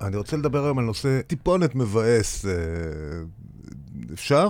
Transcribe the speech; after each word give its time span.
אני 0.00 0.16
רוצה 0.16 0.36
לדבר 0.36 0.64
היום 0.64 0.78
על 0.78 0.84
נושא 0.84 1.20
טיפונת 1.26 1.74
מבאס. 1.74 2.46
אה, 2.46 2.52
אפשר? 4.12 4.48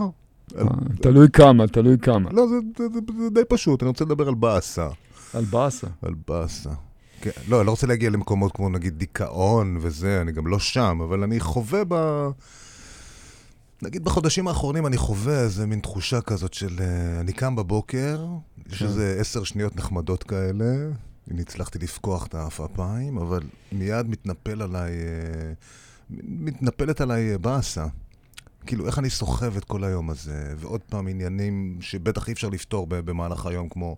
אה, 0.58 0.64
תלוי 1.00 1.26
כמה, 1.32 1.66
תלוי 1.66 1.98
כמה. 1.98 2.30
לא, 2.32 2.46
זה, 2.46 2.54
זה, 2.78 2.88
זה, 2.88 3.00
זה 3.18 3.30
די 3.30 3.40
פשוט, 3.48 3.82
אני 3.82 3.88
רוצה 3.88 4.04
לדבר 4.04 4.28
על 4.28 4.34
באסה. 4.34 4.88
על 5.34 5.44
באסה? 5.44 5.86
על 6.02 6.14
באסה. 6.28 6.70
כן, 7.20 7.30
לא, 7.48 7.58
אני 7.58 7.66
לא 7.66 7.70
רוצה 7.70 7.86
להגיע 7.86 8.10
למקומות 8.10 8.52
כמו 8.52 8.68
נגיד 8.68 8.98
דיכאון 8.98 9.78
וזה, 9.80 10.20
אני 10.20 10.32
גם 10.32 10.46
לא 10.46 10.58
שם, 10.58 10.98
אבל 11.04 11.22
אני 11.22 11.40
חווה 11.40 11.82
ב... 11.88 11.94
נגיד 13.82 14.04
בחודשים 14.04 14.48
האחרונים 14.48 14.86
אני 14.86 14.96
חווה 14.96 15.40
איזה 15.40 15.66
מין 15.66 15.80
תחושה 15.80 16.20
כזאת 16.20 16.54
של... 16.54 16.76
אה, 16.80 17.20
אני 17.20 17.32
קם 17.32 17.56
בבוקר, 17.56 18.26
יש 18.70 18.78
כן. 18.78 18.84
איזה 18.84 19.16
עשר 19.20 19.44
שניות 19.44 19.76
נחמדות 19.76 20.22
כאלה, 20.22 20.74
הנה 21.30 21.40
הצלחתי 21.40 21.78
לפקוח 21.78 22.26
את 22.26 22.34
העפעפיים, 22.34 23.18
אבל 23.18 23.42
מיד 23.72 24.08
מתנפל 24.08 24.62
עליי... 24.62 24.92
אה, 24.92 25.52
מתנפלת 26.10 27.00
עליי 27.00 27.32
אה, 27.32 27.38
באסה. 27.38 27.86
כאילו, 28.66 28.86
איך 28.86 28.98
אני 28.98 29.10
סוחב 29.10 29.56
את 29.56 29.64
כל 29.64 29.84
היום 29.84 30.10
הזה, 30.10 30.54
ועוד 30.56 30.80
פעם 30.80 31.08
עניינים 31.08 31.78
שבטח 31.80 32.28
אי 32.28 32.32
אפשר 32.32 32.48
לפתור 32.48 32.86
במהלך 32.88 33.46
היום, 33.46 33.68
כמו 33.68 33.96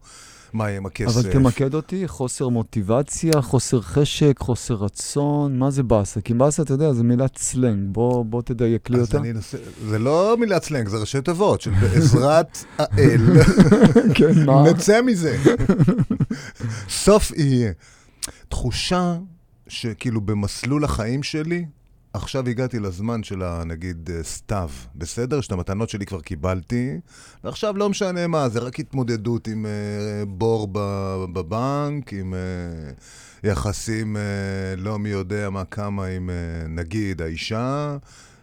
מה 0.52 0.68
יהיה 0.68 0.76
עם 0.76 0.86
הכסף. 0.86 1.16
אבל 1.16 1.32
תמקד 1.32 1.74
אותי, 1.74 2.08
חוסר 2.08 2.48
מוטיבציה, 2.48 3.42
חוסר 3.42 3.80
חשק, 3.80 4.34
חוסר 4.38 4.74
רצון, 4.74 5.58
מה 5.58 5.70
זה 5.70 5.82
באסה? 5.82 6.20
כי 6.20 6.34
באסה, 6.34 6.62
אתה 6.62 6.72
יודע, 6.72 6.92
זה 6.92 7.04
מילת 7.04 7.38
סלנג, 7.38 7.88
בוא, 7.92 8.24
בוא 8.24 8.42
תדייק 8.42 8.90
לי 8.90 9.00
אותה. 9.00 9.18
אני 9.18 9.30
אנסה, 9.30 9.58
זה 9.88 9.98
לא 9.98 10.36
מילת 10.40 10.62
סלנג, 10.62 10.88
זה 10.88 10.96
ראשי 10.96 11.20
תיבות 11.20 11.60
של 11.60 11.70
בעזרת 11.70 12.58
האל. 12.78 13.20
כן, 14.16 14.44
מה? 14.46 14.70
נצא 14.70 15.02
מזה. 15.02 15.38
סוף 16.88 17.30
יהיה. 17.30 17.72
תחושה 18.48 19.16
שכאילו 19.68 20.20
במסלול 20.20 20.84
החיים 20.84 21.22
שלי, 21.22 21.64
עכשיו 22.12 22.48
הגעתי 22.48 22.78
לזמן 22.78 23.22
של 23.22 23.42
ה... 23.42 23.62
נגיד 23.64 24.10
אה, 24.12 24.22
סתיו, 24.22 24.70
בסדר? 24.94 25.40
שאת 25.40 25.52
המתנות 25.52 25.88
שלי 25.90 26.06
כבר 26.06 26.20
קיבלתי, 26.20 27.00
ועכשיו 27.44 27.76
לא 27.76 27.88
משנה 27.88 28.26
מה, 28.26 28.48
זה 28.48 28.58
רק 28.58 28.80
התמודדות 28.80 29.48
עם 29.48 29.66
אה, 29.66 30.24
בור 30.26 30.68
בבנק, 31.32 32.12
עם 32.12 32.34
אה, 32.34 32.40
יחסים 33.50 34.16
אה, 34.16 34.22
לא 34.76 34.98
מי 34.98 35.08
יודע 35.08 35.50
מה 35.50 35.64
כמה 35.64 36.06
עם 36.06 36.30
אה, 36.30 36.68
נגיד 36.68 37.22
האישה. 37.22 37.96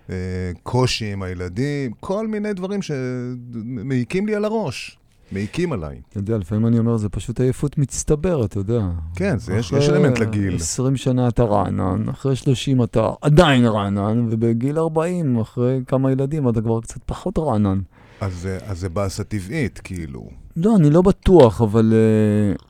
אה, 0.10 0.16
קושי 0.64 1.14
עם 1.14 1.24
הילדים, 1.24 1.92
כל 2.00 2.28
מיני 2.28 2.54
דברים 2.54 2.80
שמעיקים 2.82 4.28
לי 4.28 4.36
על 4.36 4.46
הראש, 4.46 4.98
מעיקים 5.32 5.74
עליי. 5.74 6.02
אתה 6.10 6.18
יודע, 6.18 6.38
לפעמים 6.38 6.68
אני 6.68 6.80
אומר, 6.80 6.98
זה 6.98 7.10
פשוט 7.10 7.40
עייפות 7.40 7.78
מצטברת, 7.78 8.50
אתה 8.50 8.60
יודע. 8.60 8.82
כן, 9.16 9.38
זה 9.38 9.54
יש, 9.54 9.68
אחרי 9.68 9.80
יש 9.80 9.90
אלמנט 9.90 10.20
לגיל. 10.20 10.56
20 10.56 10.98
שנה 10.98 11.28
אתה 11.28 11.44
רענן, 11.44 12.10
אחרי 12.10 12.36
30 12.36 12.84
אתה 12.84 13.10
עדיין 13.22 13.66
רענן, 13.66 14.28
ובגיל 14.32 14.80
40, 14.80 15.40
אחרי 15.40 15.82
כמה 15.88 16.12
ילדים, 16.12 16.50
אתה 16.50 16.62
כבר 16.62 16.82
קצת 16.82 17.00
פחות 17.06 17.40
רענן. 17.40 17.80
אז, 18.22 18.50
אז 18.66 18.80
זה 18.80 18.90
באסה 18.90 19.24
טבעית, 19.24 19.80
כאילו. 19.84 20.30
לא, 20.58 20.76
אני 20.76 20.90
לא 20.90 21.02
בטוח, 21.02 21.62
אבל 21.62 21.94
uh, 21.94 22.62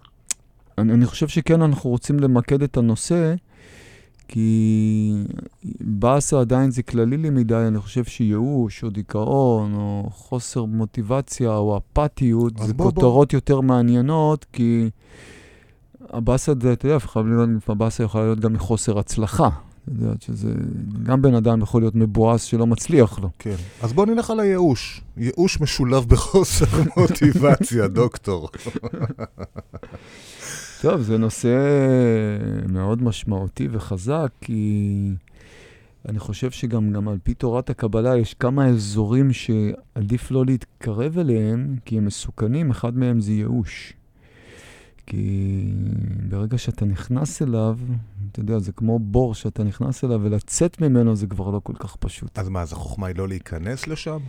אני, 0.78 0.94
אני 0.94 1.06
חושב 1.06 1.28
שכן 1.28 1.62
אנחנו 1.62 1.90
רוצים 1.90 2.19
למקד 2.19 2.64
את 2.64 2.78
הנושא, 2.78 3.36
כי 4.28 5.14
באסה 5.81 6.40
עדיין 6.40 6.72
זה 6.72 6.84
כללי 6.84 7.18
לי 7.18 7.30
מדי, 7.30 7.56
אני 7.56 7.80
חושב 7.80 8.04
שייאוש 8.04 8.84
או 8.84 8.90
דיכאון 8.90 9.73
או 9.73 10.09
חוסר 10.12 10.66
מוטיבציה 10.66 11.56
או 11.56 11.78
אפתיות 11.78 12.58
זה 12.58 12.73
בוא, 12.73 12.86
בוא. 12.86 12.92
כותרות 12.92 13.34
יותר 13.34 13.62
מעניינות, 13.62 14.46
כי 14.53 14.90
הבאסה, 16.09 16.52
אתה 16.52 16.88
יודע, 16.88 16.98
הבאסה 17.68 18.03
יכולה 18.03 18.23
להיות 18.23 18.40
גם 18.40 18.53
מחוסר 18.53 19.00
הצלחה. 19.00 19.50
אתה 19.86 19.94
יודע, 19.94 20.14
שזה, 20.20 20.53
גם 21.03 21.22
בן 21.22 21.36
אדם 21.36 21.62
יכול 21.62 21.81
להיות 21.81 21.96
מבואס 21.96 22.44
שלא 22.44 22.68
מצליח 22.68 23.20
לו. 23.20 23.30
כן. 23.40 23.56
אז 23.81 23.94
בוא 23.94 24.06
נלך 24.06 24.30
על 24.30 24.40
הייאוש. 24.40 25.02
ייאוש 25.18 25.62
משולב 25.62 26.06
בחוסר 26.06 26.66
מוטיבציה, 26.98 27.88
דוקטור. 27.88 28.50
טוב, 30.85 31.01
זה 31.01 31.18
נושא 31.18 31.57
מאוד 32.69 33.03
משמעותי 33.03 33.68
וחזק, 33.72 34.31
כי 34.41 35.12
אני 36.09 36.19
חושב 36.19 36.51
שגם 36.51 36.91
גם 36.91 37.07
על 37.07 37.18
פי 37.23 37.34
תורת 37.34 37.69
הקבלה 37.69 38.18
יש 38.18 38.34
כמה 38.34 38.68
אזורים 38.68 39.34
שעדיף 39.34 40.31
לא 40.31 40.46
להתקרב 40.46 41.19
אליהם, 41.19 41.75
כי 41.85 41.97
הם 41.97 42.06
מסוכנים, 42.06 42.72
אחד 42.72 42.97
מהם 42.97 43.19
זה 43.19 43.31
ייאוש. 43.31 43.94
כי 45.06 45.63
ברגע 46.29 46.57
שאתה 46.57 46.85
נכנס 46.85 47.41
אליו, 47.41 47.78
אתה 48.31 48.40
יודע, 48.40 48.59
זה 48.59 48.72
כמו 48.72 49.00
בור 49.00 49.35
שאתה 49.35 49.63
נכנס 49.63 50.03
אליו, 50.03 50.19
ולצאת 50.23 50.81
ממנו 50.81 51.16
זה 51.16 51.28
כבר 51.28 51.50
לא 51.50 51.59
כל 51.63 51.75
כך 51.79 51.96
פשוט. 51.96 52.40
אז 52.40 52.50
מה, 52.50 52.62
אז 52.62 52.73
החוכמה 52.73 53.07
היא 53.07 53.16
לא 53.16 53.28
להיכנס 53.28 53.88
לשם? 53.88 54.19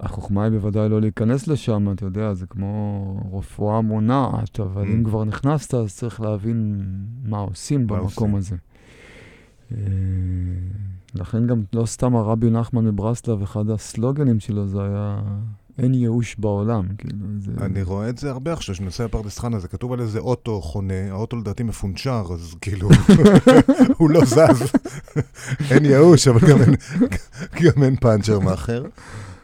החוכמה 0.00 0.44
היא 0.44 0.52
בוודאי 0.52 0.88
לא 0.88 1.00
להיכנס 1.00 1.46
לשם, 1.46 1.92
אתה 1.92 2.04
יודע, 2.04 2.34
זה 2.34 2.46
כמו 2.46 3.16
רפואה 3.38 3.80
מונעת, 3.80 4.60
אבל 4.60 4.82
Mm. 4.82 4.88
אם 4.88 5.04
כבר 5.04 5.24
נכנסת, 5.24 5.74
אז 5.74 5.94
צריך 5.96 6.20
להבין 6.20 6.82
מה 7.24 7.38
עושים 7.38 7.86
מה 7.86 7.96
במקום 7.96 8.06
עושים. 8.32 8.36
הזה. 8.36 8.56
אה, 9.72 9.78
לכן 11.14 11.46
גם 11.46 11.62
לא 11.72 11.86
סתם 11.86 12.16
הרבי 12.16 12.50
נחמן 12.50 12.84
מברסלב, 12.84 13.42
אחד 13.42 13.70
הסלוגנים 13.70 14.40
שלו 14.40 14.66
זה 14.68 14.82
היה, 14.82 15.20
אין 15.78 15.94
ייאוש 15.94 16.36
בעולם, 16.38 16.86
כאילו, 16.98 17.16
זה... 17.38 17.52
אני 17.60 17.82
רואה 17.82 18.08
את 18.08 18.18
זה 18.18 18.30
הרבה 18.30 18.52
עכשיו, 18.52 18.74
שאני 18.74 18.84
נוסע 18.84 19.06
בפרדס 19.06 19.38
חנה, 19.38 19.58
זה 19.58 19.68
כתוב 19.68 19.92
על 19.92 20.00
איזה 20.00 20.18
אוטו 20.18 20.60
חונה, 20.60 21.10
האוטו 21.10 21.36
לדעתי 21.36 21.62
מפונצ'ר, 21.62 22.24
אז 22.32 22.54
כאילו, 22.60 22.88
הוא 23.98 24.10
לא 24.10 24.24
זז. 24.24 24.72
אין 25.70 25.84
ייאוש, 25.84 26.28
אבל 26.28 26.40
גם 26.50 26.58
אין, 26.62 26.74
גם 27.62 27.82
אין 27.82 27.96
פאנצ'ר 27.96 28.38
מאחר. 28.38 28.84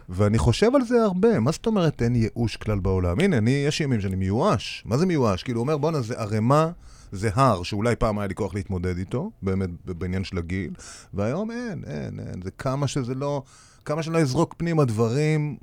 ואני 0.09 0.38
חושב 0.38 0.75
על 0.75 0.84
זה 0.84 1.03
הרבה, 1.03 1.41
מה 1.41 1.53
זאת 1.53 1.66
אומרת 1.66 2.03
אין 2.03 2.16
ייאוש 2.16 2.56
כלל 2.56 2.78
בעולם? 2.78 3.20
הנה, 3.20 3.38
אני, 3.38 3.50
יש 3.50 3.81
ימים 3.81 4.00
שאני 4.00 4.16
מיואש. 4.16 4.82
מה 4.87 4.98
זה 4.98 5.06
מיואש? 5.06 5.42
כאילו, 5.42 5.60
הוא 5.60 5.65
אומר, 5.65 5.76
בואנה, 5.76 6.00
זה 6.00 6.20
ערימה, 6.20 6.70
זה 7.12 7.31
הר, 7.34 7.62
שאולי 7.62 7.97
פעם 7.97 8.19
היה 8.19 8.28
לי 8.28 8.34
כוח 8.34 8.54
להתמודד 8.54 8.98
איתו, 8.98 9.31
באמת, 9.43 9.70
בעניין 9.84 10.25
של 10.25 10.38
הגיל, 10.38 10.72
והיום 11.14 11.50
אין, 11.50 11.82
אין, 11.87 12.20
אין. 12.20 12.43
זה 12.43 12.50
כמה 12.50 12.87
שזה 12.87 13.14
לא, 13.14 13.43
כמה 13.84 14.03
שלא 14.03 14.19
יזרוק 14.19 14.54
פנימה 14.59 14.84
דברים, 14.84 15.56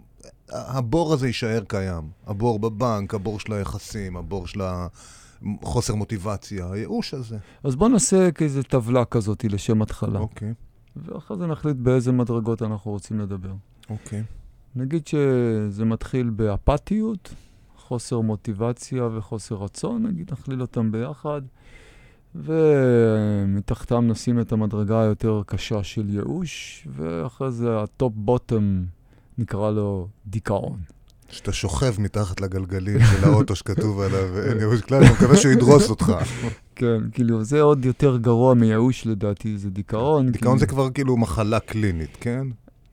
הבור 0.49 1.13
הזה 1.13 1.27
יישאר 1.27 1.63
קיים. 1.67 2.09
הבור 2.27 2.59
בבנק, 2.59 3.13
הבור 3.13 3.39
של 3.39 3.53
היחסים, 3.53 4.17
הבור 4.17 4.47
של 4.47 4.61
החוסר 4.61 5.95
מוטיבציה, 5.95 6.71
הייאוש 6.71 7.13
הזה. 7.13 7.37
אז 7.63 7.75
בוא 7.75 7.89
נעשה 7.89 8.31
כאיזו 8.31 8.63
טבלה 8.63 9.05
כזאת 9.05 9.43
לשם 9.43 9.81
התחלה, 9.81 10.19
אוקיי, 10.19 10.53
ואחרי 10.95 11.37
זה 11.37 11.47
נחליט 11.47 11.77
באיזה 11.77 12.11
מדרגות 12.11 12.61
אנחנו 12.61 12.91
רוצים 12.91 13.19
לדבר. 13.19 13.53
אוקיי. 13.91 14.23
נגיד 14.75 15.07
שזה 15.07 15.85
מתחיל 15.85 16.29
באפתיות, 16.29 17.33
חוסר 17.77 18.19
מוטיבציה 18.21 19.03
וחוסר 19.17 19.55
רצון, 19.55 20.05
נגיד 20.07 20.31
נכליל 20.31 20.61
אותם 20.61 20.91
ביחד, 20.91 21.41
ומתחתם 22.35 24.07
נשים 24.07 24.39
את 24.39 24.51
המדרגה 24.51 25.01
היותר 25.01 25.41
קשה 25.45 25.83
של 25.83 26.09
ייאוש, 26.09 26.87
ואחרי 26.95 27.51
זה 27.51 27.79
ה 27.81 27.89
top 27.89 28.13
bottom 28.15 28.85
נקרא 29.37 29.71
לו 29.71 30.07
דיכאון. 30.27 30.79
שאתה 31.29 31.51
שוכב 31.53 32.01
מתחת 32.01 32.41
לגלגלים 32.41 32.99
של 32.99 33.23
האוטו 33.23 33.55
שכתוב 33.55 33.99
עליו, 34.01 34.39
אין 34.39 34.57
ייאוש 34.57 34.81
כלל, 34.81 35.03
אני 35.03 35.11
מקווה 35.13 35.37
שהוא 35.37 35.51
ידרוס 35.51 35.89
אותך. 35.89 36.11
כן, 36.75 37.01
כאילו, 37.11 37.43
זה 37.43 37.61
עוד 37.61 37.85
יותר 37.85 38.17
גרוע 38.17 38.53
מייאוש 38.53 39.05
לדעתי, 39.07 39.57
זה 39.57 39.69
דיכאון. 39.69 40.31
דיכאון 40.31 40.53
כי- 40.53 40.59
זה 40.59 40.65
כבר 40.67 40.89
כאילו 40.89 41.17
מחלה 41.17 41.59
קלינית, 41.59 42.17
כן? 42.21 42.47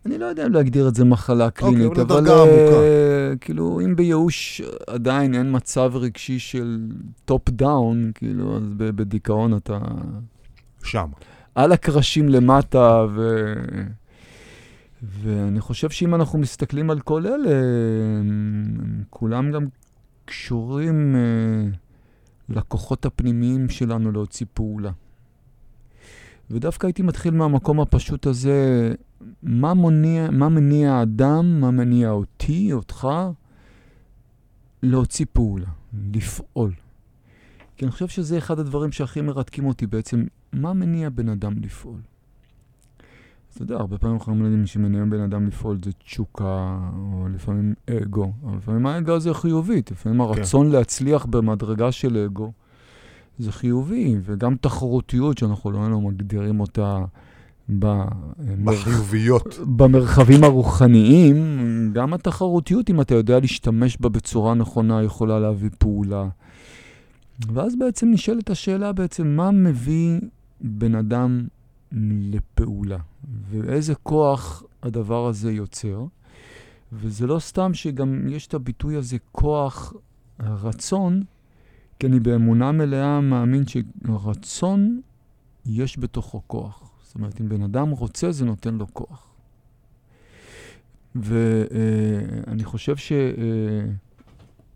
אני 0.07 0.19
לא 0.19 0.25
יודע 0.27 0.47
אם 0.47 0.53
להגדיר 0.53 0.89
את 0.89 0.95
זה 0.95 1.05
מחלה 1.05 1.51
קלינית, 1.51 1.93
אבל 1.93 2.01
אבל 2.01 2.21
לדרגה 2.21 2.33
אה, 2.45 3.33
כאילו, 3.41 3.81
אם 3.85 3.97
בייאוש 3.97 4.63
עדיין 4.87 5.35
אין 5.35 5.57
מצב 5.57 5.93
רגשי 5.95 6.39
של 6.39 6.79
top 7.25 7.51
down, 7.51 8.11
כאילו, 8.15 8.57
אז 8.57 8.63
בדיכאון 8.77 9.57
אתה 9.57 9.79
שם. 10.83 11.09
על 11.55 11.73
הקרשים 11.73 12.29
למטה, 12.29 13.07
ו... 13.15 13.53
ואני 15.03 15.61
חושב 15.61 15.91
שאם 15.91 16.15
אנחנו 16.15 16.39
מסתכלים 16.39 16.91
על 16.91 17.01
כל 17.01 17.27
אלה, 17.27 17.51
הם- 18.21 18.79
הם 18.81 19.03
כולם 19.11 19.53
גם 19.53 19.67
קשורים 20.25 21.17
אה, 21.17 21.71
לכוחות 22.49 23.07
הפנימיים 23.07 23.69
שלנו 23.69 24.13
להוציא 24.13 24.47
פעולה. 24.55 24.91
ודווקא 26.51 26.87
הייתי 26.87 27.03
מתחיל 27.03 27.35
מהמקום 27.35 27.81
הפשוט 27.81 28.27
הזה, 28.27 28.95
מה, 29.43 29.75
מוניע, 29.75 30.31
מה 30.31 30.49
מניע 30.49 30.93
האדם, 30.93 31.61
מה 31.61 31.71
מניע 31.71 32.11
אותי, 32.11 32.73
אותך, 32.73 33.09
להוציא 34.83 35.27
פעולה, 35.33 35.69
לפעול. 36.15 36.73
כי 37.77 37.85
אני 37.85 37.93
חושב 37.93 38.09
שזה 38.09 38.39
אחד 38.39 38.59
הדברים 38.59 38.93
שהכי 38.93 39.21
מרתקים 39.21 39.67
אותי 39.67 39.87
בעצם, 39.87 40.25
מה 40.53 40.73
מניע 40.73 41.11
בן 41.11 41.29
אדם 41.29 41.55
לפעול? 41.63 42.01
אז 43.51 43.55
אתה 43.55 43.63
יודע, 43.63 43.75
הרבה 43.75 43.99
פעמים 43.99 44.17
אנחנו 44.17 44.45
יודעים 44.45 44.67
שמניע 44.67 45.05
בן 45.05 45.21
אדם 45.21 45.47
לפעול 45.47 45.79
זה 45.85 45.93
תשוקה, 45.93 46.79
או 46.97 47.29
לפעמים 47.35 47.75
אגו, 47.91 48.33
אבל 48.45 48.57
לפעמים 48.57 48.87
האגו 48.87 49.13
הזה 49.13 49.35
חיובית, 49.35 49.91
לפעמים 49.91 50.21
הרצון 50.21 50.71
להצליח 50.71 51.27
במדרגה 51.27 51.93
של 51.93 52.17
אגו, 52.17 52.53
זה 53.39 53.53
חיובי, 53.53 54.17
וגם 54.23 54.57
תחרותיות, 54.61 55.39
שאנחנו 55.39 55.71
לא 55.71 55.79
היינו 55.79 56.01
מגדירים 56.01 56.61
אותה 56.61 57.05
במר... 57.69 58.05
בחיוביות. 58.65 59.59
במרחבים 59.77 60.45
הרוחניים, 60.45 61.37
גם 61.93 62.15
התחרותיות, 62.15 62.91
אם 62.91 63.01
אתה 63.01 63.15
יודע 63.15 63.41
להשתמש 63.41 63.97
בה 64.01 64.09
בצורה 64.09 64.55
נכונה, 64.55 65.03
יכולה 65.03 65.39
להביא 65.39 65.71
פעולה. 65.79 66.29
ואז 67.53 67.77
בעצם 67.79 68.11
נשאלת 68.11 68.51
השאלה 68.51 68.93
בעצם, 68.93 69.27
מה 69.27 69.51
מביא 69.51 70.21
בן 70.61 70.95
אדם 70.95 71.47
לפעולה? 71.93 72.99
ואיזה 73.51 73.95
כוח 73.95 74.63
הדבר 74.83 75.27
הזה 75.27 75.53
יוצר? 75.53 76.05
וזה 76.93 77.27
לא 77.27 77.39
סתם 77.39 77.75
שגם 77.75 78.29
יש 78.29 78.47
את 78.47 78.55
הביטוי 78.55 78.97
הזה, 78.97 79.17
כוח 79.33 79.93
רצון, 80.41 81.23
כי 81.99 82.07
אני 82.07 82.21
באמונה 82.21 82.73
מלאה 82.73 83.21
מאמין 83.21 83.65
שרצון, 83.67 85.01
יש 85.67 85.99
בתוכו 85.99 86.43
כוח. 86.47 86.91
זאת 87.03 87.15
אומרת, 87.15 87.41
אם 87.41 87.49
בן 87.49 87.63
אדם 87.63 87.91
רוצה, 87.91 88.33
זה 88.33 88.45
נותן 88.45 88.75
לו 88.75 88.87
כוח. 88.93 89.29
ואני 91.15 92.65
חושב 92.65 92.97
שאם 92.97 93.29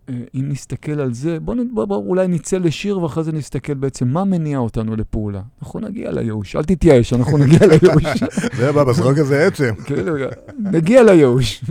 אה, 0.08 0.14
אה, 0.14 0.42
נסתכל 0.42 1.00
על 1.00 1.14
זה, 1.14 1.40
בואו 1.40 1.58
בוא, 1.74 1.84
בוא, 1.84 1.96
אולי 1.96 2.28
נצא 2.28 2.58
לשיר 2.58 2.98
ואחרי 2.98 3.24
זה 3.24 3.32
נסתכל 3.32 3.74
בעצם 3.74 4.08
מה 4.08 4.24
מניע 4.24 4.58
אותנו 4.58 4.96
לפעולה. 4.96 5.42
אנחנו 5.62 5.80
נגיע 5.80 6.10
לייאוש, 6.12 6.56
אל 6.56 6.64
תתייאש, 6.64 7.12
אנחנו 7.12 7.38
נגיע 7.38 7.66
לייאוש. 7.66 8.22
זה 8.58 8.72
בא 8.72 8.84
בזרוק 8.84 9.18
הזה 9.18 9.42
עצם. 9.46 9.74
כאילו, 9.84 10.14
נגיע 10.58 11.02
לייאוש. 11.02 11.64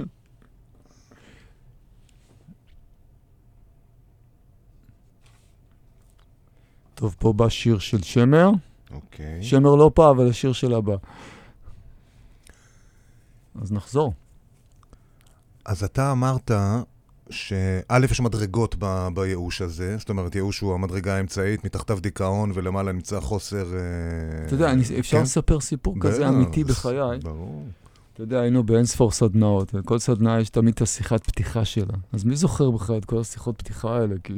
טוב, 7.01 7.15
פה 7.19 7.33
בא 7.33 7.50
שיר 7.50 7.80
של 7.80 8.03
שמר. 8.03 8.50
אוקיי. 8.94 9.44
שמר 9.44 9.75
לא 9.75 9.92
פה, 9.94 10.09
אבל 10.09 10.30
השיר 10.30 10.53
של 10.53 10.74
הבא. 10.74 10.95
אז 13.62 13.71
נחזור. 13.71 14.13
אז 15.65 15.83
אתה 15.83 16.12
אמרת 16.12 16.51
שא', 17.30 18.06
יש 18.12 18.21
מדרגות 18.21 18.75
ב- 18.80 19.07
בייאוש 19.13 19.62
הזה, 19.62 19.98
זאת 19.98 20.09
אומרת, 20.09 20.36
ייאוש 20.36 20.59
הוא 20.59 20.74
המדרגה 20.74 21.15
האמצעית, 21.15 21.65
מתחתיו 21.65 22.00
דיכאון 22.00 22.51
ולמעלה 22.56 22.92
נמצא 22.92 23.19
חוסר... 23.19 23.65
אה, 23.74 24.45
אתה 24.45 24.53
יודע, 24.53 24.71
אני, 24.71 24.83
אפשר 25.00 25.18
כן? 25.18 25.24
לספר 25.24 25.59
סיפור 25.59 25.95
כזה 26.01 26.30
אמיתי 26.30 26.63
בחיי. 26.63 27.19
ברור. 27.24 27.65
אתה 28.13 28.24
יודע, 28.24 28.40
היינו 28.40 28.63
באינספור 28.63 29.12
סדנאות, 29.12 29.72
וכל 29.74 30.00
סדנה 30.00 30.40
יש 30.40 30.50
תמיד 30.50 30.74
את 30.74 30.81
השיחת 30.81 31.24
פתיחה 31.28 31.66
שלה. 31.66 31.94
אז 32.13 32.24
מי 32.24 32.36
זוכר 32.36 32.72
בכלל 32.72 32.98
את 32.98 33.06
כל 33.06 33.19
השיחות 33.19 33.58
פתיחה 33.58 33.98
האלה? 33.98 34.16
כי 34.24 34.34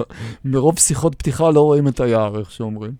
מרוב 0.44 0.78
שיחות 0.78 1.14
פתיחה 1.14 1.50
לא 1.50 1.60
רואים 1.60 1.88
את 1.88 2.00
היער, 2.00 2.38
איך 2.38 2.50
שאומרים. 2.50 2.92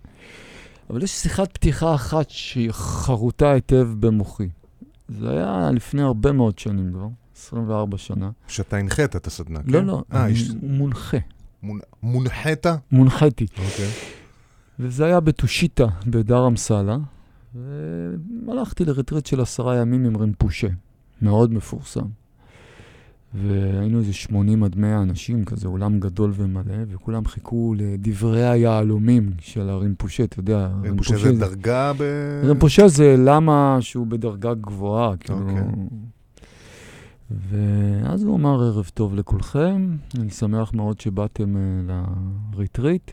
אבל 0.91 1.03
יש 1.03 1.11
שיחת 1.11 1.53
פתיחה 1.53 1.95
אחת 1.95 2.31
שהיא 2.31 2.71
חרוטה 2.73 3.51
היטב 3.53 3.89
במוחי. 4.01 4.49
זה 5.09 5.31
היה 5.31 5.71
לפני 5.75 6.03
הרבה 6.03 6.33
מאוד 6.33 6.59
שנים 6.59 6.93
כבר, 6.93 7.07
24 7.37 7.99
שנה. 7.99 8.31
שאתה 8.49 8.77
הנחית 8.77 9.17
את 9.17 9.27
הסדנה, 9.27 9.59
כן? 9.63 9.71
לא, 9.73 9.83
לא, 9.83 10.03
אה, 10.13 10.25
אני 10.25 10.33
יש- 10.33 10.51
מונחה. 10.63 11.17
מונ- 11.63 11.81
מונחית? 12.03 12.67
מונחיתי. 12.93 13.47
אוקיי. 13.59 13.89
וזה 14.81 15.05
היה 15.05 15.21
בתושיטה, 15.21 15.87
בדר 16.07 16.47
אמסלה, 16.47 16.97
והלכתי 17.55 18.85
לרטריט 18.85 19.27
של 19.27 19.41
עשרה 19.41 19.77
ימים 19.77 20.05
עם 20.05 20.17
רמפושה, 20.17 20.69
מאוד 21.23 21.53
מפורסם. 21.53 22.07
והיינו 23.35 23.99
איזה 23.99 24.13
80 24.13 24.65
עד 24.65 24.77
100 24.77 25.03
אנשים, 25.03 25.45
כזה 25.45 25.69
אולם 25.69 26.01
גדול 26.01 26.33
ומלא, 26.35 26.75
וכולם 26.89 27.25
חיכו 27.25 27.75
לדברי 27.77 28.49
היהלומים 28.49 29.33
של 29.41 29.69
הרמפושה, 29.69 30.25
אתה 30.25 30.41
יודע, 30.41 30.69
רמפושה 30.85 31.17
זה 31.19 31.33
דרגה 31.33 31.93
ב... 31.99 32.03
רמפושה 32.45 32.89
זה 32.89 33.15
למה 33.19 33.77
שהוא 33.81 34.07
בדרגה 34.07 34.55
גבוהה, 34.55 35.17
כאילו... 35.17 35.39
אוקיי. 35.41 35.63
ואז 37.31 38.23
הוא 38.23 38.37
אמר, 38.37 38.63
ערב 38.63 38.91
טוב 38.95 39.15
לכולכם, 39.15 39.97
אני 40.19 40.31
שמח 40.31 40.75
מאוד 40.75 41.01
שבאתם 41.01 41.57
uh, 41.57 41.93
לריטריט. 42.53 43.11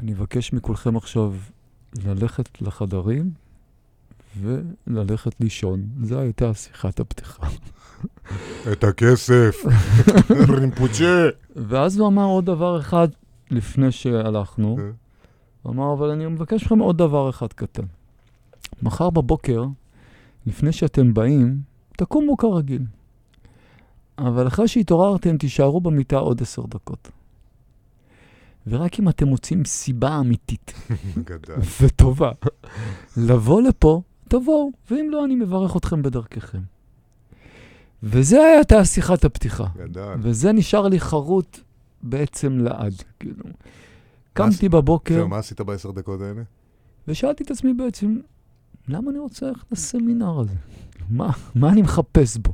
אני 0.00 0.12
אבקש 0.12 0.52
מכולכם 0.52 0.96
עכשיו 0.96 1.32
ללכת 2.04 2.62
לחדרים 2.62 3.30
וללכת 4.40 5.40
לישון. 5.40 5.86
זו 6.02 6.18
הייתה 6.20 6.54
שיחת 6.54 7.00
הפתיחה. 7.00 7.46
את 8.72 8.84
הכסף. 8.84 9.56
רמפוצ'ה. 10.48 11.28
ואז 11.56 11.98
הוא 11.98 12.08
אמר 12.08 12.24
עוד 12.24 12.46
דבר 12.46 12.80
אחד 12.80 13.08
לפני 13.50 13.92
שהלכנו. 13.92 14.76
אה. 14.78 14.84
הוא 15.62 15.72
אמר, 15.72 15.92
אבל 15.92 16.10
אני 16.10 16.26
מבקש 16.26 16.64
מכם 16.64 16.78
עוד 16.78 16.98
דבר 16.98 17.30
אחד 17.30 17.52
קטן. 17.52 17.82
מחר 18.82 19.10
בבוקר, 19.10 19.64
לפני 20.46 20.72
שאתם 20.72 21.14
באים, 21.14 21.58
תקומו 21.96 22.36
כרגיל. 22.36 22.82
אבל 24.18 24.46
אחרי 24.46 24.68
שהתעוררתם, 24.68 25.36
תישארו 25.36 25.80
במיטה 25.80 26.16
עוד 26.16 26.42
עשר 26.42 26.62
דקות. 26.66 27.10
ורק 28.66 29.00
אם 29.00 29.08
אתם 29.08 29.28
מוצאים 29.28 29.64
סיבה 29.64 30.20
אמיתית. 30.20 30.72
וטובה 31.80 32.30
לבוא 33.16 33.62
לפה, 33.62 34.02
תבואו, 34.28 34.70
ואם 34.90 35.08
לא, 35.10 35.24
אני 35.24 35.34
מברך 35.34 35.76
אתכם 35.76 36.02
בדרככם. 36.02 36.60
וזה 38.02 38.42
הייתה 38.42 38.84
שיחת 38.84 39.24
הפתיחה. 39.24 39.66
גדל. 39.76 40.14
וזה 40.22 40.52
נשאר 40.52 40.88
לי 40.88 41.00
חרוט 41.00 41.60
בעצם 42.02 42.58
לעד, 42.58 43.02
כאילו. 43.20 43.44
קמתי 44.32 44.68
בבוקר 44.68 45.26
מה 45.26 45.38
עשית 45.38 45.60
בעשר 45.60 45.90
דקות 45.90 46.20
האלה? 46.20 46.42
ושאלתי 47.08 47.44
את 47.44 47.50
עצמי 47.50 47.74
בעצם, 47.74 48.18
למה 48.88 49.10
אני 49.10 49.18
רוצה 49.18 49.46
ללכת 49.46 49.72
לסמינר 49.72 50.40
הזה? 50.40 50.54
מה, 51.10 51.30
מה 51.54 51.68
אני 51.72 51.82
מחפש 51.82 52.36
בו? 52.36 52.52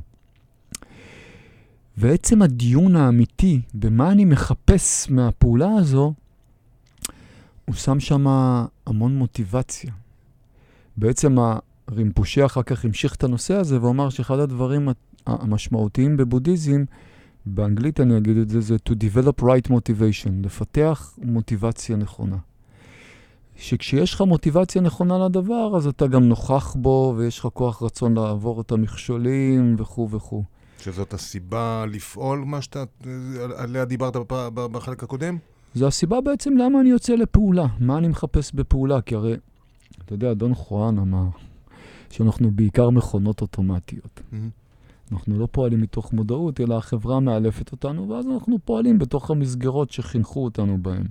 ועצם 1.97 2.41
הדיון 2.41 2.95
האמיתי 2.95 3.61
במה 3.73 4.11
אני 4.11 4.25
מחפש 4.25 5.09
מהפעולה 5.09 5.69
הזו, 5.77 6.13
הוא 7.65 7.75
שם 7.75 7.99
שם 7.99 8.25
המון 8.85 9.17
מוטיבציה. 9.17 9.91
בעצם 10.97 11.35
הרימפושה 11.87 12.45
אחר 12.45 12.63
כך 12.63 12.85
המשיך 12.85 13.15
את 13.15 13.23
הנושא 13.23 13.53
הזה 13.53 13.81
ואמר 13.81 14.09
שאחד 14.09 14.39
הדברים 14.39 14.89
המשמעותיים 15.27 16.17
בבודהיזם, 16.17 16.83
באנגלית 17.45 17.99
אני 17.99 18.17
אגיד 18.17 18.37
את 18.37 18.49
זה, 18.49 18.61
זה 18.61 18.75
to 18.89 18.91
develop 18.91 19.41
right 19.41 19.69
motivation, 19.69 20.29
לפתח 20.43 21.13
מוטיבציה 21.23 21.95
נכונה. 21.95 22.37
שכשיש 23.55 24.13
לך 24.13 24.21
מוטיבציה 24.21 24.81
נכונה 24.81 25.25
לדבר, 25.25 25.77
אז 25.77 25.87
אתה 25.87 26.07
גם 26.07 26.23
נוכח 26.23 26.75
בו, 26.79 27.13
ויש 27.17 27.39
לך 27.39 27.47
כוח 27.53 27.83
רצון 27.83 28.13
לעבור 28.13 28.61
את 28.61 28.71
המכשולים 28.71 29.75
וכו' 29.77 30.09
וכו'. 30.11 30.43
שזאת 30.83 31.13
הסיבה 31.13 31.85
לפעול, 31.89 32.39
מה 32.45 32.61
שאתה, 32.61 32.83
עליה 33.57 33.85
דיברת 33.85 34.15
בחלק 34.53 35.03
הקודם? 35.03 35.37
זו 35.75 35.87
הסיבה 35.87 36.21
בעצם 36.21 36.57
למה 36.57 36.81
אני 36.81 36.89
יוצא 36.89 37.13
לפעולה, 37.13 37.65
מה 37.79 37.97
אני 37.97 38.07
מחפש 38.07 38.53
בפעולה, 38.53 39.01
כי 39.01 39.15
הרי, 39.15 39.35
אתה 40.05 40.13
יודע, 40.13 40.33
דון 40.33 40.53
חואן 40.53 40.99
אמר 40.99 41.25
שאנחנו 42.09 42.51
בעיקר 42.51 42.89
מכונות 42.89 43.41
אוטומטיות. 43.41 44.21
אנחנו 45.11 45.39
לא 45.39 45.47
פועלים 45.51 45.81
מתוך 45.81 46.13
מודעות, 46.13 46.61
אלא 46.61 46.77
החברה 46.77 47.19
מאלפת 47.19 47.71
אותנו, 47.71 48.09
ואז 48.09 48.27
אנחנו 48.27 48.57
פועלים 48.65 48.99
בתוך 48.99 49.31
המסגרות 49.31 49.91
שחינכו 49.91 50.43
אותנו 50.43 50.77
בהן. 50.81 51.07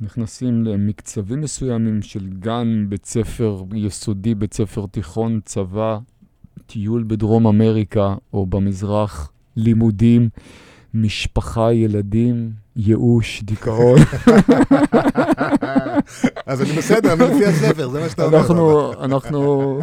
נכנסים 0.00 0.64
למקצבים 0.64 1.40
מסוימים 1.40 2.02
של 2.02 2.28
גן, 2.28 2.86
בית 2.88 3.06
ספר 3.06 3.62
יסודי, 3.74 4.34
בית 4.34 4.54
ספר 4.54 4.86
תיכון, 4.86 5.40
צבא, 5.44 5.98
טיול 6.66 7.04
בדרום 7.06 7.46
אמריקה 7.46 8.14
או 8.32 8.46
במזרח, 8.46 9.30
לימודים, 9.56 10.28
משפחה, 10.94 11.72
ילדים, 11.72 12.50
ייאוש, 12.76 13.42
דיכאון. 13.42 13.96
אז 16.46 16.62
אני 16.62 16.72
בסדר, 16.72 17.12
אני 17.12 17.34
לפי 17.34 17.46
הספר, 17.46 17.88
זה 17.88 18.00
מה 18.00 18.08
שאתה 18.08 18.24
אומר. 18.24 18.38
אנחנו, 18.38 18.92
אנחנו, 19.02 19.80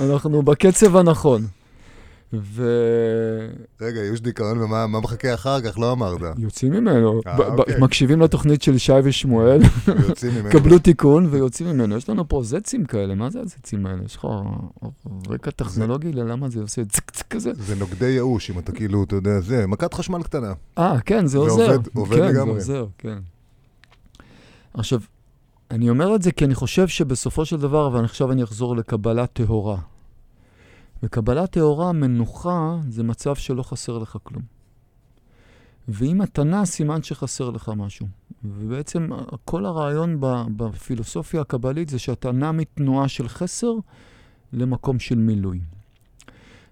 אנחנו 0.00 0.42
בקצב 0.42 0.96
הנכון. 0.96 1.46
רגע, 3.80 4.00
יש 4.12 4.20
דיכאון 4.20 4.58
ומה 4.62 4.86
מה 4.86 5.00
מחכה 5.00 5.34
אחר 5.34 5.60
כך? 5.60 5.78
לא 5.78 5.92
אמרת. 5.92 6.20
ויוצאים 6.36 6.72
ממנו, 6.72 7.20
אה, 7.26 7.36
אוקיי. 7.36 7.74
מקשיבים 7.80 8.20
לתוכנית 8.20 8.62
של 8.62 8.78
שי 8.78 8.92
ושמואל, 9.04 9.60
יוצאים. 10.08 10.32
קבלו 10.50 10.78
תיקון 10.78 11.26
ויוצאים 11.30 11.68
ממנו. 11.68 11.96
יש 11.96 12.08
לנו 12.08 12.28
פה 12.28 12.42
זצים 12.42 12.84
כאלה, 12.84 13.14
מה 13.14 13.30
זה 13.30 13.40
הזצים 13.40 13.86
האלה? 13.86 14.02
יש 14.04 14.16
לך 14.16 14.26
רקע 15.28 15.50
טכנולוגי 15.50 16.12
ללמה 16.12 16.48
זה 16.48 16.60
עושה 16.60 16.84
צק 16.84 17.10
צק 17.10 17.26
כזה? 17.28 17.50
זה 17.54 17.74
נוגדי 17.74 18.06
ייאוש, 18.06 18.50
אם 18.50 18.58
אתה 18.58 18.72
כאילו, 18.72 19.04
אתה 19.04 19.16
יודע, 19.16 19.40
זה, 19.40 19.66
מכת 19.66 19.94
חשמל 19.94 20.22
קטנה. 20.22 20.52
אה, 20.78 21.00
כן, 21.00 21.26
זה 21.26 21.32
זה 21.32 21.38
עוזר. 21.38 21.72
עובד- 21.72 21.88
עובד 21.94 22.16
כן, 22.16 22.28
לגמרי. 22.28 22.60
זה 22.60 22.72
עוזר, 22.78 22.86
כן. 22.98 23.18
עכשיו, 24.74 25.00
אני 25.70 25.90
אומר 25.90 26.14
את 26.14 26.22
זה 26.22 26.32
כי 26.32 26.44
אני 26.44 26.54
חושב 26.54 26.88
שבסופו 26.88 27.44
של 27.44 27.56
דבר, 27.60 27.86
אבל 27.86 28.04
עכשיו 28.04 28.32
אני 28.32 28.42
אחזור 28.44 28.76
לקבלה 28.76 29.26
טהורה. 29.26 29.76
וקבלה 31.02 31.46
טהורה, 31.46 31.92
מנוחה, 31.92 32.76
זה 32.88 33.02
מצב 33.02 33.34
שלא 33.34 33.62
חסר 33.62 33.98
לך 33.98 34.16
כלום. 34.22 34.42
ואם 35.88 36.20
נע, 36.44 36.64
סימן 36.64 37.02
שחסר 37.02 37.50
לך 37.50 37.68
משהו. 37.76 38.06
ובעצם 38.44 39.08
כל 39.44 39.66
הרעיון 39.66 40.16
בפילוסופיה 40.56 41.40
הקבלית 41.40 41.88
זה 41.88 41.98
שאתה 41.98 42.32
נע 42.32 42.52
מתנועה 42.52 43.08
של 43.08 43.28
חסר 43.28 43.72
למקום 44.52 44.98
של 44.98 45.14
מילוי. 45.14 45.60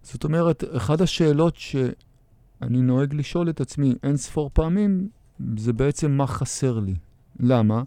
זאת 0.02 0.24
אומרת, 0.24 0.64
אחת 0.76 1.00
השאלות 1.00 1.56
שאני 1.56 2.82
נוהג 2.82 3.14
לשאול 3.14 3.50
את 3.50 3.60
עצמי 3.60 3.94
אין 4.02 4.16
ספור 4.16 4.50
פעמים, 4.52 5.08
זה 5.56 5.72
בעצם 5.72 6.12
מה 6.12 6.26
חסר 6.26 6.78
לי. 6.78 6.94
למה? 7.40 7.82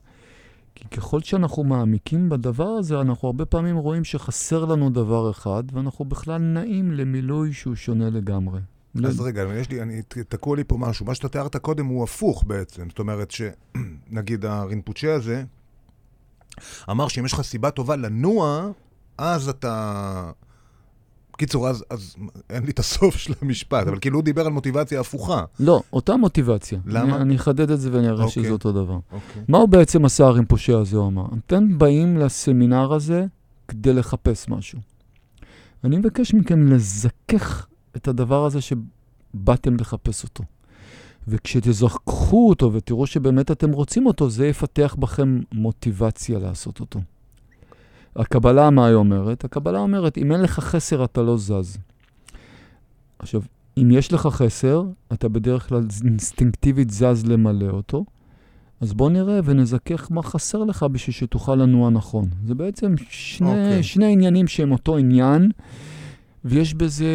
כי 0.83 0.97
ככל 0.97 1.21
שאנחנו 1.21 1.63
מעמיקים 1.63 2.29
בדבר 2.29 2.67
הזה, 2.67 3.01
אנחנו 3.01 3.27
הרבה 3.27 3.45
פעמים 3.45 3.77
רואים 3.77 4.03
שחסר 4.03 4.65
לנו 4.65 4.89
דבר 4.89 5.31
אחד, 5.31 5.63
ואנחנו 5.73 6.05
בכלל 6.05 6.37
נעים 6.37 6.91
למילוי 6.91 7.53
שהוא 7.53 7.75
שונה 7.75 8.09
לגמרי. 8.09 8.59
אז 9.05 9.21
רגע, 9.21 9.43
יש 9.55 9.69
לי, 9.69 9.81
אני, 9.81 10.01
תקוע 10.01 10.55
לי 10.55 10.63
פה 10.63 10.77
משהו. 10.77 11.05
מה 11.05 11.15
שאתה 11.15 11.29
תיארת 11.29 11.55
קודם 11.55 11.85
הוא 11.85 12.03
הפוך 12.03 12.43
בעצם. 12.47 12.89
זאת 12.89 12.99
אומרת 12.99 13.31
שנגיד 13.31 14.45
הרינפוצ'ה 14.49 15.13
הזה 15.13 15.43
אמר 16.89 17.07
שאם 17.07 17.25
יש 17.25 17.33
לך 17.33 17.41
סיבה 17.41 17.71
טובה 17.71 17.95
לנוע, 17.95 18.69
אז 19.17 19.49
אתה... 19.49 20.31
קיצור, 21.37 21.67
אז, 21.69 21.83
אז 21.89 22.15
אין 22.49 22.63
לי 22.63 22.71
את 22.71 22.79
הסוף 22.79 23.17
של 23.17 23.33
המשפט, 23.41 23.87
אבל 23.87 23.99
כאילו 23.99 24.15
הוא 24.15 24.23
דיבר 24.23 24.45
על 24.45 24.51
מוטיבציה 24.51 24.99
הפוכה. 24.99 25.43
לא, 25.59 25.81
אותה 25.93 26.17
מוטיבציה. 26.17 26.79
למה? 26.85 27.17
אני, 27.17 27.35
אחדד 27.35 27.71
את 27.71 27.79
זה 27.79 27.89
ואני 27.93 28.09
אראה 28.09 28.25
okay. 28.25 28.29
שזה 28.29 28.39
אוקיי. 28.39 28.51
אותו 28.51 28.71
דבר. 28.71 28.97
אוקיי. 29.11 29.41
מה 29.47 29.57
הוא 29.57 29.69
בעצם 29.69 30.05
עשה 30.05 30.25
הרינפושה 30.25 30.79
הזה, 30.79 30.97
הוא 30.97 31.07
אמר? 31.07 31.25
אתם 31.47 31.77
באים 31.77 32.17
לסמינר 32.17 32.93
הזה 32.93 33.25
כדי 33.67 33.93
לחפש 33.93 34.49
משהו. 34.49 34.79
אני 35.83 35.97
מבקש 35.97 36.33
מכם 36.33 36.67
לזכך 36.67 37.67
את 37.95 38.07
הדבר 38.07 38.45
הזה 38.45 38.59
שבאתם 38.61 39.75
לחפש 39.75 40.23
אותו. 40.23 40.43
וכשתזכחו 41.27 42.49
אותו 42.49 42.73
ותראו 42.73 43.07
שבאמת 43.07 43.51
אתם 43.51 43.71
רוצים 43.71 44.05
אותו, 44.05 44.29
זה 44.29 44.47
יפתח 44.47 44.95
בכם 44.99 45.39
מוטיבציה 45.51 46.39
לעשות 46.39 46.79
אותו. 46.79 46.99
הקבלה, 48.15 48.69
מה 48.69 48.85
היא 48.85 48.95
אומרת? 48.95 49.43
הקבלה 49.45 49.79
אומרת, 49.79 50.17
אם 50.17 50.31
אין 50.31 50.41
לך 50.41 50.59
חסר, 50.59 51.03
אתה 51.03 51.21
לא 51.21 51.37
זז. 51.37 51.77
עכשיו, 53.19 53.41
אם 53.77 53.91
יש 53.91 54.13
לך 54.13 54.27
חסר, 54.27 54.83
אתה 55.13 55.29
בדרך 55.29 55.69
כלל 55.69 55.81
אינסטינקטיבית 56.03 56.89
זז 56.89 57.25
למלא 57.25 57.69
אותו, 57.69 58.05
אז 58.81 58.93
בוא 58.93 59.09
נראה 59.09 59.39
ונזכך 59.43 60.11
מה 60.11 60.23
חסר 60.23 60.63
לך 60.63 60.83
בשביל 60.83 61.13
שתוכל 61.13 61.55
לנוע 61.55 61.89
נכון. 61.89 62.25
זה 62.45 62.55
בעצם 62.55 62.95
שני, 63.09 63.47
okay. 63.47 63.51
אוקיי. 63.51 63.83
שני 63.83 64.13
עניינים 64.13 64.47
שהם 64.47 64.71
אותו 64.71 64.97
עניין, 64.97 65.51
ויש 66.45 66.73
בזה 66.73 67.07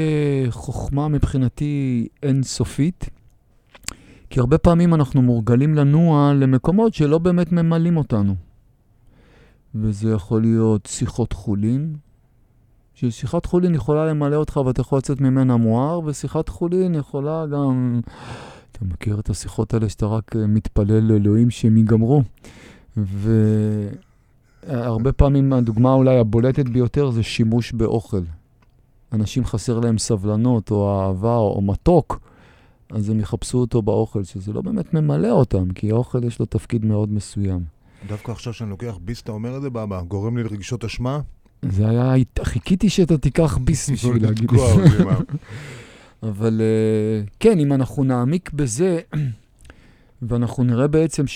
חוכמה 0.50 1.08
מבחינתי 1.08 2.06
אינסופית, 2.22 3.10
כי 4.30 4.40
הרבה 4.40 4.58
פעמים 4.58 4.94
אנחנו 4.94 5.22
מורגלים 5.22 5.74
לנוע 5.74 6.32
למקומות 6.34 6.94
שלא 6.94 7.18
באמת 7.18 7.52
ממלאים 7.52 7.96
אותנו. 7.96 8.34
וזה 9.75 10.10
יכול 10.10 10.42
להיות 10.42 10.87
שיחות 10.87 11.32
חולין, 11.32 11.96
ששיחת 12.94 13.46
חולין 13.46 13.75
יכולה 13.75 14.06
למלא 14.06 14.37
אותך 14.37 14.56
ואתה 14.56 14.80
יכול 14.80 14.98
לצאת 14.98 15.20
ממנה 15.20 15.56
מואר, 15.56 16.00
ושיחת 16.04 16.48
חולין 16.48 16.94
יכולה 16.94 17.46
גם... 17.46 18.00
אתה 18.72 18.84
מכיר 18.84 19.20
את 19.20 19.30
השיחות 19.30 19.75
האלה 19.75 19.88
שאתה 19.88 20.06
רק 20.06 20.37
אה, 20.37 20.46
מתפלל 20.46 21.00
לאלוהים 21.00 21.50
שהם 21.50 21.76
ייגמרו? 21.76 22.22
והרבה 24.66 25.12
פעמים 25.12 25.52
הדוגמה 25.52 25.92
אולי 25.92 26.18
הבולטת 26.18 26.68
ביותר 26.68 27.10
זה 27.10 27.22
שימוש 27.22 27.72
באוכל. 27.72 28.22
אנשים 29.12 29.44
חסר 29.44 29.80
להם 29.80 29.98
סבלנות 29.98 30.70
או 30.70 31.00
אהבה 31.00 31.37
או 31.37 31.62
מתוק, 31.62 32.20
אז 32.90 33.10
הם 33.10 33.20
יחפשו 33.20 33.58
אותו 33.58 33.82
באוכל, 33.82 34.25
שזה 34.25 34.52
לא 34.52 34.62
באמת 34.62 34.94
ממלא 34.94 35.30
אותם, 35.30 35.70
כי 35.70 35.90
האוכל 35.90 36.25
יש 36.25 36.40
לו 36.40 36.46
תפקיד 36.46 36.84
מאוד 36.84 37.12
מסוים. 37.12 37.77
דווקא 38.06 38.32
עכשיו 38.32 38.52
שאני 38.52 38.70
לוקח 38.70 38.98
ביס, 39.00 39.20
אתה 39.20 39.32
אומר 39.32 39.56
את 39.56 39.62
זה, 39.62 39.70
בבא, 39.70 40.02
גורם 40.02 40.36
לי 40.36 40.42
לרגשות 40.42 40.84
אשמה? 40.84 41.20
זה 41.62 41.88
היה, 41.88 42.14
חיכיתי 42.42 42.88
שאתה 42.88 43.18
תיקח 43.18 43.58
ביס 43.58 43.90
בשביל 43.92 44.22
להגיד 44.22 44.50
את 44.50 44.58
זה. 44.88 45.04
אבל 46.30 46.60
אה, 46.60 47.24
כן, 47.40 47.58
אם 47.58 47.72
אנחנו 47.72 48.04
נעמיק 48.04 48.50
בזה, 48.52 49.00
ואנחנו 50.22 50.64
נראה 50.64 50.88
בעצם 50.88 51.26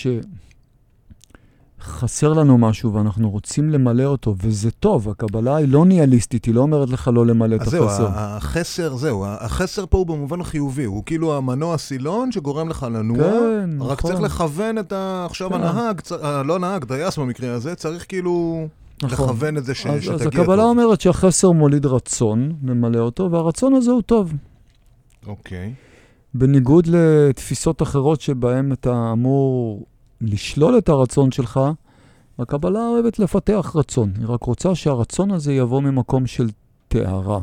שחסר 1.83 2.33
לנו 2.33 2.57
משהו 2.57 2.93
ואנחנו 2.93 3.29
רוצים 3.29 3.69
למלא 3.69 4.03
אותו, 4.03 4.35
וזה 4.43 4.71
טוב, 4.71 5.09
הקבלה 5.09 5.55
היא 5.55 5.67
לא 5.67 5.85
ניהליסטית, 5.85 6.45
היא 6.45 6.55
לא 6.55 6.61
אומרת 6.61 6.89
לך 6.89 7.09
לא 7.13 7.25
למלא 7.25 7.55
את 7.55 7.61
החסר. 7.61 7.89
אז 7.89 7.97
זהו, 7.97 8.07
החסר, 8.09 8.95
זהו, 8.95 9.25
החסר 9.25 9.85
פה 9.85 9.97
הוא 9.97 10.07
במובן 10.07 10.41
החיובי, 10.41 10.83
הוא 10.83 11.03
כאילו 11.05 11.37
המנוע 11.37 11.77
סילון 11.77 12.31
שגורם 12.31 12.69
לך 12.69 12.87
לנוע, 12.91 13.17
כן, 13.17 13.69
נכון. 13.69 13.91
רק 13.91 14.01
צריך 14.01 14.21
לכוון 14.21 14.77
את 14.77 14.91
ה... 14.91 15.25
עכשיו 15.29 15.49
כן. 15.49 15.55
הנהג, 15.55 16.01
אה, 16.23 16.43
לא 16.43 16.59
נהג, 16.59 16.85
טייס 16.85 17.17
במקרה 17.17 17.53
הזה, 17.53 17.75
צריך 17.75 18.05
כאילו... 18.09 18.67
נכון. 19.03 19.25
לכוון 19.25 19.57
את 19.57 19.65
זה 19.65 19.75
ש... 19.75 19.85
אז, 19.85 20.01
שתגיע 20.01 20.15
אז 20.15 20.21
הקבלה 20.21 20.55
טוב. 20.63 20.69
אומרת 20.69 21.01
שהחסר 21.01 21.51
מוליד 21.51 21.85
רצון 21.85 22.53
למלא 22.63 22.99
אותו, 22.99 23.31
והרצון 23.31 23.73
הזה 23.73 23.91
הוא 23.91 24.01
טוב. 24.01 24.33
אוקיי. 25.27 25.73
בניגוד 26.33 26.87
לתפיסות 26.87 27.81
אחרות 27.81 28.21
שבהן 28.21 28.71
אתה 28.71 29.09
אמור 29.11 29.85
לשלול 30.23 30.77
את 30.77 30.89
הרצון 30.89 31.31
שלך, 31.31 31.59
הקבלה 32.39 32.79
אוהבת 32.79 33.19
לפתח 33.19 33.71
רצון. 33.75 34.13
היא 34.17 34.25
רק 34.27 34.43
רוצה 34.43 34.75
שהרצון 34.75 35.31
הזה 35.31 35.53
יבוא 35.53 35.81
ממקום 35.81 36.27
של 36.27 36.49
טהרה, 36.87 37.39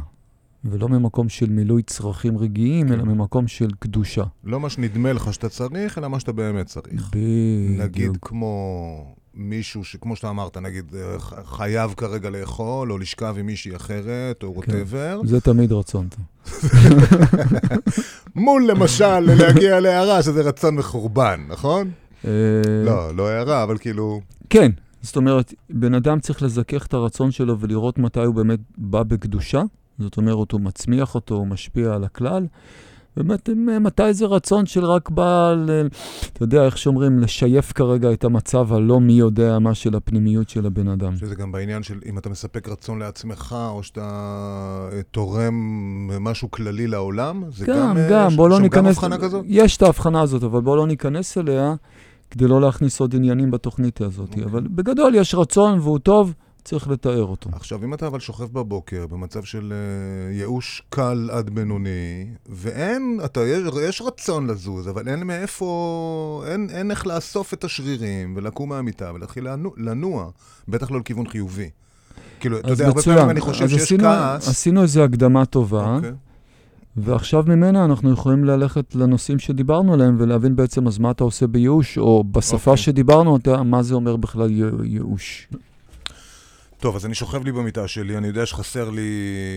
ולא 0.64 0.88
ממקום 0.88 1.28
של 1.28 1.50
מילוי 1.50 1.82
צרכים 1.82 2.38
רגעיים, 2.38 2.88
כן. 2.88 2.92
אלא 2.92 3.04
ממקום 3.04 3.48
של 3.48 3.70
קדושה. 3.78 4.24
לא 4.44 4.60
מה 4.60 4.70
שנדמה 4.70 5.12
לך 5.12 5.34
שאתה 5.34 5.48
צריך, 5.48 5.98
אלא 5.98 6.08
מה 6.08 6.20
שאתה 6.20 6.32
באמת 6.32 6.66
צריך. 6.66 7.10
בדיוק. 7.10 7.80
נגיד 7.80 8.16
כמו 8.22 9.14
מישהו 9.34 9.84
שכמו 9.84 10.16
שאתה 10.16 10.30
אמרת, 10.30 10.56
נגיד 10.56 10.94
אה, 10.94 11.18
חייב 11.44 11.94
כרגע 11.96 12.30
לאכול, 12.30 12.92
או 12.92 12.98
לשכב 12.98 13.34
עם 13.38 13.46
מישהי 13.46 13.76
אחרת, 13.76 14.42
או 14.42 14.54
ווטאבר. 14.54 15.20
זה 15.24 15.40
תמיד 15.40 15.72
רצון. 15.72 16.08
מול 18.34 18.66
למשל 18.66 19.20
להגיע 19.20 19.80
להערה, 19.80 20.22
שזה 20.22 20.42
רצון 20.42 20.74
מחורבן, 20.74 21.40
נכון? 21.48 21.90
אה, 22.24 22.30
לא, 22.84 23.16
לא 23.16 23.28
הערה, 23.28 23.62
אבל 23.62 23.78
כאילו... 23.78 24.20
כן, 24.50 24.70
זאת 25.02 25.16
אומרת, 25.16 25.54
בן 25.70 25.94
אדם 25.94 26.20
צריך 26.20 26.42
לזכך 26.42 26.86
את 26.86 26.94
הרצון 26.94 27.30
שלו 27.30 27.60
ולראות 27.60 27.98
מתי 27.98 28.20
הוא 28.20 28.34
באמת 28.34 28.60
בא 28.78 29.02
בקדושה. 29.02 29.62
זאת 29.98 30.16
אומרת, 30.16 30.52
הוא 30.52 30.60
מצמיח 30.60 31.14
אותו, 31.14 31.34
הוא 31.34 31.46
משפיע 31.46 31.94
על 31.94 32.04
הכלל. 32.04 32.46
באמת, 33.16 33.48
מ- 33.48 33.82
מתי 33.82 34.14
זה 34.14 34.26
רצון 34.26 34.66
של 34.66 34.84
רק 34.84 35.10
בא, 35.10 35.54
ל... 35.56 35.86
אתה 36.32 36.42
יודע, 36.42 36.64
איך 36.64 36.78
שאומרים, 36.78 37.18
לשייף 37.18 37.72
כרגע 37.72 38.12
את 38.12 38.24
המצב 38.24 38.72
הלא 38.72 39.00
מי 39.00 39.12
יודע 39.12 39.58
מה 39.58 39.74
של 39.74 39.96
הפנימיות 39.96 40.48
של 40.48 40.66
הבן 40.66 40.88
אדם. 40.88 41.16
שזה 41.16 41.34
גם 41.34 41.52
בעניין 41.52 41.82
של 41.82 42.00
אם 42.06 42.18
אתה 42.18 42.28
מספק 42.28 42.68
רצון 42.68 42.98
לעצמך, 42.98 43.56
או 43.70 43.82
שאתה 43.82 44.88
אה, 44.92 45.00
תורם 45.10 45.54
משהו 46.20 46.50
כללי 46.50 46.86
לעולם, 46.86 47.42
זה 47.48 47.66
גם... 47.66 47.76
גם, 47.76 47.96
אה, 47.96 48.08
גם, 48.10 48.28
יש 48.28 48.36
בוא 48.36 48.48
לא 48.48 48.60
ניכנס... 48.60 48.78
גם 48.78 48.86
הבחנה 48.86 49.18
כזאת? 49.18 49.44
יש 49.48 49.76
את 49.76 49.82
ההבחנה 49.82 50.20
הזאת, 50.20 50.42
אבל 50.42 50.60
בוא 50.60 50.76
לא 50.76 50.86
ניכנס 50.86 51.38
אליה, 51.38 51.74
כדי 52.30 52.46
לא 52.46 52.60
להכניס 52.60 53.00
עוד 53.00 53.14
עניינים 53.16 53.50
בתוכנית 53.50 54.00
הזאת. 54.00 54.28
אוקיי. 54.28 54.44
אבל 54.44 54.68
בגדול 54.68 55.14
יש 55.14 55.34
רצון 55.34 55.78
והוא 55.78 55.98
טוב, 55.98 56.34
צריך 56.64 56.88
לתאר 56.88 57.24
אותו. 57.24 57.50
עכשיו, 57.52 57.84
אם 57.84 57.94
אתה 57.94 58.06
אבל 58.06 58.20
שוכב 58.20 58.52
בבוקר 58.52 59.06
במצב 59.06 59.44
של 59.44 59.72
אה, 59.72 60.34
ייאוש 60.34 60.82
קל 60.90 61.28
עד 61.32 61.50
בינוני, 61.50 62.26
ואין, 62.48 63.20
אתה, 63.24 63.40
יש, 63.40 63.62
יש 63.82 64.02
רצון 64.02 64.46
לזוז, 64.46 64.88
אבל 64.88 65.08
אין 65.08 65.22
מאיפה, 65.22 66.44
אין, 66.46 66.70
אין 66.70 66.90
איך 66.90 67.06
לאסוף 67.06 67.54
את 67.54 67.64
השרירים 67.64 68.34
ולקום 68.36 68.68
מהמיטה 68.68 69.12
ולהתחיל 69.14 69.48
לנוע, 69.48 69.72
לנוע, 69.76 70.30
בטח 70.68 70.90
לא 70.90 70.98
לכיוון 70.98 71.28
חיובי. 71.28 71.70
כאילו, 72.40 72.58
אתה 72.58 72.70
יודע, 72.70 72.86
הרבה. 72.86 73.02
פעמים 73.02 73.30
אני 73.30 73.40
חושב 73.40 73.68
שיש 73.68 73.82
עשינו, 73.82 74.04
כעס. 74.04 74.48
עשינו 74.48 74.82
איזו 74.82 75.04
הקדמה 75.04 75.46
טובה. 75.46 75.94
אוקיי. 75.96 76.12
ועכשיו 76.96 77.44
ממנה 77.46 77.84
אנחנו 77.84 78.12
יכולים 78.12 78.44
ללכת 78.44 78.94
לנושאים 78.94 79.38
שדיברנו 79.38 79.94
עליהם 79.94 80.16
ולהבין 80.18 80.56
בעצם 80.56 80.86
אז 80.86 80.98
מה 80.98 81.10
אתה 81.10 81.24
עושה 81.24 81.46
בייאוש, 81.46 81.98
או 81.98 82.24
בשפה 82.24 82.70
אוקיי. 82.70 82.76
שדיברנו 82.76 83.30
אותה, 83.32 83.62
מה 83.62 83.82
זה 83.82 83.94
אומר 83.94 84.16
בכלל 84.16 84.50
ייאוש. 84.84 85.48
טוב, 86.78 86.96
אז 86.96 87.06
אני 87.06 87.14
שוכב 87.14 87.44
לי 87.44 87.52
במיטה 87.52 87.88
שלי, 87.88 88.16
אני 88.16 88.26
יודע 88.26 88.46
שחסר 88.46 88.90
לי 88.90 89.10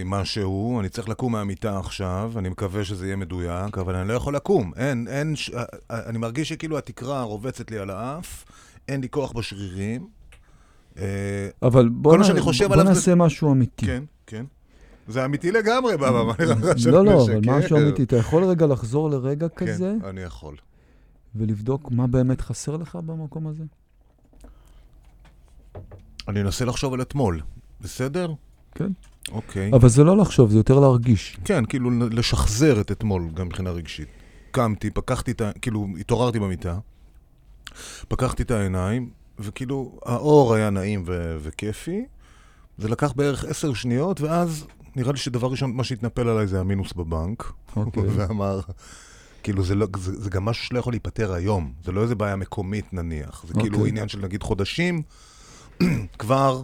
משהו, 0.06 0.80
אני 0.80 0.90
צריך 0.90 1.10
לקום 1.10 1.32
מהמיטה 1.32 1.80
עכשיו, 1.80 2.32
אני 2.38 2.50
מקווה 2.50 2.84
שזה 2.84 3.06
יהיה 3.06 3.16
מדויק, 3.16 3.78
אבל 3.78 3.96
אני 3.96 4.08
לא 4.08 4.14
יכול 4.14 4.36
לקום. 4.36 4.72
אין, 4.76 5.08
אין, 5.08 5.36
ש... 5.36 5.52
אני 5.90 6.18
מרגיש 6.18 6.50
שכאילו 6.50 6.78
התקרה 6.78 7.22
רובצת 7.22 7.72
לי 7.72 7.78
על 7.78 7.90
האף, 7.90 8.46
אין 8.88 9.02
לי 9.02 9.10
כוח 9.10 9.32
בשרירים. 9.32 10.08
אה, 10.98 11.04
אבל 11.62 11.90
בוא, 11.90 12.18
נ... 12.18 12.22
בוא 12.22 12.74
עליו 12.74 12.84
זה- 12.86 12.90
נעשה 12.90 13.16
משהו 13.16 13.52
אמיתי. 13.52 13.86
כן, 13.86 14.04
כן. 14.28 14.46
זה 15.08 15.26
אמיתי 15.26 15.52
לגמרי, 15.52 15.98
בבא, 15.98 16.24
מה 16.24 16.34
נראה 16.40 16.56
לך 16.56 16.80
שאני 16.80 16.94
לא, 16.94 17.06
לא, 17.06 17.18
משקר? 17.18 17.38
אבל 17.38 17.58
משהו 17.58 17.78
אמיתי. 17.78 18.04
אתה 18.04 18.16
יכול 18.18 18.44
רגע 18.44 18.66
לחזור 18.66 19.10
לרגע 19.10 19.48
כזה 19.50 19.94
כן, 20.02 20.08
אני 20.08 20.22
יכול. 20.22 20.56
ולבדוק 21.36 21.92
מה 21.92 22.08
באמת 22.08 22.42
חסר 22.42 22.78
לך 22.78 22.96
במקום 22.96 23.48
הזה? 23.48 23.64
אני 26.28 26.42
אנסה 26.42 26.66
לחשוב 26.66 26.94
על 26.94 27.02
אתמול, 27.02 27.42
בסדר? 27.82 28.34
כן. 28.76 28.92
אוקיי. 29.32 29.72
אבל 29.74 29.90
זה 29.90 30.04
לא 30.04 30.18
לחשוב, 30.18 30.52
זה 30.52 30.58
יותר 30.58 30.80
להרגיש. 30.80 31.38
כן, 31.46 31.66
כאילו 31.66 31.90
לשחזר 32.10 32.82
את 32.82 32.92
אתמול, 32.92 33.30
גם 33.34 33.46
מבחינה 33.46 33.72
רגשית. 33.72 34.08
קמתי, 34.52 34.90
פקחתי 34.90 35.32
את 35.32 35.42
ה... 35.42 35.52
כאילו, 35.62 35.88
התעוררתי 36.00 36.40
במיטה, 36.40 36.80
פקחתי 38.08 38.44
את 38.44 38.52
העיניים, 38.52 39.10
וכאילו, 39.40 40.00
האור 40.06 40.54
היה 40.54 40.70
נעים 40.70 41.04
ו- 41.06 41.38
וכיפי. 41.42 42.06
זה 42.78 42.90
לקח 42.90 43.12
בערך 43.12 43.46
עשר 43.46 43.74
שניות, 43.74 44.22
ואז 44.22 44.68
נראה 44.96 45.12
לי 45.12 45.18
שדבר 45.18 45.48
ראשון, 45.48 45.76
מה 45.76 45.84
שהתנפל 45.84 46.28
עליי 46.28 46.48
זה 46.48 46.60
המינוס 46.60 46.94
בבנק. 46.94 47.52
אוקיי. 47.76 48.04
ואמר, 48.16 48.60
כאילו, 49.44 49.64
זה, 49.64 49.76
לא, 49.76 49.88
זה, 49.98 50.22
זה 50.22 50.30
גם 50.30 50.46
משהו 50.46 50.66
שלא 50.66 50.80
יכול 50.80 50.94
להיפתר 50.94 51.34
היום. 51.34 51.74
זה 51.84 51.92
לא 51.92 52.02
איזה 52.02 52.16
בעיה 52.16 52.36
מקומית 52.36 52.94
נניח. 52.94 53.46
זה 53.48 53.54
כאילו 53.54 53.78
אוקיי. 53.78 53.90
עניין 53.90 54.08
של 54.08 54.20
נגיד 54.20 54.44
חודשים, 54.44 55.02
כבר 56.20 56.64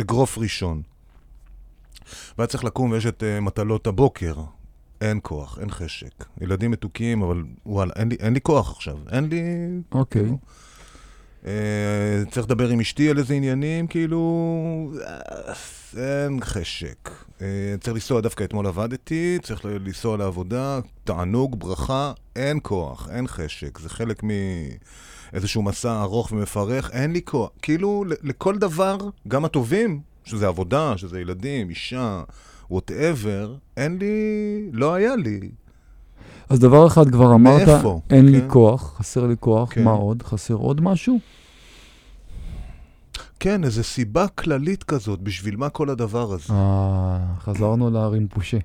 אגרוף 0.00 0.38
ראשון. 0.38 0.82
והיה 2.38 2.46
צריך 2.46 2.64
לקום 2.64 2.90
ויש 2.90 3.06
את 3.06 3.22
uh, 3.22 3.40
מטלות 3.40 3.86
הבוקר. 3.86 4.34
אין 5.00 5.20
כוח, 5.22 5.58
אין 5.58 5.70
חשק. 5.70 6.24
ילדים 6.40 6.70
מתוקים, 6.70 7.22
אבל 7.22 7.44
וואלה, 7.66 7.92
אין 7.96 8.08
לי, 8.08 8.16
אין 8.20 8.34
לי 8.34 8.40
כוח 8.40 8.70
עכשיו. 8.70 8.96
אין 9.12 9.24
לי... 9.24 9.42
אוקיי. 9.92 10.22
כאילו, 10.22 10.38
צריך 12.30 12.46
לדבר 12.46 12.68
עם 12.68 12.80
אשתי 12.80 13.10
על 13.10 13.18
איזה 13.18 13.34
עניינים, 13.34 13.86
כאילו... 13.86 14.92
אה, 15.06 15.52
אין 15.96 16.40
חשק. 16.40 17.10
אה, 17.42 17.46
צריך 17.80 17.94
לנסוע, 17.94 18.20
דווקא 18.20 18.44
אתמול 18.44 18.66
עבדתי, 18.66 19.38
צריך 19.42 19.64
לנסוע 19.64 20.16
לעבודה, 20.16 20.80
תענוג, 21.04 21.60
ברכה, 21.60 22.12
אין 22.36 22.58
כוח, 22.62 23.08
אין 23.12 23.26
חשק. 23.26 23.78
זה 23.78 23.88
חלק 23.88 24.22
מאיזשהו 24.22 25.62
מסע 25.62 26.02
ארוך 26.02 26.32
ומפרך, 26.32 26.90
אין 26.90 27.12
לי 27.12 27.22
כוח. 27.24 27.50
כאילו, 27.62 28.04
לכל 28.22 28.58
דבר, 28.58 28.96
גם 29.28 29.44
הטובים, 29.44 30.00
שזה 30.24 30.46
עבודה, 30.46 30.98
שזה 30.98 31.20
ילדים, 31.20 31.70
אישה, 31.70 32.22
וואטאבר, 32.70 33.54
אין 33.76 33.98
לי, 33.98 34.68
לא 34.72 34.94
היה 34.94 35.16
לי. 35.16 35.40
אז 36.48 36.58
דבר 36.58 36.86
אחד 36.86 37.10
כבר 37.10 37.34
אמרת, 37.34 37.68
מאיפה? 37.68 38.00
אין 38.10 38.26
לי 38.28 38.40
כן. 38.40 38.46
כוח, 38.50 38.94
חסר 38.98 39.26
לי 39.26 39.34
כוח, 39.40 39.72
כן. 39.74 39.84
מה 39.84 39.90
עוד? 39.90 40.22
חסר 40.22 40.54
עוד 40.54 40.80
משהו? 40.80 41.18
כן, 43.40 43.64
איזו 43.64 43.84
סיבה 43.84 44.28
כללית 44.28 44.82
כזאת, 44.84 45.20
בשביל 45.20 45.56
מה 45.56 45.68
כל 45.68 45.90
הדבר 45.90 46.32
הזה? 46.32 46.52
אה, 46.54 47.18
חזרנו 47.40 47.90
להרים 47.90 48.28
פושה. 48.28 48.58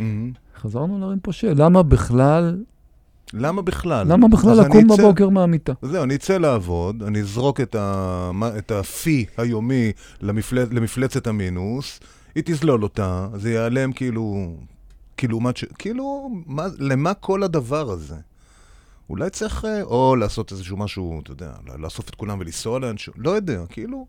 מהמם. 0.00 0.32
חזרנו 0.62 0.98
להרים 1.00 1.18
פושה. 1.22 1.54
למה 1.54 1.82
בכלל, 1.82 2.58
למה 3.34 3.62
בכלל? 3.62 4.06
למה 4.12 4.28
בכלל 4.28 4.60
לקום 4.60 4.84
אצא- 4.92 5.02
בבוקר 5.02 5.28
מהמיטה? 5.28 5.72
זהו, 5.82 6.02
אני 6.02 6.14
אצא 6.14 6.38
לעבוד, 6.38 7.02
אני 7.02 7.20
אזרוק 7.20 7.60
את, 7.60 7.74
ה... 7.74 8.30
את 8.58 8.70
הפי 8.70 9.26
היומי 9.36 9.92
למפל... 10.22 10.58
למפלצת 10.70 11.26
המינוס, 11.26 12.00
היא 12.34 12.42
תזלול 12.46 12.82
אותה, 12.82 13.28
זה 13.34 13.50
ייעלם 13.50 13.92
כאילו... 13.92 14.54
כאילו, 15.20 15.40
מה... 15.40 15.50
כאילו, 15.78 16.30
מה... 16.46 16.66
למה 16.78 17.14
כל 17.14 17.42
הדבר 17.42 17.90
הזה? 17.90 18.16
אולי 19.10 19.30
צריך 19.30 19.64
אה, 19.64 19.82
או 19.82 20.16
לעשות 20.16 20.52
איזשהו 20.52 20.76
משהו, 20.76 21.20
אתה 21.22 21.30
יודע, 21.30 21.52
לאסוף 21.78 22.08
את 22.08 22.14
כולם 22.14 22.38
ולנסוע 22.40 22.78
לאנשהו, 22.78 23.12
לא 23.16 23.30
יודע, 23.30 23.62
כאילו, 23.68 24.06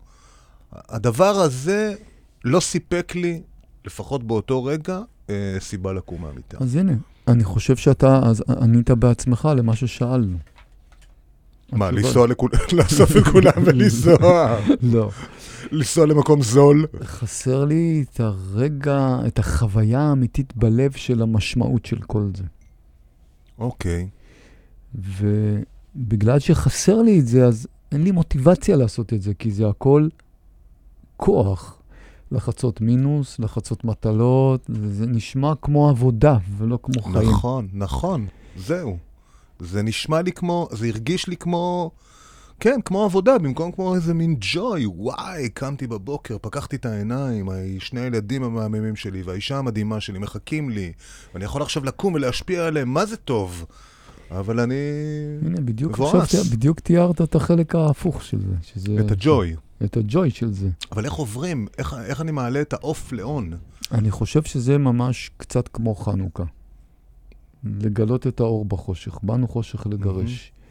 הדבר 0.72 1.30
הזה 1.30 1.94
לא 2.44 2.60
סיפק 2.60 3.12
לי, 3.14 3.42
לפחות 3.84 4.24
באותו 4.24 4.64
רגע, 4.64 5.00
אה, 5.30 5.56
סיבה 5.60 5.92
לקום 5.92 6.22
מהמיטה. 6.22 6.56
אז 6.60 6.76
הנה, 6.76 6.92
אני 7.28 7.44
חושב 7.44 7.76
שאתה 7.76 8.20
אז 8.24 8.42
ענית 8.62 8.90
בעצמך 8.90 9.48
למה 9.56 9.76
ששאלנו. 9.76 10.38
מה, 11.72 11.90
לנסוע 11.90 12.26
לכולם, 12.26 12.58
לאסוף 12.78 13.16
את 13.16 13.24
כולם 13.24 13.52
ולנסוע? 13.64 14.58
לא. 14.92 15.10
לנסוע 15.72 16.06
למקום 16.06 16.42
זול? 16.42 16.86
חסר 17.02 17.64
לי 17.64 18.04
את 18.10 18.20
הרגע, 18.20 19.18
את 19.26 19.38
החוויה 19.38 20.00
האמיתית 20.00 20.56
בלב 20.56 20.92
של 20.92 21.22
המשמעות 21.22 21.86
של 21.86 22.00
כל 22.00 22.30
זה. 22.36 22.44
אוקיי. 23.58 24.08
ובגלל 24.94 26.38
שחסר 26.38 27.02
לי 27.02 27.20
את 27.20 27.26
זה, 27.26 27.46
אז 27.46 27.68
אין 27.92 28.02
לי 28.02 28.10
מוטיבציה 28.10 28.76
לעשות 28.76 29.12
את 29.12 29.22
זה, 29.22 29.34
כי 29.34 29.50
זה 29.50 29.68
הכל 29.68 30.08
כוח. 31.16 31.78
לחצות 32.32 32.80
מינוס, 32.80 33.38
לחצות 33.38 33.84
מטלות, 33.84 34.70
זה, 34.90 35.06
נשמע 35.06 35.52
כמו 35.62 35.88
עבודה 35.88 36.36
ולא 36.58 36.78
כמו 36.82 37.02
חיים. 37.02 37.28
נכון, 37.28 37.68
נכון, 37.72 38.26
זהו. 38.56 38.96
זה 39.60 39.82
נשמע 39.82 40.22
לי 40.22 40.32
כמו, 40.32 40.68
זה 40.72 40.86
הרגיש 40.86 41.28
לי 41.28 41.36
כמו, 41.36 41.90
כן, 42.62 42.80
כמו 42.84 43.04
עבודה, 43.04 43.38
במקום 43.38 43.72
כמו 43.72 43.94
איזה 43.94 44.14
מין 44.14 44.36
ג'וי. 44.40 44.86
וואי, 44.86 45.48
קמתי 45.48 45.86
בבוקר, 45.86 46.36
פקחתי 46.40 46.76
את 46.76 46.86
העיניים, 46.86 47.48
שני 47.78 48.00
הילדים 48.00 48.42
המהממים 48.42 48.96
שלי 48.96 49.22
והאישה 49.22 49.58
המדהימה 49.58 50.00
שלי 50.00 50.18
מחכים 50.18 50.70
לי, 50.70 50.92
ואני 51.34 51.44
יכול 51.44 51.62
עכשיו 51.62 51.84
לקום 51.84 52.14
ולהשפיע 52.14 52.66
עליהם, 52.66 52.88
מה 52.88 53.06
זה 53.06 53.16
טוב? 53.16 53.66
אבל 54.30 54.60
אני... 54.60 54.74
הנה, 55.46 55.60
בדיוק 55.60 55.92
מבואס. 55.92 56.14
עכשיו, 56.14 56.44
בדיוק 56.44 56.80
תיארת 56.80 57.20
את 57.20 57.34
החלק 57.34 57.74
ההפוך 57.74 58.22
של 58.22 58.40
זה. 58.40 58.54
שזה, 58.62 58.96
את 59.00 59.10
הג'וי. 59.10 59.54
את 59.84 59.96
הג'וי 59.96 60.30
של 60.30 60.52
זה. 60.52 60.68
אבל 60.92 61.04
איך 61.04 61.12
עוברים? 61.12 61.66
איך, 61.78 61.96
איך 62.04 62.20
אני 62.20 62.32
מעלה 62.32 62.60
את 62.60 62.72
העוף 62.72 63.12
לאון? 63.12 63.52
אני 63.92 64.10
חושב 64.10 64.42
שזה 64.42 64.78
ממש 64.78 65.30
קצת 65.36 65.68
כמו 65.68 65.94
חנוכה. 65.94 66.44
לגלות 67.64 68.26
את 68.26 68.40
האור 68.40 68.64
בחושך. 68.64 69.18
באנו 69.22 69.48
חושך 69.48 69.86
לגרש. 69.86 70.52
אה, 70.56 70.61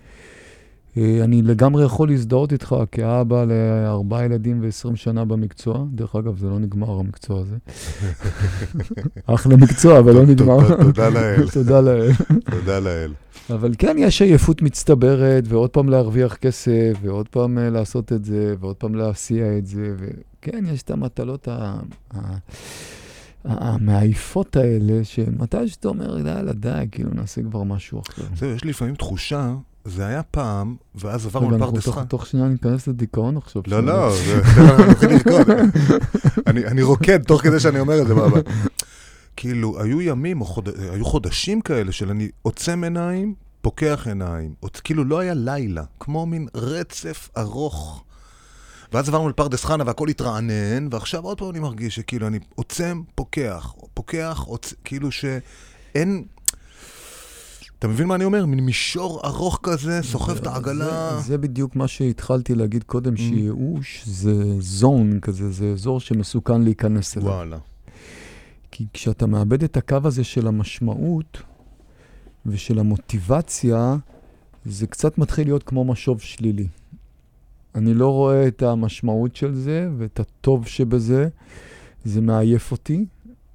אני 0.97 1.41
לגמרי 1.41 1.84
יכול 1.86 2.10
להזדהות 2.10 2.51
איתך 2.54 2.75
כאבא 2.91 3.45
לארבעה 3.45 4.25
ילדים 4.25 4.60
ו-20 4.62 4.95
שנה 4.95 5.25
במקצוע. 5.25 5.86
דרך 5.93 6.15
אגב, 6.15 6.38
זה 6.38 6.47
לא 6.49 6.60
נגמר 6.60 6.99
המקצוע 6.99 7.39
הזה. 7.41 7.56
אחלה 9.36 9.58
מקצוע, 9.58 9.99
אבל 9.99 10.13
לא 10.13 10.25
נגמר. 10.25 10.84
תודה- 10.84 11.10
לאל, 11.10 11.49
תודה 11.54 11.82
לאל. 11.82 12.12
תודה 12.51 12.80
לאל. 12.80 13.13
אבל 13.49 13.71
כן, 13.77 13.95
יש 13.99 14.21
עייפות 14.21 14.62
מצטברת, 14.62 15.43
ועוד 15.47 15.69
פעם 15.69 15.89
להרוויח 15.89 16.36
כסף, 16.36 16.93
ועוד 17.01 17.27
פעם 17.30 17.58
אה, 17.58 17.69
לעשות 17.69 18.12
את 18.13 18.25
זה, 18.25 18.56
ועוד 18.60 18.75
פעם 18.75 18.95
להסיע 18.95 19.58
את 19.58 19.65
זה, 19.67 19.95
וכן, 19.97 20.63
יש 20.73 20.82
את 20.82 20.91
המטלות 20.91 21.47
ה... 21.47 21.75
ה... 22.13 22.19
המעייפות 23.45 24.56
האלה, 24.56 25.04
שמתי 25.04 25.67
שאתה 25.67 25.88
אומר, 25.88 26.17
יאללה, 26.27 26.54
די, 26.54 26.86
כאילו, 26.91 27.10
נעשה 27.13 27.41
כבר 27.41 27.63
משהו 27.63 28.01
אחר. 28.10 28.23
זהו, 28.36 28.49
יש 28.49 28.63
לי 28.63 28.69
לפעמים 28.69 28.95
תחושה, 28.95 29.54
זה 29.85 30.05
היה 30.07 30.23
פעם, 30.23 30.75
ואז 30.95 31.25
עברנו 31.25 31.45
לפרדס 31.51 31.87
חנה. 31.95 32.05
תוך 32.05 32.25
שנייה 32.25 32.47
ניכנס 32.47 32.87
לדיכאון 32.87 33.37
עכשיו. 33.37 33.61
לא, 33.67 33.83
לא. 33.83 34.13
אני- 36.47 36.65
אני 36.65 36.81
רוקד 36.81 37.23
תוך 37.23 37.41
כדי 37.41 37.59
שאני 37.59 37.79
אומר 37.79 38.01
את 38.01 38.07
זה. 38.07 38.13
אבל- 38.13 38.41
כאילו, 39.35 39.81
היו 39.81 40.01
ימים, 40.01 40.41
היו 40.93 41.05
חודשים 41.05 41.61
כאלה 41.61 41.91
של 41.91 42.09
אני 42.09 42.29
עוצם 42.41 42.83
עיניים, 42.83 43.33
פוקח 43.61 44.03
עיניים. 44.07 44.53
כאילו, 44.83 45.03
לא 45.05 45.19
היה 45.19 45.33
לילה, 45.33 45.83
כמו 45.99 46.25
מין 46.25 46.47
רצף 46.55 47.29
ארוך. 47.37 48.03
ואז 48.93 49.09
עברנו 49.09 49.29
לפרדס 49.29 49.65
חנה 49.65 49.83
והכל 49.87 50.07
התרענן, 50.07 50.87
ועכשיו 50.91 51.23
עוד 51.23 51.37
פעם 51.37 51.49
אני 51.49 51.59
מרגיש 51.59 51.95
שכאילו 51.95 52.27
אני 52.27 52.39
עוצם, 52.55 53.01
פוקח, 53.15 53.73
פוקח, 53.93 54.43
עוצ... 54.47 54.73
כאילו 54.83 55.09
שאין... 55.11 56.23
אתה 57.81 57.89
מבין 57.89 58.07
מה 58.07 58.15
אני 58.15 58.23
אומר? 58.23 58.45
מין 58.45 58.59
מישור 58.59 59.21
ארוך 59.25 59.59
כזה, 59.63 59.99
סוחב 60.03 60.37
את 60.37 60.47
העגלה. 60.47 61.15
זה, 61.15 61.21
זה 61.27 61.37
בדיוק 61.37 61.75
מה 61.75 61.87
שהתחלתי 61.87 62.55
להגיד 62.55 62.83
קודם, 62.83 63.13
Mm. 63.13 63.17
שייאוש 63.17 64.03
זה 64.05 64.33
זון 64.59 65.19
כזה, 65.19 65.51
זה 65.51 65.65
אזור 65.71 65.99
שמסוכן 65.99 66.61
להיכנס 66.61 67.17
אליו. 67.17 67.27
וואלה. 67.27 67.57
כי 68.71 68.85
כשאתה 68.93 69.25
מאבד 69.25 69.63
את 69.63 69.77
הקו 69.77 69.97
הזה 70.03 70.23
של 70.23 70.47
המשמעות 70.47 71.41
ושל 72.45 72.79
המוטיבציה, 72.79 73.95
זה 74.65 74.87
קצת 74.87 75.17
מתחיל 75.17 75.47
להיות 75.47 75.63
כמו 75.63 75.83
משוב 75.83 76.21
שלילי. 76.21 76.67
אני 77.75 77.93
לא 77.93 78.07
רואה 78.09 78.47
את 78.47 78.61
המשמעות 78.61 79.35
של 79.35 79.53
זה 79.55 79.89
ואת 79.97 80.19
הטוב 80.19 80.67
שבזה, 80.67 81.27
זה 82.05 82.21
מעייף 82.21 82.71
אותי, 82.71 83.05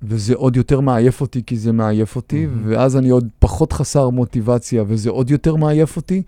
וזה 0.02 0.34
עוד 0.34 0.56
יותר 0.56 0.80
מעייף 0.80 1.20
אותי 1.20 1.42
כי 1.46 1.56
זה 1.56 1.72
מעייף 1.72 2.16
אותי, 2.16 2.46
מהמם. 2.46 2.70
ואז 2.70 2.96
אני 2.96 3.08
עוד 3.08 3.28
פחות 3.38 3.72
חסר 3.72 4.10
מוטיבציה 4.10 4.84
וזה 4.86 5.10
עוד 5.10 5.30
יותר 5.30 5.56
מעייף 5.56 5.96
אותי, 5.96 6.22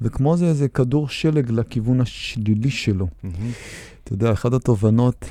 וכמו 0.00 0.36
זה 0.36 0.46
איזה 0.46 0.68
כדור 0.68 1.08
שלג 1.08 1.50
לכיוון 1.50 2.00
השלילי 2.00 2.70
שלו. 2.70 3.06
מהמם. 3.22 3.50
אתה 4.04 4.12
יודע, 4.12 4.32
אחת 4.32 4.52
התובנות, 4.52 5.24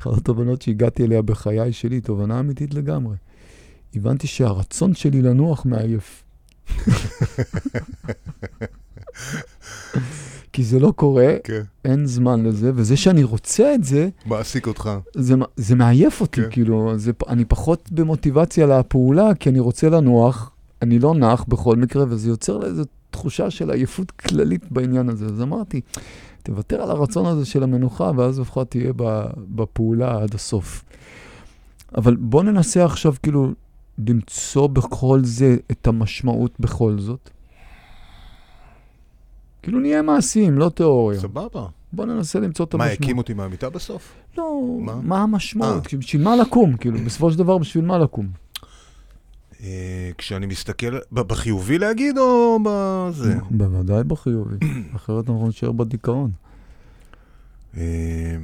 אחת 0.00 0.12
התובנות 0.16 0.62
שהגעתי 0.62 1.04
אליה 1.04 1.22
בחיי 1.22 1.72
שלי, 1.72 2.00
תובנה 2.00 2.40
אמיתית 2.40 2.74
לגמרי. 2.74 3.16
הבנתי 3.94 4.26
שהרצון 4.26 4.94
שלי 4.94 5.22
לנוח 5.22 5.66
מעייף. 5.66 6.22
כי 10.52 10.64
זה 10.64 10.78
לא 10.78 10.92
קורה, 10.96 11.34
כן. 11.44 11.62
אין 11.84 12.06
זמן 12.06 12.44
לזה, 12.44 12.72
וזה 12.74 12.96
שאני 12.96 13.22
רוצה 13.22 13.74
את 13.74 13.84
זה, 13.84 14.08
מעסיק 14.26 14.66
אותך. 14.66 14.90
זה, 15.14 15.34
זה 15.56 15.74
מעייף 15.74 16.20
אותי, 16.20 16.42
כן. 16.42 16.48
כאילו, 16.50 16.92
זה, 16.96 17.12
אני 17.28 17.44
פחות 17.44 17.88
במוטיבציה 17.92 18.66
לפעולה, 18.66 19.34
כי 19.34 19.48
אני 19.48 19.60
רוצה 19.60 19.88
לנוח, 19.88 20.50
אני 20.82 20.98
לא 20.98 21.14
נח 21.14 21.44
בכל 21.48 21.76
מקרה, 21.76 22.04
וזה 22.08 22.28
יוצר 22.28 22.66
איזו 22.66 22.82
תחושה 23.10 23.50
של 23.50 23.70
עייפות 23.70 24.10
כללית 24.10 24.72
בעניין 24.72 25.08
הזה. 25.08 25.26
אז 25.26 25.42
אמרתי, 25.42 25.80
תוותר 26.42 26.82
על 26.82 26.90
הרצון 26.90 27.26
הזה 27.26 27.44
של 27.44 27.62
המנוחה, 27.62 28.10
ואז 28.16 28.40
לפחות 28.40 28.70
תהיה 28.70 28.92
בפעולה 29.36 30.22
עד 30.22 30.34
הסוף. 30.34 30.84
אבל 31.96 32.16
בוא 32.16 32.42
ננסה 32.42 32.84
עכשיו, 32.84 33.14
כאילו, 33.22 33.52
למצוא 34.08 34.66
בכל 34.66 35.20
זה 35.24 35.56
את 35.70 35.86
המשמעות 35.86 36.52
בכל 36.60 36.98
זאת? 36.98 37.30
כאילו 39.62 39.80
נהיה 39.80 40.02
מעשיים, 40.02 40.58
לא 40.58 40.68
תיאוריה. 40.68 41.20
סבבה. 41.20 41.66
בוא 41.92 42.06
ננסה 42.06 42.40
למצוא 42.40 42.64
את 42.64 42.74
מה, 42.74 42.84
המשמעות. 42.84 43.02
הקים 43.02 43.18
אותי 43.18 43.34
מהמיטה 43.34 43.70
בסוף? 43.70 44.12
לא, 44.38 44.60
מה? 44.80 44.94
מה 44.94 45.22
המשמעות? 45.22 45.94
אה. 45.94 45.98
בשביל 45.98 46.22
מה 46.22 46.36
לקום? 46.36 46.76
כאילו, 46.76 46.98
בסופו 46.98 47.32
של 47.32 47.38
דבר, 47.38 47.58
בשביל 47.58 47.84
מה 47.84 47.98
לקום? 47.98 48.28
אה, 49.62 50.10
כשאני 50.18 50.46
מסתכל, 50.46 50.98
בחיובי 51.12 51.78
להגיד 51.78 52.18
או 52.18 52.58
בזה? 52.64 53.36
בוודאי 53.50 54.04
בחיובי, 54.04 54.56
אחרת 54.96 55.30
אנחנו 55.30 55.48
נשאר 55.48 55.72
בדיכאון. 55.72 56.30
אה, 57.76 58.36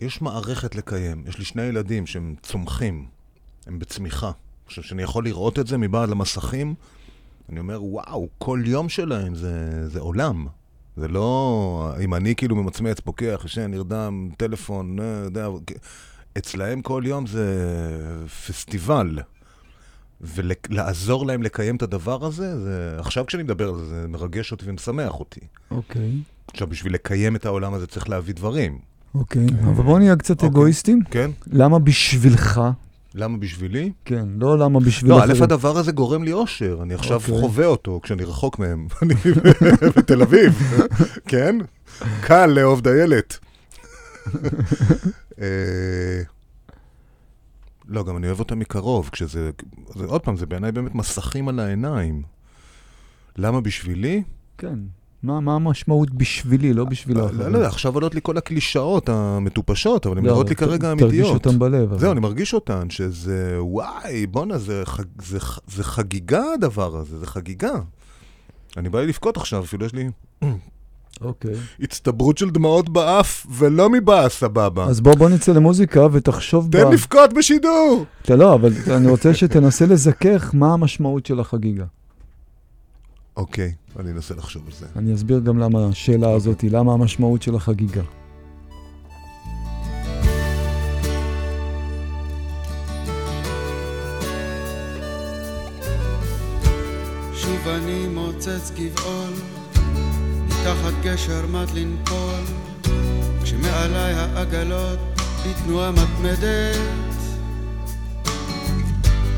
יש 0.00 0.22
מערכת 0.22 0.74
לקיים. 0.74 1.24
יש 1.26 1.38
לי 1.38 1.44
שני 1.44 1.62
ילדים 1.62 2.06
שהם 2.06 2.34
צומחים, 2.42 3.06
הם 3.66 3.78
בצמיחה. 3.78 4.30
עכשיו, 4.66 4.84
שאני 4.84 5.02
יכול 5.02 5.24
לראות 5.24 5.58
את 5.58 5.66
זה 5.66 5.78
מבעד 5.78 6.08
למסכים, 6.08 6.74
אני 7.48 7.60
אומר, 7.60 7.84
וואו, 7.84 8.28
כל 8.38 8.62
יום 8.64 8.88
שלהם 8.88 9.34
זה, 9.34 9.88
זה 9.88 10.00
עולם. 10.00 10.46
זה 10.96 11.08
לא... 11.08 11.94
אם 12.00 12.14
אני 12.14 12.34
כאילו 12.34 12.56
ממצמץ, 12.56 13.00
פוקח, 13.00 13.42
ישן, 13.44 13.70
נרדם, 13.70 14.28
טלפון, 14.36 14.98
אה, 15.00 15.04
יודע... 15.24 15.48
אצלהם 16.38 16.82
כל 16.82 17.02
יום 17.06 17.26
זה 17.26 17.46
פסטיבל. 18.46 19.18
ולעזור 20.20 21.26
להם 21.26 21.42
לקיים 21.42 21.76
את 21.76 21.82
הדבר 21.82 22.24
הזה, 22.24 22.60
זה... 22.60 22.96
עכשיו 22.98 23.26
כשאני 23.26 23.42
מדבר 23.42 23.68
על 23.68 23.78
זה, 23.78 23.84
זה 23.84 24.08
מרגש 24.08 24.52
אותי 24.52 24.64
ומשמח 24.68 25.20
אותי. 25.20 25.40
אוקיי, 25.70 26.12
עכשיו, 26.52 26.68
בשביל 26.68 26.94
לקיים 26.94 27.36
את 27.36 27.46
העולם 27.46 27.74
הזה 27.74 27.86
צריך 27.86 28.08
להביא 28.08 28.34
דברים, 28.34 28.78
אוקיי. 29.14 29.46
אבל 29.64 29.84
בוא 29.84 29.98
נהיה 29.98 30.16
קצת 30.16 30.34
אוקיי. 30.34 30.48
אגואיסטים. 30.48 31.02
כן? 31.10 31.30
למה 31.46 31.78
בשבילך? 31.78 32.60
למה 33.14 33.38
בשבילי? 33.38 33.92
כן, 34.04 34.28
לא 34.36 34.58
למה 34.58 34.80
בשביל 34.80 35.10
לא, 35.10 35.20
א', 35.20 35.24
אחרים. 35.24 35.42
הדבר 35.42 35.78
הזה 35.78 35.92
גורם 35.92 36.22
לי 36.22 36.32
אושר. 36.32 36.78
אני 36.82 36.94
עכשיו 36.94 37.20
אוקיי. 37.20 37.40
חווה 37.40 37.66
אותו 37.66 38.00
כשאני 38.02 38.24
רחוק 38.24 38.58
מהם. 38.58 38.86
אני 39.02 39.14
בתל 39.96 40.22
אביב, 40.22 40.62
כן? 41.30 41.58
קל 42.20 42.46
לאהוב 42.46 42.80
דיילת. 42.80 43.38
אה, 45.40 46.22
לא, 47.88 48.04
גם 48.04 48.16
אני 48.16 48.26
אוהב 48.26 48.38
אותה 48.38 48.54
מקרוב, 48.54 49.08
כשזה... 49.12 49.50
זה, 49.94 50.04
עוד 50.04 50.20
פעם, 50.20 50.36
זה 50.36 50.46
בעיניי 50.46 50.72
באמת 50.72 50.94
מסכים 50.94 51.48
על 51.48 51.60
העיניים. 51.60 52.22
למה 53.36 53.60
בשבילי? 53.60 54.22
כן. 54.58 54.78
מה 55.26 55.40
מה 55.40 55.54
המשמעות 55.54 56.10
בשבילי, 56.10 56.72
לא 56.72 56.84
בשביל 56.84 57.16
לא, 57.16 57.22
האחרים? 57.22 57.52
לא, 57.52 57.60
לא, 57.60 57.66
עכשיו 57.66 57.94
עולות 57.94 58.14
לי 58.14 58.20
כל 58.22 58.38
הקלישאות 58.38 59.08
המטופשות, 59.08 60.06
אבל 60.06 60.18
הן 60.18 60.24
לא, 60.24 60.32
נראות 60.32 60.48
לי 60.48 60.56
כרגע 60.56 60.94
תרגיש 60.98 61.20
אמיתיות. 61.20 61.46
אותם 61.46 61.58
בלב. 61.58 61.88
אבל. 61.90 61.98
זהו, 61.98 62.12
אני 62.12 62.20
מרגיש 62.20 62.54
אותן, 62.54 62.90
שזה, 62.90 63.56
וואי, 63.60 64.26
בואנה, 64.26 64.58
זה, 64.58 64.82
חגיגה 65.82 66.42
הדבר 66.54 66.96
הזה, 66.96 67.18
זה 67.18 67.26
חגיגה. 67.26 67.74
אני 68.76 68.88
בא 68.88 69.00
לי 69.00 69.06
לבכות 69.06 69.36
עכשיו, 69.36 69.64
אפילו 69.64 69.86
יש 69.86 69.92
לי 69.92 70.10
אוקיי. 71.20 71.54
הצטברות 71.80 72.38
של 72.38 72.50
דמעות 72.50 72.88
באף, 72.88 73.46
ולא 73.50 73.90
מבאס, 73.90 74.32
סבבה. 74.32 74.84
אז 74.84 75.00
בוא 75.00 75.14
בוא 75.14 75.28
נצא 75.28 75.52
למוזיקה 75.52 76.06
ותחשוב... 76.12 76.68
תן 76.72 76.92
לבכות 76.92 77.32
בשידור! 77.32 78.04
לא, 78.30 78.54
אבל 78.54 78.72
אני 78.90 79.08
רוצה 79.08 79.34
שתנסה 79.34 79.86
לזכך 79.86 80.50
מה 80.54 80.72
המשמעות 80.72 81.26
של 81.26 81.40
החגיגה. 81.40 81.84
אוקיי, 83.36 83.72
אני 83.98 84.10
אנסה 84.10 84.34
לחשוב 84.34 84.62
על 84.66 84.72
זה. 84.72 84.86
אני 84.96 85.14
אסביר 85.14 85.38
גם 85.38 85.58
למה 85.58 85.86
השאלה 85.86 86.30
הזאת, 86.30 86.60
היא, 86.60 86.70
למה 86.70 86.92
המשמעות 86.92 87.42
של 87.42 87.54
החגיגה. 87.54 88.02
שוב 97.34 97.68
אני 97.68 98.08
מוצץ 98.08 98.72
גבעול, 98.76 99.32
מתחת 100.46 100.92
גשר 101.02 101.46
מד 101.46 101.70
לנפול, 101.74 102.42
כשמעליי 103.42 104.14
העגלות 104.14 104.98
בתנועה 105.46 105.90
מתמדת. 105.92 106.76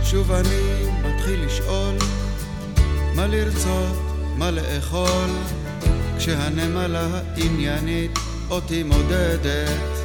שוב 0.03 0.33
אני 0.33 0.91
מתחיל 1.05 1.45
לשאול, 1.45 1.95
מה 3.19 3.27
לרצות, 3.27 3.97
מה 4.37 4.51
לאכול, 4.51 5.31
כשהנמלה 6.19 7.09
העניינית 7.13 8.19
אותי 8.51 8.83
מודדת. 8.83 9.99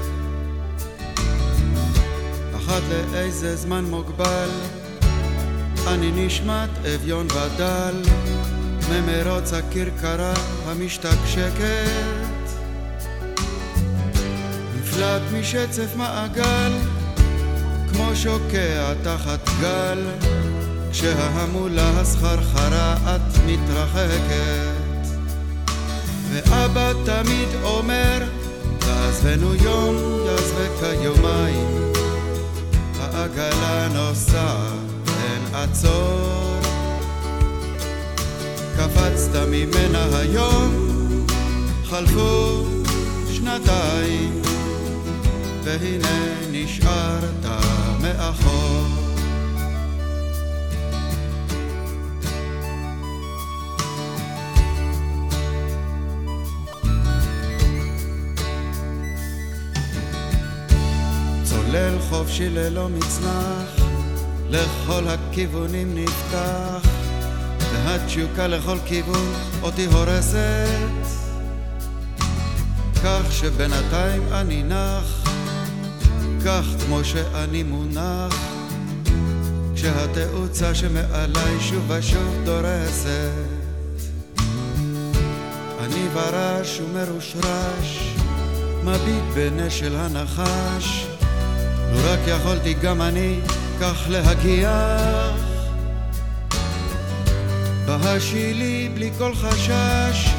אחת 2.55 2.81
לאיזה 3.11 3.55
זמן 3.55 3.85
מוגבל, 3.85 4.49
אני 5.87 6.25
נשמט 6.25 6.69
אביון 6.95 7.27
ודל. 7.31 8.01
ממרוץ 8.89 9.53
הכרכרה 9.53 10.33
המשתקשקת. 10.65 12.23
נפלט 14.79 15.21
משצף 15.33 15.95
מעגל 15.95 16.71
כמו 17.93 18.15
שוקע 18.15 18.93
תחת 19.03 19.49
גל 19.61 19.99
כשההמולה 20.93 21.99
הסחרחרה 21.99 22.95
את 23.15 23.37
מתרחקת. 23.45 24.83
ואבא 26.31 26.91
תמיד 27.05 27.47
אומר 27.63 28.23
תעזבנו 28.79 29.55
יום 29.55 29.95
יעזבק 30.25 31.01
יומיים 31.01 31.91
העגלה 32.99 33.87
נוסעת 33.93 34.73
אין 35.07 35.55
עצור 35.55 36.59
קפצת 38.77 39.35
ממנה 39.51 40.17
היום 40.17 40.95
חלפו 41.85 42.63
שנתיים 43.31 44.41
והנה 45.63 46.35
נשארת 46.51 47.45
מאחור 48.01 49.02
צולל 61.73 61.99
חופשי 62.09 62.49
ללא 62.49 62.89
מצנח 62.89 63.85
לכל 64.49 65.03
הכיוונים 65.07 65.97
נפתח 65.97 66.89
והתשוקה 67.73 68.47
לכל 68.47 68.77
כיוון 68.85 69.33
אותי 69.61 69.85
הורסת. 69.85 70.67
כך 73.03 73.31
שבינתיים 73.31 74.23
אני 74.31 74.63
נח 74.63 75.29
כך 76.45 76.63
כמו 76.85 77.03
שאני 77.03 77.63
מונח 77.63 78.35
כשהתאוצה 79.75 80.75
שמעליי 80.75 81.59
שוב 81.59 81.83
ושוב 81.87 82.35
דורסת. 82.45 83.31
אני 85.79 86.07
ברש 86.13 86.79
ומרושרש 86.81 88.15
מביט 88.83 89.23
בנשל 89.35 89.95
הנחש 89.95 91.12
לו 91.93 91.99
רק 92.03 92.19
יכולתי 92.27 92.73
גם 92.73 93.01
אני 93.01 93.39
כך 93.81 94.05
להגיח. 94.09 95.53
בהשילי 97.85 98.89
בלי 98.93 99.11
כל 99.17 99.35
חשש 99.35 100.29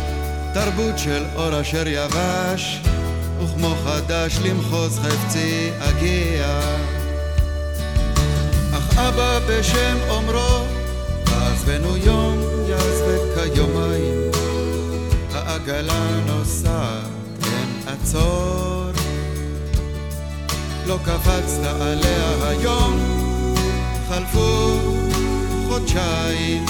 תרבות 0.55 0.99
של 0.99 1.25
אור 1.37 1.61
אשר 1.61 1.85
יבש 1.87 2.81
וכמו 3.43 3.75
חדש 3.85 4.38
למחוז 4.45 4.99
חפצי 4.99 5.71
אגיע. 5.79 6.61
אך 8.73 8.99
אבא 8.99 9.38
בשם 9.49 9.97
אומרו 10.09 10.64
תעזבנו 11.25 11.97
יום 11.97 12.38
יעזבק 12.69 13.55
כיומיים 13.55 14.31
העגלה 15.33 16.21
נוסעת 16.27 17.05
אין 17.43 17.83
עצור 17.87 18.84
לא 20.87 20.99
קפצת 21.05 21.64
עליה 21.81 22.49
היום. 22.49 22.99
חלפו 24.09 24.79
חודשיים 25.68 26.66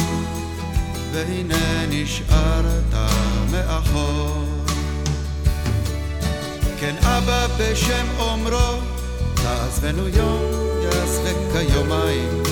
והנה 1.12 1.87
נשארת 1.90 2.94
מאחור. 3.50 4.44
כן 6.81 6.94
אבא 7.03 7.46
בשם 7.59 8.07
אומרו 8.18 8.81
תעזבנו 9.35 10.09
יום 10.09 10.42
יעזבק 10.83 11.37
כיומיים. 11.53 12.42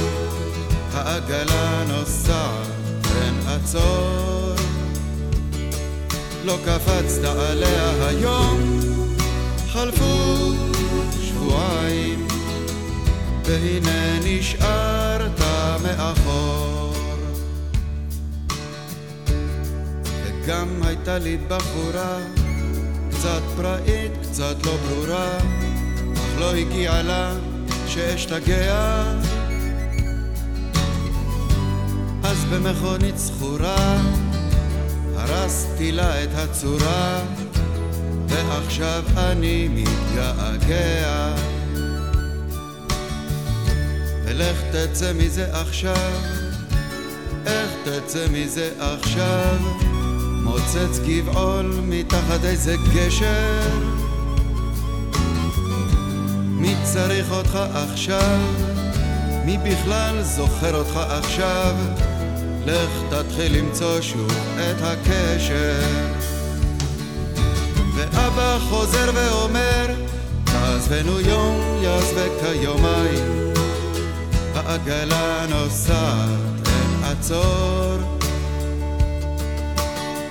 העגלה 0.92 1.84
נוסעת 1.88 3.06
אין 3.22 3.34
עצור 3.46 4.54
לא 6.44 6.58
קפצת 6.64 7.24
עליה 7.24 8.08
היום. 8.08 8.80
חלפו 9.72 10.71
שבועיים, 11.52 12.26
והנה 13.44 14.18
נשארת 14.24 15.40
מאחור. 15.82 16.94
וגם 20.24 20.68
הייתה 20.82 21.18
לי 21.18 21.38
בחורה, 21.48 22.18
קצת 23.10 23.42
פראית, 23.56 24.12
קצת 24.22 24.66
לא 24.66 24.76
ברורה, 24.76 25.38
אך 26.14 26.40
לא 26.40 26.54
הגיעה 26.54 27.02
לה 27.02 27.34
שאשתגע. 27.86 29.04
אז 32.24 32.44
במכונית 32.44 33.18
זכורה, 33.18 33.96
הרסתי 35.16 35.92
לה 35.92 36.24
את 36.24 36.30
הצורה, 36.34 37.20
ועכשיו 38.32 39.02
אני 39.16 39.68
מתגעגע. 39.68 41.34
ולך 44.24 44.56
תצא 44.72 45.12
מזה 45.12 45.46
עכשיו, 45.60 46.12
איך 47.46 47.70
תצא 47.84 48.26
מזה 48.32 48.70
עכשיו? 48.78 49.56
מוצץ 50.42 50.98
גבעול 51.06 51.80
מתחת 51.82 52.44
איזה 52.44 52.76
גשר. 52.94 53.68
מי 56.42 56.74
צריך 56.82 57.30
אותך 57.30 57.58
עכשיו? 57.74 58.38
מי 59.44 59.58
בכלל 59.58 60.22
זוכר 60.22 60.74
אותך 60.76 60.96
עכשיו? 60.96 61.74
לך 62.66 62.90
תתחיל 63.10 63.56
למצוא 63.58 64.00
שוב 64.00 64.32
את 64.56 64.82
הקשר. 64.82 66.21
ואבא 68.02 68.58
חוזר 68.68 69.10
ואומר, 69.14 69.86
תעזבנו 70.44 71.20
יום, 71.20 71.60
יעזבק 71.82 72.30
היומיים. 72.42 73.52
העגלה 74.54 75.46
נוסעת, 75.48 76.28
אין 76.66 77.04
עצור. 77.04 77.96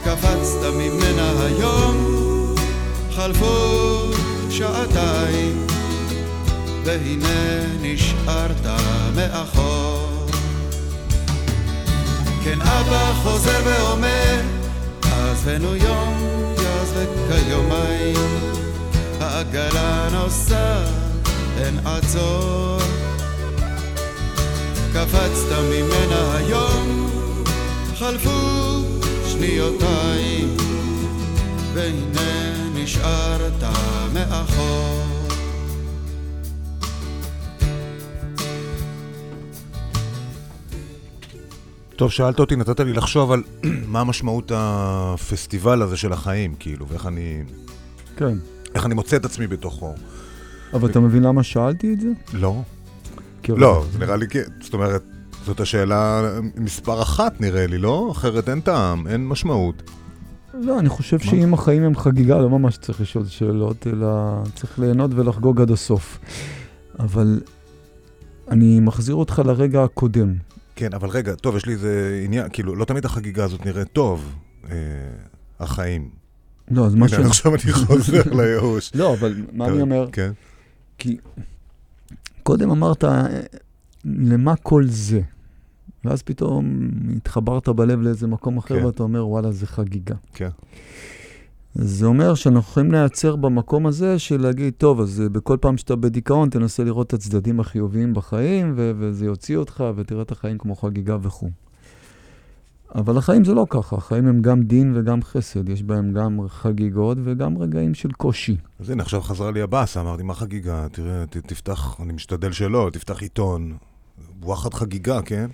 קפצת 0.03 0.63
ממנה 0.73 1.31
היום, 1.45 2.05
חלפו 3.15 4.11
שעתיים, 4.49 5.67
והנה 6.85 7.65
נשארת 7.81 8.65
מאחור. 9.15 10.27
כן 12.43 12.61
אבא 12.61 13.13
חוזר 13.23 13.61
ואומר, 13.65 14.41
עזבנו 15.03 15.75
יום, 15.75 16.41
כיומיים, 17.31 18.15
העגלה 19.19 20.09
נוסעת, 20.11 20.87
אין 21.57 21.79
עצור. 21.85 22.79
קפצת 24.93 25.51
ממנה 25.69 26.37
היום, 26.37 27.09
חלפו 27.95 28.31
שניותיים, 29.27 30.57
והנה 31.73 32.53
נשארת 32.75 33.63
מאחור. 34.13 35.20
טוב, 42.01 42.11
שאלת 42.11 42.39
אותי, 42.39 42.55
נתת 42.55 42.79
לי 42.79 42.93
לחשוב 42.93 43.31
על 43.31 43.43
מה 43.93 44.03
משמעות 44.03 44.51
הפסטיבל 44.55 45.81
הזה 45.81 45.97
של 45.97 46.13
החיים, 46.13 46.55
כאילו, 46.59 46.87
ואיך 46.87 47.07
אני, 47.07 47.43
כן. 48.17 48.37
איך 48.75 48.85
אני 48.85 48.93
מוצא 48.93 49.15
את 49.15 49.25
עצמי 49.25 49.47
בתוכו. 49.47 49.93
אבל 50.73 50.89
אתה 50.89 50.99
מבין 50.99 51.23
למה 51.23 51.43
שאלתי 51.43 51.93
את 51.93 51.99
זה? 51.99 52.07
לא. 52.33 52.61
לא, 53.49 53.85
זה 53.91 53.99
נראה 53.99 54.15
לי, 54.15 54.27
כן. 54.27 54.43
זאת 54.61 54.73
אומרת, 54.73 55.03
זאת 55.45 55.59
השאלה 55.59 56.21
מספר 56.55 57.01
אחת 57.01 57.41
נראה 57.41 57.67
לי, 57.67 57.77
לא? 57.77 58.09
אחרת 58.11 58.49
אין 58.49 58.61
טעם, 58.61 59.07
אין 59.07 59.27
משמעות. 59.27 59.91
לא, 60.53 60.79
אני 60.79 60.89
חושב 60.89 61.19
שאם 61.19 61.53
החיים 61.53 61.83
הם 61.83 61.95
חגיגה, 61.95 62.37
לא 62.37 62.49
ממש 62.49 62.77
צריך 62.77 63.01
לשאול 63.01 63.25
שאלות, 63.25 63.87
אלא 63.87 64.07
צריך 64.55 64.79
ליהנות 64.79 65.11
ולחגוג 65.13 65.61
עד 65.61 65.71
הסוף. 65.71 66.19
אבל 66.99 67.41
אני 68.49 68.79
מחזיר 68.79 69.15
אותך 69.15 69.41
לרגע 69.45 69.83
הקודם. 69.83 70.50
כן, 70.75 70.93
אבל 70.93 71.09
רגע, 71.09 71.35
טוב, 71.35 71.55
יש 71.55 71.65
לי 71.65 71.73
איזה 71.73 72.21
עניין, 72.25 72.47
כאילו, 72.53 72.75
לא 72.75 72.85
תמיד 72.85 73.05
החגיגה 73.05 73.43
הזאת 73.43 73.65
נראית 73.65 73.87
טוב, 73.87 74.35
אה, 74.69 74.75
החיים. 75.59 76.09
לא, 76.71 76.85
אז 76.85 76.95
מה 76.95 77.07
ש... 77.07 77.13
עכשיו 77.13 77.55
אני 77.55 77.73
חוזר 77.73 78.21
לייאוש. 78.37 78.91
לא, 78.95 79.13
אבל 79.13 79.45
מה 79.53 79.67
אני 79.67 79.81
אומר? 79.81 80.07
כן. 80.11 80.31
כי 80.97 81.17
קודם 82.43 82.71
אמרת, 82.71 83.03
אה, 83.03 83.27
למה 84.05 84.55
כל 84.55 84.83
זה? 84.87 85.21
ואז 86.05 86.21
פתאום 86.21 86.89
התחברת 87.17 87.69
בלב 87.69 88.01
לאיזה 88.01 88.27
מקום 88.27 88.57
אחר, 88.57 88.79
כן. 88.79 88.85
ואתה 88.85 89.03
אומר, 89.03 89.27
וואלה, 89.27 89.51
זה 89.51 89.67
חגיגה. 89.67 90.15
כן. 90.33 90.49
זה 91.75 92.05
אומר 92.05 92.35
שאנחנו 92.35 92.71
יכולים 92.71 92.91
לייצר 92.91 93.35
במקום 93.35 93.85
הזה 93.85 94.19
של 94.19 94.41
להגיד, 94.41 94.73
טוב, 94.77 95.01
אז 95.01 95.21
אה, 95.21 95.29
בכל 95.29 95.57
פעם 95.61 95.77
שאתה 95.77 95.95
בדיכאון, 95.95 96.49
תנסה 96.49 96.83
לראות 96.83 97.07
את 97.07 97.13
הצדדים 97.13 97.59
החיוביים 97.59 98.13
בחיים, 98.13 98.73
ו- 98.77 98.91
וזה 98.97 99.25
יוציא 99.25 99.57
אותך, 99.57 99.83
ותראה 99.95 100.21
את 100.21 100.31
החיים 100.31 100.57
כמו 100.57 100.75
חגיגה 100.75 101.17
וכו'. 101.21 101.49
אבל 102.95 103.17
החיים 103.17 103.43
זה 103.43 103.53
לא 103.53 103.65
ככה, 103.69 103.95
החיים 103.95 104.27
הם 104.27 104.41
גם 104.41 104.63
דין 104.63 104.93
וגם 104.95 105.23
חסד, 105.23 105.69
יש 105.69 105.83
בהם 105.83 106.13
גם 106.13 106.39
חגיגות 106.47 107.17
וגם 107.23 107.57
רגעים 107.57 107.93
של 107.93 108.11
קושי. 108.11 108.57
אז 108.79 108.89
הנה, 108.89 109.03
עכשיו 109.03 109.21
חזרה 109.21 109.51
לי 109.51 109.61
הבאסה, 109.61 110.01
אמרתי, 110.01 110.23
מה 110.23 110.33
חגיגה? 110.33 110.87
תראה, 110.91 111.25
ת, 111.25 111.37
תפתח, 111.37 111.97
אני 112.03 112.13
משתדל 112.13 112.51
שלא, 112.51 112.89
תפתח 112.93 113.21
עיתון. 113.21 113.77
וואחד 114.41 114.73
חגיגה, 114.73 115.21
כן? 115.21 115.49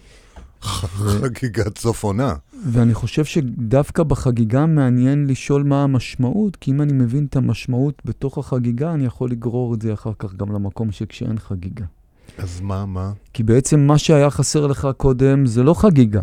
חגיגת 0.68 1.78
סוף 1.78 2.04
עונה. 2.04 2.34
ואני 2.72 2.94
חושב 2.94 3.26
שדווקא 3.26 4.04
בחגיגה 4.04 4.66
מעניין 4.66 5.28
לשאול 5.28 5.64
מה 5.64 5.84
המשמעות, 5.84 6.56
כי 6.56 6.72
אם 6.72 6.82
אני 6.82 6.94
מבין 6.94 7.26
את 7.26 7.36
המשמעות 7.36 8.02
בתוך 8.06 8.38
החגיגה, 8.38 8.94
אני 8.94 9.06
יכול 9.06 9.32
לגרור 9.32 9.74
את 9.74 9.82
זה 9.82 9.94
אחר 9.94 10.12
כך 10.20 10.34
גם 10.34 10.52
למקום 10.52 10.92
שכשאין 10.92 11.40
חגיגה. 11.40 11.86
אז 12.38 12.62
מה, 12.62 12.86
מה? 12.86 13.12
כי 13.34 13.44
בעצם 13.44 13.80
מה 13.80 13.98
שהיה 13.98 14.30
חסר 14.30 14.68
לך 14.68 14.88
קודם 14.98 15.46
זה 15.46 15.64
לא 15.64 15.74
חגיגה. 15.74 16.22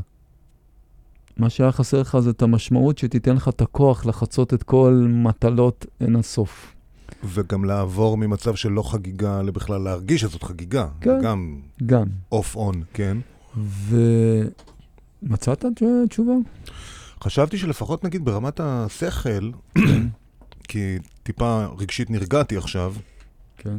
מה 1.36 1.50
שהיה 1.50 1.72
חסר 1.72 2.00
לך 2.00 2.18
זה 2.18 2.30
את 2.30 2.42
המשמעות 2.42 2.98
שתיתן 2.98 3.36
לך 3.36 3.48
את 3.48 3.60
הכוח 3.60 4.06
לחצות 4.06 4.54
את 4.54 4.62
כל 4.62 5.06
מטלות 5.08 5.86
אין 6.00 6.16
הסוף. 6.16 6.74
וגם 7.24 7.64
לעבור 7.64 8.16
ממצב 8.16 8.54
של 8.54 8.68
לא 8.68 8.82
חגיגה 8.82 9.42
לבכלל 9.42 9.80
להרגיש 9.80 10.20
שזאת 10.20 10.42
חגיגה. 10.42 10.86
כן. 11.00 11.20
גם 11.22 11.60
גם. 11.86 12.06
אוף 12.32 12.56
און, 12.56 12.82
כן? 12.94 13.16
ומצאת 15.22 15.64
תש- 15.64 15.82
תשובה? 16.08 16.32
חשבתי 17.24 17.58
שלפחות 17.58 18.04
נגיד 18.04 18.24
ברמת 18.24 18.60
השכל, 18.60 19.50
כי 20.68 20.98
טיפה 21.22 21.66
רגשית 21.78 22.10
נרגעתי 22.10 22.56
עכשיו, 22.56 22.94
כן. 23.58 23.76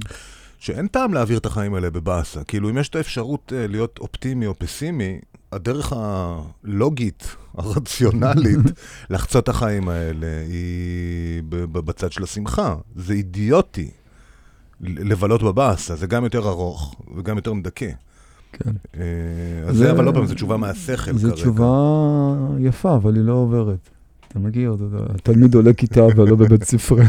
שאין 0.59 0.87
טעם 0.87 1.13
להעביר 1.13 1.37
את 1.37 1.45
החיים 1.45 1.73
האלה 1.73 1.89
בבאסה. 1.89 2.43
כאילו, 2.43 2.69
אם 2.69 2.77
יש 2.77 2.89
את 2.89 2.95
האפשרות 2.95 3.53
אה, 3.55 3.67
להיות 3.67 3.97
אופטימי 3.99 4.45
או 4.47 4.53
פסימי, 4.59 5.19
הדרך 5.51 5.93
הלוגית, 5.95 7.35
הרציונלית, 7.57 8.59
לחצות 9.09 9.43
את 9.43 9.49
החיים 9.49 9.89
האלה 9.89 10.27
היא 10.49 11.43
בצד 11.71 12.11
של 12.11 12.23
השמחה. 12.23 12.75
זה 12.95 13.13
אידיוטי 13.13 13.91
לבלות 14.81 15.43
בבאסה, 15.43 15.95
זה 15.95 16.07
גם 16.07 16.23
יותר 16.23 16.47
ארוך 16.49 16.95
וגם 17.15 17.35
יותר 17.35 17.53
מדכא. 17.53 17.91
כן. 18.63 18.71
אה, 18.99 19.03
אז 19.69 19.77
זה- 19.77 19.91
אבל 19.91 20.03
לא 20.05 20.11
פעם, 20.11 20.25
זו 20.25 20.33
תשובה 20.35 20.57
מהשכל 20.57 21.17
זו. 21.17 21.31
תשובה 21.31 21.67
יפה, 22.59 22.95
אבל 22.95 23.15
היא 23.15 23.23
לא 23.23 23.33
עוברת. 23.33 23.89
אתה 24.27 24.39
אתה 24.49 24.83
יודע, 24.83 24.97
התלמיד 25.15 25.55
עולה 25.55 25.73
כיתה 25.73 26.03
ולא 26.15 26.35
בבית 26.35 26.63
ספרנו. 26.63 27.03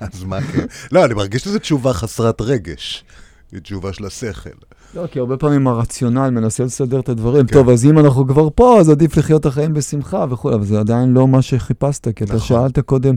אז 0.00 0.24
מה 0.24 0.40
כן? 0.42 0.66
לא, 0.92 1.04
אני 1.04 1.14
מרגיש 1.14 1.42
שזו 1.42 1.58
תשובה 1.58 1.92
חסרת 1.92 2.40
רגש. 2.40 3.04
היא 3.52 3.60
תשובה 3.60 3.92
של 3.92 4.06
השכל. 4.06 4.50
לא, 4.94 5.06
כי 5.06 5.18
הרבה 5.18 5.36
פעמים 5.36 5.66
הרציונל 5.66 6.30
מנסה 6.30 6.64
לסדר 6.64 7.00
את 7.00 7.08
הדברים. 7.08 7.46
כן. 7.46 7.52
טוב, 7.52 7.68
אז 7.68 7.84
אם 7.84 7.98
אנחנו 7.98 8.26
כבר 8.26 8.48
פה, 8.54 8.80
אז 8.80 8.88
עדיף 8.90 9.16
לחיות 9.16 9.40
את 9.40 9.46
החיים 9.46 9.74
בשמחה 9.74 10.24
וכו', 10.30 10.54
אבל 10.54 10.64
זה 10.64 10.80
עדיין 10.80 11.12
לא 11.12 11.28
מה 11.28 11.42
שחיפשת, 11.42 12.08
כי 12.16 12.24
אתה 12.24 12.34
נכון. 12.34 12.46
שאלת 12.48 12.78
קודם, 12.78 13.16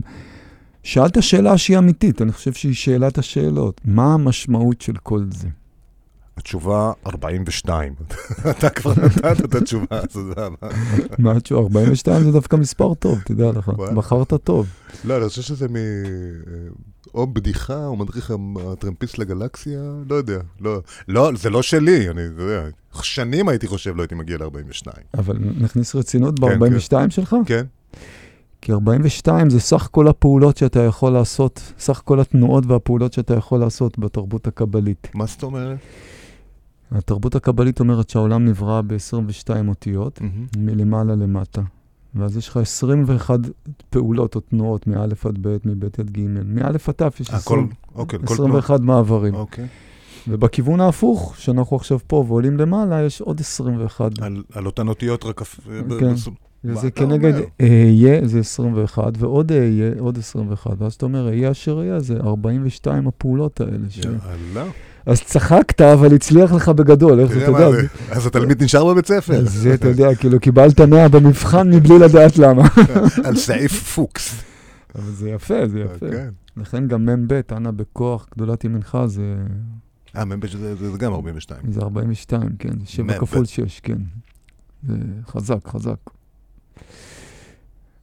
שאלת 0.88 1.22
שאלה 1.22 1.58
שהיא 1.58 1.78
אמיתית, 1.78 2.22
אני 2.22 2.32
חושב 2.32 2.52
שהיא 2.52 2.74
שאלת 2.74 3.18
השאלות. 3.18 3.80
מה 3.84 4.14
המשמעות 4.14 4.80
של 4.80 4.92
כל 5.02 5.24
זה? 5.30 5.48
התשובה 6.36 6.92
42. 7.06 7.94
אתה 8.50 8.70
כבר 8.70 8.92
נתת 9.04 9.44
את 9.44 9.54
התשובה, 9.54 10.02
אתה 10.04 10.18
יודע 10.18 10.48
מה. 10.48 10.68
מה 11.18 11.32
התשובה? 11.32 11.60
42 11.60 12.24
זה 12.24 12.32
דווקא 12.32 12.56
מספר 12.56 12.94
טוב, 12.94 13.18
תדע 13.24 13.50
לך. 13.52 13.68
בחרת 13.68 14.34
טוב. 14.44 14.66
לא, 15.04 15.16
אני 15.16 15.28
חושב 15.28 15.42
שזה 15.42 15.68
מ... 15.68 15.76
או 17.14 17.26
בדיחה, 17.26 17.86
או 17.86 17.96
מדריך 17.96 18.32
הטרמפיסט 18.72 19.18
לגלקסיה, 19.18 19.80
לא 20.10 20.14
יודע. 20.14 20.38
לא, 20.60 20.80
לא, 21.08 21.30
זה 21.36 21.50
לא 21.50 21.62
שלי, 21.62 22.10
אני, 22.10 22.22
יודע, 22.22 22.64
שנים 23.02 23.48
הייתי 23.48 23.66
חושב 23.66 23.96
לא 23.96 24.02
הייתי 24.02 24.14
מגיע 24.14 24.38
ל-42. 24.38 24.86
אבל 25.18 25.38
נכניס 25.38 25.94
רצינות 25.94 26.40
כן, 26.40 26.58
ב-42 26.58 27.10
שלך? 27.10 27.36
כן? 27.46 27.64
כי 28.60 28.72
42 28.72 29.50
זה 29.50 29.60
סך 29.60 29.88
כל 29.90 30.08
הפעולות 30.08 30.56
שאתה 30.56 30.80
יכול 30.80 31.12
לעשות, 31.12 31.72
סך 31.78 32.02
כל 32.04 32.20
התנועות 32.20 32.66
והפעולות 32.66 33.12
שאתה 33.12 33.34
יכול 33.34 33.60
לעשות 33.60 33.98
בתרבות 33.98 34.46
הקבלית. 34.46 35.08
מה 35.14 35.26
זאת 35.26 35.42
אומרת? 35.42 35.78
התרבות 36.92 37.34
הקבלית 37.34 37.80
אומרת 37.80 38.10
שהעולם 38.10 38.44
נברא 38.44 38.80
ב-22 38.86 39.68
אותיות, 39.68 40.20
מלמעלה 40.56 41.14
למטה. 41.14 41.62
ואז 42.14 42.36
יש 42.36 42.48
לך 42.48 42.56
21 42.56 43.38
פעולות 43.90 44.34
או 44.34 44.40
תנועות, 44.40 44.86
מא' 44.86 45.02
עד 45.02 45.14
ב', 45.40 45.56
מב' 45.64 45.84
עד 45.84 46.10
ג', 46.10 46.20
מא' 46.44 46.66
עד 46.68 46.76
ת' 46.76 47.20
יש 47.20 47.28
הכל, 47.28 47.36
20, 47.36 47.68
אוקיי, 47.94 48.18
כל 48.18 48.34
21 48.34 48.80
מעברים. 48.80 49.34
אוקיי. 49.34 49.66
ובכיוון 50.28 50.80
ההפוך, 50.80 51.34
שאנחנו 51.38 51.76
עכשיו 51.76 51.98
פה 52.06 52.24
ועולים 52.28 52.56
למעלה, 52.56 53.02
יש 53.02 53.20
עוד 53.20 53.40
21. 53.40 54.18
על, 54.20 54.42
על 54.52 54.66
אותן 54.66 54.88
אותיות 54.88 55.24
רק... 55.24 55.40
כן. 56.00 56.14
אתה 56.72 56.90
כנגד? 56.90 57.32
אהיה, 57.60 58.28
זה 58.28 58.38
21, 58.38 59.12
ועוד 59.18 59.52
אהיה, 59.52 59.90
עוד 59.98 60.18
21. 60.18 60.70
ואז 60.78 60.94
אתה 60.94 61.06
אומר, 61.06 61.28
אהיה 61.28 61.50
אשר 61.50 61.78
אהיה, 61.78 62.00
זה 62.00 62.16
42 62.20 63.08
הפעולות 63.08 63.60
האלה. 63.60 63.86
יאללה. 64.04 64.70
אז 65.06 65.22
צחקת, 65.22 65.80
אבל 65.80 66.14
הצליח 66.14 66.52
לך 66.52 66.68
בגדול, 66.68 67.20
איך 67.20 67.32
זה, 67.32 67.42
אתה 67.42 67.50
יודע. 67.50 67.70
זה. 67.70 67.86
אז 68.10 68.26
התלמיד 68.26 68.62
נשאר 68.62 68.84
בבית 68.84 69.06
ספר. 69.06 69.40
זה, 69.44 69.74
אתה 69.74 69.88
יודע, 69.88 70.14
כאילו, 70.14 70.40
קיבלת 70.40 70.80
100 70.80 71.08
במבחן 71.08 71.70
מבלי 71.70 71.98
לדעת 71.98 72.38
למה. 72.38 72.68
על 73.24 73.36
סעיף 73.36 73.94
פוקס. 73.94 74.42
אבל 74.94 75.12
זה 75.12 75.30
יפה, 75.30 75.68
זה 75.68 75.80
יפה. 75.80 76.10
כן. 76.10 76.28
לכן 76.56 76.88
גם 76.88 77.06
מ"ב, 77.06 77.40
אנא 77.52 77.70
בכוח, 77.70 78.26
גדולת 78.34 78.64
ימינך, 78.64 78.98
זה, 79.06 79.34
אה, 80.16 80.24
מ"ב 80.24 80.46
שזה 80.46 80.74
זה- 80.76 80.90
זה 80.92 80.98
גם 80.98 81.12
42. 81.12 81.72
זה 81.72 81.80
42, 81.80 82.56
כן, 82.58 82.80
זה 82.80 82.86
7 82.86 83.04
מ"ב. 83.14 83.18
כפול 83.20 83.44
6, 83.44 83.80
כן. 83.80 83.98
זה 84.82 84.94
חזק, 85.26 85.66
חזק. 85.68 85.98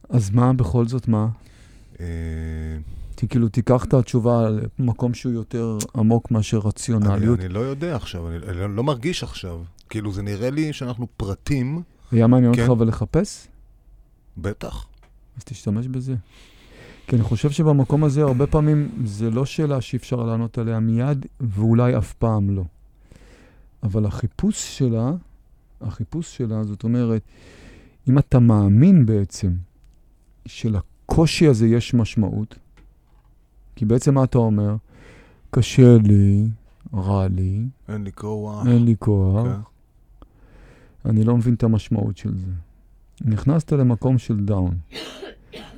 אז 0.08 0.30
מה 0.30 0.52
בכל 0.52 0.88
זאת, 0.88 1.08
מה? 1.08 1.28
אה, 2.00 2.06
כאילו, 3.28 3.48
תיקח 3.48 3.84
את 3.84 3.94
התשובה 3.94 4.48
למקום 4.78 5.14
שהוא 5.14 5.32
יותר 5.32 5.78
עמוק 5.96 6.30
מאשר 6.30 6.56
אני 6.56 6.66
רציונליות. 6.68 7.40
אני 7.40 7.48
לא 7.48 7.60
יודע 7.60 7.96
עכשיו, 7.96 8.28
אני 8.28 8.36
אני 8.64 8.76
לא 8.76 8.84
מרגיש 8.84 9.22
עכשיו. 9.22 9.62
כאילו, 9.90 10.12
זה 10.12 10.22
נראה 10.22 10.50
לי 10.50 10.72
שאנחנו 10.72 11.06
פרטים, 11.16 11.82
היה 12.12 12.26
מעניין 12.26 12.54
כן. 12.54 12.60
אותך 12.62 12.70
אבל 12.72 12.88
לחפש? 12.88 13.48
בטח. 14.38 14.86
אז 15.36 15.44
תשתמש 15.44 15.86
בזה. 15.86 16.14
כי 17.06 17.16
אני 17.16 17.22
חושב 17.24 17.50
שבמקום 17.50 18.04
הזה 18.04 18.22
הרבה 18.22 18.46
פעמים 18.46 18.88
זה 19.04 19.30
לא 19.30 19.44
שאלה 19.44 19.80
שאי 19.80 19.96
אפשר 19.96 20.16
לענות 20.16 20.58
עליה 20.58 20.80
מיד, 20.80 21.26
ואולי 21.40 21.98
אף 21.98 22.12
פעם 22.12 22.50
לא. 22.50 22.64
אבל 23.82 24.06
החיפוש 24.06 24.78
שלה, 24.78 25.10
החיפוש 25.80 26.36
שלה, 26.36 26.64
זאת 26.64 26.84
אומרת, 26.84 27.22
אם 28.08 28.18
אתה 28.18 28.38
מאמין 28.38 29.06
בעצם 29.06 29.52
שלקושי 30.46 31.46
הזה 31.46 31.66
יש 31.66 31.94
משמעות, 31.94 32.54
כי 33.76 33.84
בעצם 33.84 34.14
מה 34.14 34.24
אתה 34.24 34.38
אומר? 34.38 34.76
קשה 35.50 35.96
לי, 36.04 36.48
רע 36.94 37.28
לי, 37.28 37.64
אין 37.88 38.04
לי 38.04 38.12
כוח. 38.12 38.66
אין 38.66 38.84
לי 38.84 38.94
כוח, 38.98 39.46
כן. 39.46 39.60
אני 41.10 41.24
לא 41.24 41.36
מבין 41.36 41.54
את 41.54 41.62
המשמעות 41.62 42.16
של 42.16 42.36
זה. 42.36 42.50
נכנסת 43.24 43.72
למקום 43.72 44.18
של 44.18 44.44
דאון. 44.44 44.74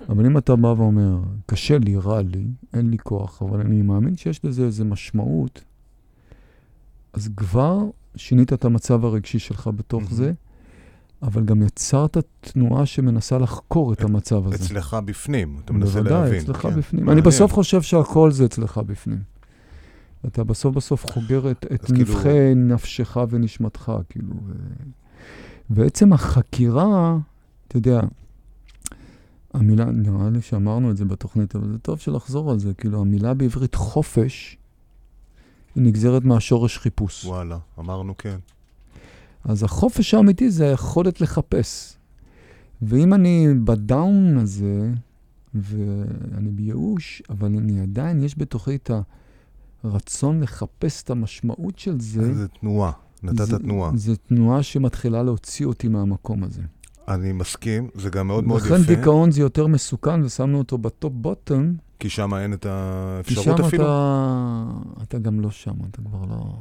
אבל 0.08 0.26
אם 0.26 0.38
אתה 0.38 0.56
בא 0.56 0.66
ואומר, 0.66 1.18
קשה 1.46 1.78
לי, 1.78 1.96
רע 1.96 2.22
לי, 2.22 2.46
אין 2.74 2.90
לי 2.90 2.98
כוח, 2.98 3.42
אבל 3.42 3.60
אני 3.60 3.82
מאמין 3.82 4.16
שיש 4.16 4.44
לזה 4.44 4.64
איזו 4.64 4.84
משמעות, 4.84 5.64
אז 7.12 7.30
כבר 7.36 7.78
שינית 8.16 8.52
את 8.52 8.64
המצב 8.64 9.04
הרגשי 9.04 9.38
שלך 9.38 9.70
בתוך. 9.76 10.02
זה, 10.10 10.32
אבל 11.22 11.44
גם 11.44 11.62
יצרת 11.62 12.16
תנועה 12.40 12.86
שמנסה 12.86 13.38
לחקור 13.38 13.92
את 13.92 14.00
המצב 14.02 14.46
הזה. 14.46 14.54
אצלך 14.54 14.96
בפנים, 15.04 15.56
אתה 15.64 15.72
מנסה 15.72 15.92
בוודאי, 16.02 16.20
להבין. 16.22 16.40
אצלך 16.42 16.56
כן. 16.56 16.76
בפנים. 16.76 17.04
מעניין. 17.04 17.18
אני 17.18 17.26
בסוף 17.26 17.52
חושב 17.52 17.82
שהכל 17.82 18.30
זה 18.30 18.44
אצלך 18.44 18.78
בפנים. 18.78 19.18
אתה 20.26 20.44
בסוף 20.44 20.76
בסוף 20.76 21.06
חוגר 21.12 21.50
את, 21.50 21.66
את 21.74 21.84
אז 21.84 21.90
כאילו- 21.92 21.98
נבחי 22.00 22.54
נפשך 22.56 23.16
ונשמתך, 23.30 23.92
כאילו. 24.08 24.34
ו... 24.46 24.52
ועצם 25.70 26.12
החקירה, 26.12 27.18
אתה 27.68 27.76
יודע, 27.76 28.00
המילה, 29.54 29.84
נראה 29.84 30.30
לי 30.30 30.42
שאמרנו 30.42 30.90
את 30.90 30.96
זה 30.96 31.04
בתוכנית, 31.04 31.56
אבל 31.56 31.68
זה 31.72 31.78
טוב 31.78 31.98
שלחזור 31.98 32.50
על 32.50 32.58
זה, 32.58 32.74
כאילו, 32.74 33.00
המילה 33.00 33.34
בעברית 33.34 33.74
חופש, 33.74 34.56
היא 35.74 35.82
נגזרת 35.84 36.24
מהשורש 36.24 36.78
חיפוש. 36.78 37.24
וואלה, 37.24 37.58
אמרנו 37.78 38.16
כן. 38.18 38.38
אז 39.44 39.62
החופש 39.62 40.14
האמיתי 40.14 40.50
זה 40.50 40.68
היכולת 40.68 41.20
לחפש. 41.20 41.94
ואם 42.82 43.14
אני 43.14 43.46
בדאון 43.64 44.38
הזה, 44.38 44.90
ואני 45.54 46.50
בייאוש, 46.50 47.22
אבל 47.30 47.46
אני 47.46 47.80
עדיין, 47.80 48.22
יש 48.22 48.38
בתוכי 48.38 48.74
את 48.76 48.90
הרצון 49.84 50.40
לחפש 50.40 51.02
את 51.02 51.11
המשמעות 51.11 51.78
של 51.78 52.00
זה, 52.00 52.34
זה 52.34 52.48
תנועה, 52.48 52.92
נתת 53.22 53.37
זה- 53.46 53.58
תנועה. 53.58 53.96
זה 53.96 54.16
תנועה 54.16 54.62
שמתחילה 54.62 55.22
להוציא 55.22 55.66
אותי 55.66 55.88
מהמקום 55.88 56.44
הזה. 56.44 56.62
אני 57.08 57.32
מסכים, 57.32 57.88
זה 57.94 58.10
גם 58.10 58.26
מאוד 58.26 58.44
מאוד 58.44 58.60
יפה. 58.64 58.74
לכן 58.76 58.94
דיכאון 58.94 59.30
זה 59.30 59.40
יותר 59.40 59.66
מסוכן, 59.66 60.22
ושמנו 60.24 60.58
אותו 60.58 60.78
בטופ 60.78 61.12
בוטום, 61.16 61.74
כי 61.98 62.08
שם 62.10 62.34
אין 62.34 62.52
את 62.52 62.62
כי 62.62 62.68
האפשרות 62.70 63.44
שם 63.58 63.64
אפילו. 63.64 63.84
אתה, 63.84 64.64
אתה 65.02 65.18
גם 65.18 65.40
לא 65.40 65.50
שם, 65.50 65.72
אתה 65.90 65.98
כבר 66.02 66.24
לא... 66.30 66.54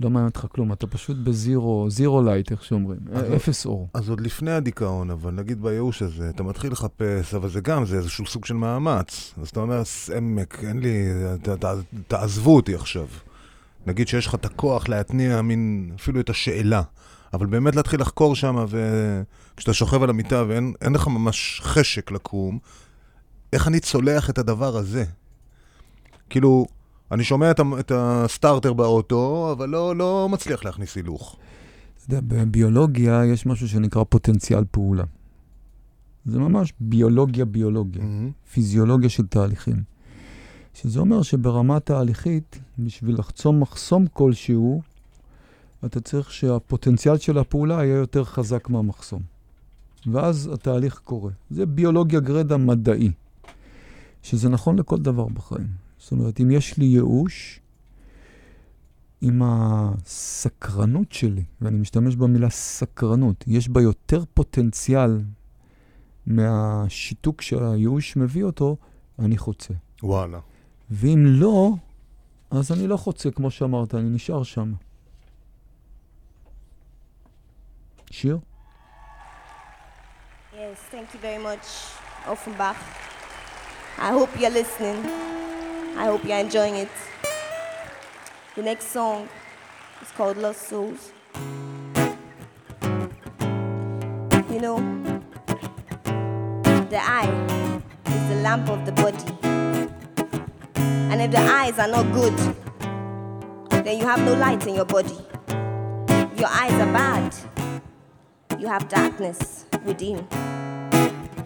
לא 0.00 0.10
מעניין 0.10 0.28
אותך 0.28 0.46
כלום, 0.52 0.72
אתה 0.72 0.86
פשוט 0.86 1.16
ב 1.16 1.28
zero, 1.28 1.86
zero 1.90 2.22
light, 2.22 2.52
איך 2.52 2.64
שאומרים, 2.64 2.98
אז- 3.12 3.32
אפס 3.36 3.66
אור. 3.66 3.88
אז 3.94 4.08
עוד 4.10 4.20
לפני 4.20 4.50
הדיכאון, 4.50 5.10
אבל 5.10 5.30
נגיד 5.34 5.62
בייאוש 5.62 6.02
הזה, 6.02 6.30
אתה 6.30 6.42
מתחיל 6.42 6.72
לחפש, 6.72 7.34
אבל 7.34 7.48
זה 7.48 7.60
גם, 7.60 7.84
זה 7.86 7.96
איזשהו 7.96 8.26
סוג 8.26 8.44
של 8.44 8.54
מאמץ. 8.54 9.34
אז 9.42 9.48
אתה 9.48 9.60
אומר, 9.60 9.84
סעמק, 9.84 10.64
אין 10.64 10.78
לי, 10.78 11.06
ת, 11.42 11.48
ת, 11.48 11.64
תעזבו 12.08 12.56
אותי 12.56 12.74
עכשיו. 12.74 13.06
נגיד 13.86 14.08
שיש 14.08 14.26
לך 14.26 14.34
את 14.34 14.44
הכוח 14.44 14.88
להתניע 14.88 15.42
מין, 15.42 15.90
אפילו 16.00 16.20
את 16.20 16.30
השאלה. 16.30 16.82
אבל 17.32 17.46
באמת 17.46 17.76
להתחיל 17.76 18.00
לחקור 18.00 18.34
שם, 18.34 18.64
וכשאתה 18.68 19.72
שוכב 19.72 20.02
על 20.02 20.10
המיטה 20.10 20.44
ואין 20.48 20.72
אין 20.80 20.92
לך 20.92 21.08
ממש 21.08 21.60
חשק 21.64 22.10
לקום, 22.10 22.58
איך 23.52 23.68
אני 23.68 23.80
צולח 23.80 24.30
את 24.30 24.38
הדבר 24.38 24.76
הזה? 24.76 25.04
כאילו, 26.30 26.66
אני 27.10 27.24
שומע 27.24 27.50
את, 27.50 27.60
את 27.80 27.92
הסטארטר 27.94 28.72
באוטו, 28.72 29.52
אבל 29.52 29.68
לא, 29.68 29.96
לא 29.96 30.28
מצליח 30.30 30.64
להכניס 30.64 30.96
הילוך. 30.96 31.36
אתה 31.96 32.14
יודע, 32.14 32.20
בביולוגיה 32.26 33.24
יש 33.24 33.46
משהו 33.46 33.68
שנקרא 33.68 34.04
פוטנציאל 34.04 34.64
פעולה. 34.70 35.04
זה 36.24 36.38
ממש 36.38 36.72
ביולוגיה 36.80 37.44
ביולוגיה, 37.44 38.04
פיזיולוגיה 38.52 39.08
של 39.08 39.26
תהליכים. 39.26 39.82
שזה 40.74 41.00
אומר 41.00 41.22
שברמה 41.22 41.80
תהליכית, 41.80 42.60
בשביל 42.78 43.18
לחצום 43.18 43.60
מחסום 43.60 44.06
כלשהו, 44.12 44.82
אתה 45.84 46.00
צריך 46.00 46.32
שהפוטנציאל 46.32 47.18
של 47.18 47.38
הפעולה 47.38 47.74
יהיה 47.74 47.96
יותר 47.96 48.24
חזק 48.24 48.68
מהמחסום. 48.68 49.22
ואז 50.06 50.50
התהליך 50.52 51.00
קורה. 51.04 51.30
זה 51.50 51.66
ביולוגיה 51.66 52.20
גרדה 52.20 52.56
מדעי, 52.56 53.10
שזה 54.22 54.48
נכון 54.48 54.78
לכל 54.78 54.98
דבר 54.98 55.28
בחיים. 55.28 55.68
זאת 55.98 56.12
אומרת, 56.12 56.40
אם 56.40 56.50
יש 56.50 56.78
לי 56.78 56.84
ייאוש, 56.84 57.60
אם 59.22 59.42
הסקרנות 59.44 61.12
שלי, 61.12 61.44
ואני 61.60 61.78
משתמש 61.78 62.16
במילה 62.16 62.50
סקרנות, 62.50 63.44
יש 63.46 63.68
בה 63.68 63.82
יותר 63.82 64.24
פוטנציאל 64.34 65.20
מהשיתוק 66.26 67.40
שהייאוש 67.40 68.16
מביא 68.16 68.44
אותו, 68.44 68.76
אני 69.18 69.38
חוצה. 69.38 69.74
וואלה. 70.02 70.38
ואם 70.90 71.24
לא, 71.26 71.72
אז 72.50 72.72
אני 72.72 72.86
לא 72.86 72.96
חוצה, 72.96 73.30
כמו 73.30 73.50
שאמרת, 73.50 73.94
אני 73.94 74.10
נשאר 74.10 74.42
שם. 74.42 74.72
Shu? 78.10 78.42
Yes, 80.52 80.78
thank 80.90 81.14
you 81.14 81.20
very 81.20 81.38
much, 81.42 81.62
Offenbach. 82.26 82.76
I 83.98 84.10
hope 84.10 84.28
you're 84.38 84.50
listening. 84.50 85.06
I 85.96 86.06
hope 86.06 86.24
you're 86.24 86.38
enjoying 86.38 86.74
it. 86.74 86.88
The 88.56 88.62
next 88.62 88.88
song 88.88 89.28
is 90.02 90.10
called 90.10 90.38
Lost 90.38 90.62
Souls. 90.62 91.12
You 94.50 94.60
know, 94.60 94.78
the 96.90 96.98
eye 97.00 97.90
is 98.06 98.28
the 98.28 98.40
lamp 98.42 98.68
of 98.68 98.84
the 98.86 98.92
body. 98.92 99.38
And 100.74 101.22
if 101.22 101.30
the 101.30 101.38
eyes 101.38 101.78
are 101.78 101.86
not 101.86 102.12
good, 102.12 102.36
then 103.84 103.98
you 103.98 104.04
have 104.04 104.20
no 104.24 104.34
light 104.34 104.66
in 104.66 104.74
your 104.74 104.84
body. 104.84 105.16
If 106.08 106.40
your 106.40 106.48
eyes 106.48 106.72
are 106.72 106.92
bad, 106.92 107.34
you 108.60 108.68
have 108.68 108.86
darkness 108.90 109.64
within. 109.86 110.18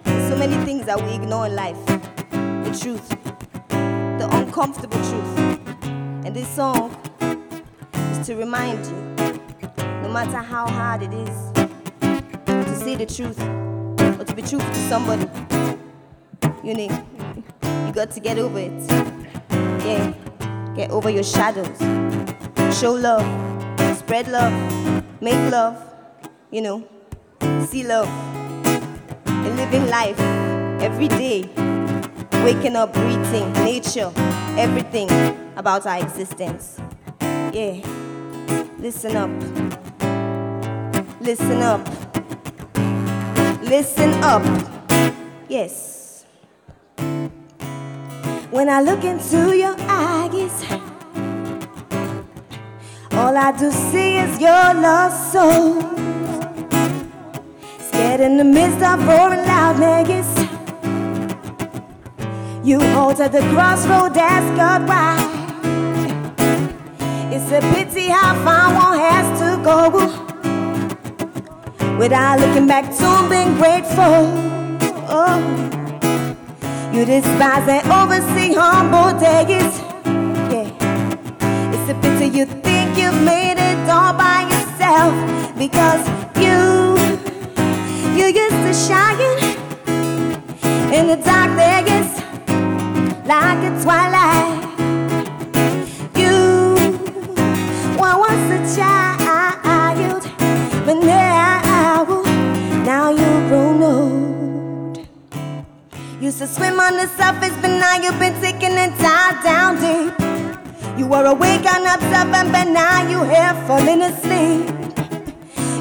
So 0.05 0.37
many 0.37 0.57
things 0.65 0.85
that 0.87 1.01
we 1.01 1.13
ignore 1.13 1.47
in 1.47 1.55
life. 1.55 1.79
The 1.87 2.77
truth, 2.83 3.09
the 3.69 4.29
uncomfortable 4.33 4.99
truth. 4.99 5.39
And 6.27 6.35
this 6.35 6.49
song 6.49 6.91
is 8.11 8.27
to 8.27 8.35
remind 8.35 8.85
you, 8.87 9.01
no 10.03 10.11
matter 10.13 10.39
how 10.39 10.67
hard 10.67 11.03
it 11.03 11.13
is, 11.13 11.53
to 12.47 12.77
see 12.77 12.97
the 12.97 13.07
truth 13.07 13.41
or 14.19 14.25
to 14.25 14.35
be 14.35 14.43
truthful 14.43 14.75
to 14.75 14.89
somebody, 14.89 15.29
you 16.65 16.75
know, 16.75 17.07
you 17.87 17.93
got 17.93 18.11
to 18.11 18.19
get 18.19 18.39
over 18.39 18.59
it. 18.59 18.73
Yeah, 19.87 20.15
get 20.75 20.91
over 20.91 21.11
your 21.11 21.23
shadows. 21.23 21.79
Show 22.77 22.93
love, 22.93 23.25
spread 23.97 24.27
love, 24.27 24.53
make 25.21 25.53
love, 25.53 25.81
you 26.51 26.61
know, 26.61 26.89
see 27.67 27.83
love, 27.83 28.09
and 29.27 29.57
living 29.57 29.89
life 29.89 30.19
every 30.81 31.09
day. 31.09 31.49
Waking 32.45 32.77
up, 32.77 32.93
breathing, 32.93 33.53
nature, 33.55 34.13
everything 34.59 35.09
about 35.57 35.87
our 35.87 35.99
existence. 35.99 36.79
Yeah, 37.21 37.81
listen 38.79 39.17
up. 39.17 39.31
Listen 41.21 41.63
up. 41.63 41.89
Listen 43.63 44.13
up. 44.23 44.43
Yes. 45.49 46.27
When 48.51 48.69
I 48.69 48.83
look 48.83 49.05
into 49.05 49.57
your 49.57 49.75
eyes, 49.89 50.65
all 53.13 53.37
I 53.37 53.53
do 53.59 53.71
see 53.71 54.19
is 54.19 54.39
your 54.39 54.75
lost 54.75 55.33
soul. 55.33 56.14
Scared 58.15 58.31
in 58.31 58.37
the 58.37 58.45
midst 58.45 58.81
of 58.81 59.05
roaring 59.09 59.45
loud 59.45 59.77
Vegas. 59.77 60.29
You 62.65 62.79
halt 62.95 63.19
at 63.19 63.33
the 63.33 63.41
crossroad, 63.53 64.17
ask 64.17 64.47
God 64.57 64.87
why. 64.87 65.17
It's 67.35 67.51
a 67.51 67.61
pity 67.75 68.07
how 68.07 68.35
far 68.45 68.73
one 68.73 68.99
has 69.01 69.27
to 69.41 69.57
go 69.65 69.91
without 71.99 72.39
looking 72.39 72.69
back 72.69 72.85
to 72.99 73.29
being 73.29 73.57
grateful. 73.57 74.31
Oh, 75.11 75.41
you 76.93 77.05
despise 77.05 77.67
and 77.69 77.85
oversee 77.91 78.55
humble 78.55 79.11
days. 79.19 79.75
Yeah, 80.53 80.71
it's 81.75 81.91
a 81.91 81.95
pity 82.01 82.27
you 82.39 82.47
think 82.47 82.97
you've 82.97 83.23
made 83.23 83.59
it 83.59 83.91
all 83.91 84.13
by 84.13 84.47
yourself 84.53 85.13
because 85.59 86.03
you 86.39 86.74
used 88.75 89.59
in 90.93 91.07
the 91.07 91.17
dark 91.25 91.51
days 91.57 92.11
like 93.25 93.63
a 93.63 93.73
twilight. 93.83 94.63
You 96.17 96.75
were 97.97 98.19
once 98.19 98.51
a 98.51 98.61
child, 98.77 100.23
but 100.85 100.95
now, 100.95 102.23
now 102.85 103.11
you're 103.11 103.49
grown 103.49 103.83
old. 103.83 105.07
Used 106.21 106.39
to 106.39 106.47
swim 106.49 106.81
on 106.81 106.97
the 106.97 107.07
surface, 107.17 107.57
but 107.63 107.79
now 107.79 107.95
you've 108.03 108.19
been 108.19 108.35
taken 108.41 108.73
and 108.73 108.93
tied 108.99 109.41
down 109.45 109.77
deep. 109.77 110.15
You 110.99 111.07
were 111.07 111.27
awake 111.27 111.65
and 111.65 111.87
observant, 111.87 112.51
but 112.51 112.65
now 112.65 113.09
you 113.09 113.19
have 113.19 113.57
fallen 113.69 114.03
asleep. 114.03 114.69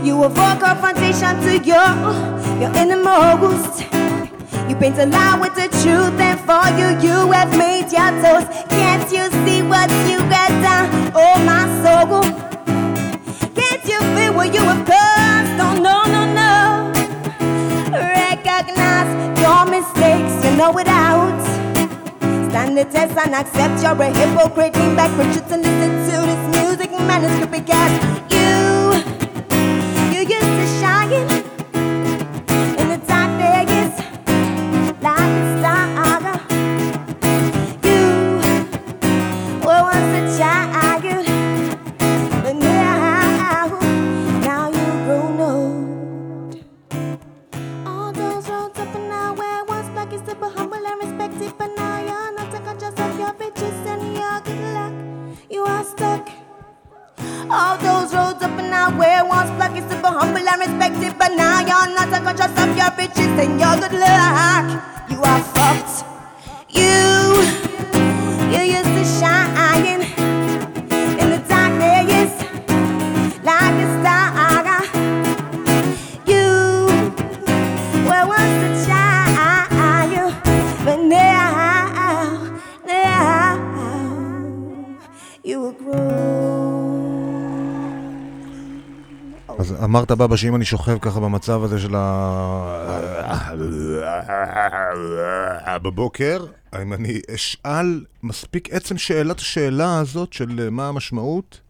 You 0.04 0.24
avoid 0.24 0.60
confrontation 0.60 1.40
to 1.42 1.58
your, 1.66 2.43
your 2.64 2.74
innermost. 2.78 3.84
You 4.70 4.76
paint 4.80 4.98
a 4.98 5.06
lie 5.06 5.38
with 5.42 5.54
the 5.56 5.68
truth, 5.84 6.16
and 6.30 6.40
for 6.48 6.64
you, 6.80 6.88
you 7.06 7.32
have 7.32 7.52
made 7.58 7.92
your 7.92 8.12
toast. 8.24 8.48
Can't 8.70 9.04
you 9.12 9.24
see 9.44 9.62
what 9.62 9.92
you 10.08 10.18
got 10.32 10.52
done? 10.64 10.88
Oh, 11.14 11.36
my 11.44 11.64
soul. 11.84 12.24
Can't 13.60 13.84
you 13.92 14.00
feel 14.16 14.34
what 14.34 14.54
you 14.56 14.64
have 14.72 14.84
caused? 14.88 15.56
Oh, 15.66 15.76
no, 15.88 15.96
no, 16.16 16.22
no. 16.42 16.54
Recognize 17.92 19.12
your 19.44 19.64
mistakes, 19.76 20.34
you 20.46 20.56
know 20.56 20.72
it 20.78 20.88
out. 20.88 21.44
Stand 22.50 22.78
the 22.78 22.86
test 22.86 23.18
and 23.18 23.36
accept 23.36 23.84
you're 23.84 24.02
a 24.02 24.10
hypocrite. 24.20 24.74
Lean 24.78 24.96
back 24.96 25.12
for 25.18 25.26
truth 25.34 25.52
and 25.52 25.64
listen 25.64 25.92
to 26.08 26.16
this 26.32 26.44
music 26.56 26.92
manuscript 26.92 27.52
because 27.52 27.92
you, 28.32 28.40
you 28.40 28.63
אז 89.64 89.84
אמרת 89.84 90.12
בבא 90.12 90.36
שאם 90.36 90.56
אני 90.56 90.66
שוכב 90.66 90.98
ככה 91.02 91.20
במצב 91.20 91.64
הזה 91.64 91.80
של 91.80 91.96
ה... 91.96 93.50
בבוקר, 95.84 96.46
אם 96.82 96.94
אני 96.94 97.20
אשאל 97.36 98.06
מספיק 98.24 98.74
עצם 98.74 98.98
שאלת 98.98 99.40
השאלה 99.40 100.00
הזאת 100.00 100.34
של 100.34 100.60
אה, 100.60 100.70
מה 100.70 100.88
המשמעות 100.88 101.62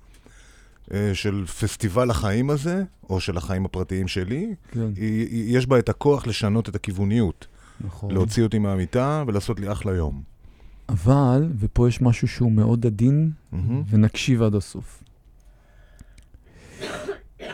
אה, 0.94 1.12
של 1.14 1.46
פסטיבל 1.46 2.10
החיים 2.10 2.50
הזה, 2.50 2.84
או 3.10 3.20
של 3.20 3.38
החיים 3.38 3.66
הפרטיים 3.66 4.08
שלי, 4.08 4.56
כן, 4.72 4.90
יש 5.32 5.68
בה 5.68 5.80
את 5.80 5.90
הכוח 5.90 6.28
לשנות 6.28 6.70
את 6.70 6.76
הכיווניות, 6.76 7.48
נכון. 7.82 8.12
להוציא 8.12 8.44
אותי 8.44 8.60
מהמיטה 8.60 9.24
ולעשות 9.28 9.60
לי 9.60 9.72
אחלה 9.72 9.96
יום. 9.96 10.22
אבל, 10.90 11.50
ופה 11.60 11.88
יש 11.88 12.02
משהו 12.02 12.28
שהוא 12.28 12.52
מאוד 12.52 12.86
עדין, 12.86 13.32
מהמם. 13.52 13.84
ונקשיב 13.90 14.42
עד 14.42 14.56
הסוף. 14.56 15.04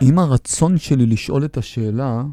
אם 0.02 0.20
הרצון 0.20 0.78
שלי 0.78 1.06
לשאול 1.06 1.46
את 1.46 1.58
השאלה, 1.58 2.24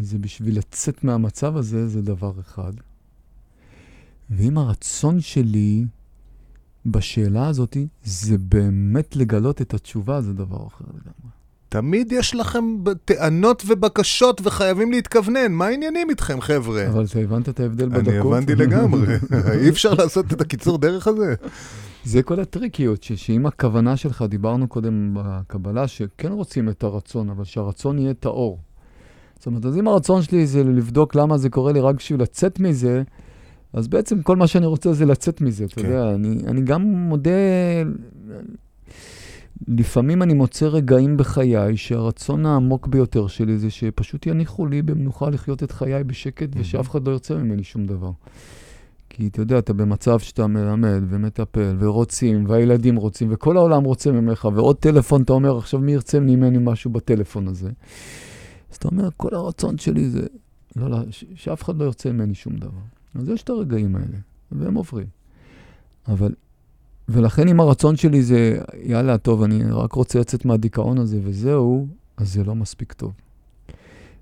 זה 0.00 0.18
בשביל 0.18 0.58
לצאת 0.58 1.04
מהמצב 1.04 1.56
הזה, 1.56 1.88
זה 1.88 2.02
דבר 2.02 2.32
אחד. 2.40 2.72
ואם 4.30 4.58
הרצון 4.58 5.20
שלי 5.20 5.84
בשאלה 6.86 7.48
הזאת, 7.48 7.76
זה 8.04 8.38
באמת 8.38 9.16
לגלות 9.16 9.62
את 9.62 9.74
התשובה, 9.74 10.20
זה 10.20 10.32
דבר 10.32 10.66
אחר 10.66 10.84
לגמרי. 10.88 11.30
תמיד 11.68 12.12
יש 12.12 12.34
לכם 12.34 12.64
טענות 13.04 13.62
ובקשות 13.66 14.40
וחייבים 14.44 14.92
להתכוונן, 14.92 15.52
מה 15.52 15.66
העניינים 15.66 16.10
איתכם, 16.10 16.40
חבר'ה? 16.40 16.88
אבל 16.88 17.04
אתה 17.04 17.18
הבנת 17.18 17.48
את 17.48 17.60
ההבדל 17.60 17.88
בדקות? 17.88 18.08
אני 18.08 18.18
הבנתי 18.18 18.54
לגמרי. 18.54 19.06
אי 19.60 19.68
אפשר 19.68 19.94
לעשות 19.94 20.32
את 20.32 20.40
הקיצור 20.40 20.78
דרך 20.78 21.06
הזה? 21.06 21.34
זה 22.04 22.22
כל 22.22 22.40
הטריקיות, 22.40 23.02
ש- 23.02 23.12
שאם 23.12 23.46
הכוונה 23.46 23.96
שלך, 23.96 24.24
דיברנו 24.28 24.68
קודם 24.68 25.10
בקבלה, 25.14 25.88
שכן 25.88 26.32
רוצים 26.32 26.68
את 26.68 26.84
הרצון, 26.84 27.30
אבל 27.30 27.44
שהרצון 27.44 27.98
יהיה 27.98 28.14
טהור. 28.14 28.58
זאת 29.36 29.46
אומרת, 29.46 29.64
אז 29.64 29.78
אם 29.78 29.88
הרצון 29.88 30.22
שלי 30.22 30.46
זה 30.46 30.64
לבדוק 30.64 31.14
למה 31.14 31.38
זה 31.38 31.50
קורה 31.50 31.72
לי 31.72 31.80
רק 31.80 31.94
בשביל 31.94 32.22
לצאת 32.22 32.60
מזה, 32.60 33.02
אז 33.72 33.88
בעצם 33.88 34.22
כל 34.22 34.36
מה 34.36 34.46
שאני 34.46 34.66
רוצה 34.66 34.92
זה 34.92 35.06
לצאת 35.06 35.40
מזה, 35.40 35.64
אתה 35.64 35.74
כן. 35.74 35.86
יודע. 35.86 36.14
אני, 36.14 36.42
אני 36.46 36.60
גם 36.60 36.82
מודה, 36.82 37.30
לפעמים 39.68 40.22
אני 40.22 40.34
מוצא 40.34 40.66
רגעים 40.66 41.16
בחיי 41.16 41.76
שהרצון 41.76 42.46
העמוק 42.46 42.86
ביותר 42.86 43.26
שלי 43.26 43.58
זה 43.58 43.70
שפשוט 43.70 44.26
יניחו 44.26 44.66
לי 44.66 44.82
במנוחה 44.82 45.30
לחיות 45.30 45.62
את 45.62 45.72
חיי 45.72 46.04
בשקט 46.04 46.48
ושאף 46.56 46.90
אחד 46.90 47.06
לא 47.06 47.12
ירצה 47.12 47.34
ממני 47.34 47.64
שום 47.64 47.86
דבר. 47.86 48.10
כי 49.20 49.26
אתה 49.26 49.42
יודע, 49.42 49.58
אתה 49.58 49.72
במצב 49.72 50.18
שאתה 50.18 50.46
מלמד 50.46 51.02
ומטפל 51.08 51.76
ורוצים, 51.78 52.44
והילדים 52.48 52.96
רוצים, 52.96 53.28
וכל 53.30 53.56
העולם 53.56 53.84
רוצה 53.84 54.12
ממך, 54.12 54.48
ועוד 54.54 54.76
טלפון, 54.76 55.22
אתה 55.22 55.32
אומר, 55.32 55.58
עכשיו 55.58 55.80
מי 55.80 55.92
ירצה 55.92 56.20
ממני 56.20 56.58
משהו 56.60 56.90
בטלפון 56.90 57.48
הזה? 57.48 57.70
אז 58.70 58.76
אתה 58.76 58.88
אומר, 58.88 59.08
כל 59.16 59.34
הרצון 59.34 59.78
שלי 59.78 60.10
זה, 60.10 60.26
לא, 60.76 60.90
לא, 60.90 60.98
ש- 61.10 61.24
שאף 61.34 61.62
אחד 61.62 61.76
לא 61.76 61.84
ירצה 61.84 62.12
ממני 62.12 62.34
שום 62.34 62.56
דבר. 62.56 62.80
אז 63.14 63.28
יש 63.28 63.42
את 63.42 63.50
הרגעים 63.50 63.96
האלה, 63.96 64.16
והם 64.52 64.74
עוברים. 64.74 65.06
אבל, 66.08 66.34
ולכן 67.08 67.48
אם 67.48 67.60
הרצון 67.60 67.96
שלי 67.96 68.22
זה, 68.22 68.60
יאללה, 68.82 69.18
טוב, 69.18 69.42
אני 69.42 69.62
רק 69.70 69.92
רוצה 69.92 70.18
לצאת 70.20 70.44
מהדיכאון 70.44 70.98
הזה 70.98 71.20
וזהו, 71.22 71.86
אז 72.16 72.32
זה 72.32 72.44
לא 72.44 72.54
מספיק 72.54 72.92
טוב. 72.92 73.12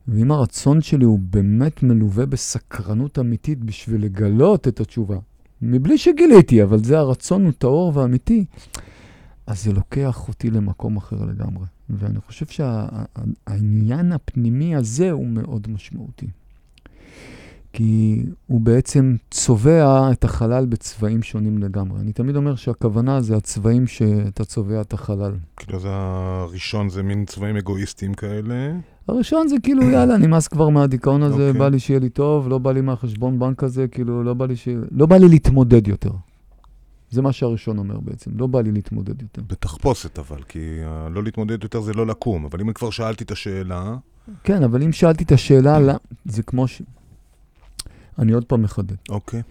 ואם 0.08 0.30
הרצון 0.30 0.82
שלי 0.82 1.04
הוא 1.04 1.18
באמת 1.18 1.82
מלווה 1.82 2.26
בסקרנות 2.26 3.18
אמיתית 3.18 3.64
בשביל 3.64 4.04
לגלות 4.04 4.68
את 4.68 4.80
התשובה, 4.80 5.18
מבלי 5.62 5.98
שגיליתי, 5.98 6.62
אבל 6.62 6.84
זה 6.84 6.98
הרצון 6.98 7.44
הוא 7.44 7.52
טהור 7.58 7.92
ואמיתי, 7.94 8.44
אז 9.46 9.64
זה 9.64 9.72
לוקח 9.72 10.28
אותי 10.28 10.50
למקום 10.50 10.96
אחר 10.96 11.24
לגמרי. 11.24 11.64
ואני 11.90 12.20
חושב 12.20 12.46
שהעניין 12.46 14.12
הפנימי 14.12 14.76
הזה 14.76 15.10
הוא 15.10 15.26
מאוד 15.26 15.66
משמעותי. 15.70 16.26
כי 17.72 18.22
הוא 18.46 18.60
בעצם 18.60 19.16
צובע 19.30 20.08
את 20.12 20.24
החלל 20.24 20.66
בצבעים 20.66 21.22
שונים 21.22 21.58
לגמרי. 21.58 22.00
אני 22.00 22.12
תמיד 22.12 22.36
אומר 22.36 22.54
שהכוונה 22.54 23.20
זה 23.20 23.36
הצבעים 23.36 23.86
שאתה 23.86 24.44
צובע 24.44 24.80
את 24.80 24.92
החלל. 24.92 25.32
כאילו 25.56 25.80
זה 25.80 25.88
הראשון, 25.92 26.88
זה 26.88 27.02
מין 27.02 27.24
צבעים 27.24 27.56
אגואיסטיים 27.56 28.14
כאלה. 28.14 28.72
הראשון 29.08 29.48
זה 29.48 29.56
כאילו, 29.62 29.82
יאללה, 29.90 30.16
נמאס 30.16 30.48
כבר 30.48 30.68
מהדיכאון 30.68 31.22
הזה, 31.22 31.46
אוקיי. 31.48 31.58
בא 31.60 31.68
לי 31.68 31.78
שיהיה 31.78 32.00
לי 32.00 32.08
טוב, 32.08 32.48
לא 32.48 32.58
בא 32.58 32.72
לי 32.72 32.80
מהחשבון 32.80 33.38
בנק 33.38 33.64
הזה, 33.64 33.88
כאילו, 33.88 34.22
לא 34.22 34.34
בא 34.34 34.46
לי 34.46 34.56
ש... 34.56 34.68
לא 34.90 35.06
בא 35.06 35.16
לי 35.16 35.28
להתמודד 35.28 35.88
יותר. 35.88 36.10
זה 37.10 37.22
מה 37.22 37.32
שהראשון 37.32 37.78
אומר 37.78 38.00
בעצם, 38.00 38.30
לא 38.34 38.46
בא 38.46 38.60
לי 38.60 38.72
להתמודד 38.72 39.22
יותר. 39.22 39.42
בתחפושת 39.46 40.18
אבל, 40.18 40.42
כי 40.48 40.58
uh, 40.58 41.08
לא 41.10 41.22
להתמודד 41.22 41.62
יותר 41.62 41.80
זה 41.80 41.92
לא 41.92 42.06
לקום. 42.06 42.44
אבל 42.44 42.60
אם 42.60 42.72
כבר 42.72 42.90
שאלתי 42.90 43.24
את 43.24 43.30
השאלה, 43.30 43.96
כן, 44.44 44.62
אבל 44.62 44.82
אם 44.82 44.92
שאלתי 44.92 45.24
את 45.24 45.32
השאלה, 45.32 45.78
למה- 45.80 45.98
זה 46.24 46.42
כמו 46.42 46.68
ש... 46.68 46.82
אני 48.18 48.32
עוד 48.32 48.44
פעם 48.44 48.62
מחדד. 48.62 48.96
אוקיי. 49.08 49.42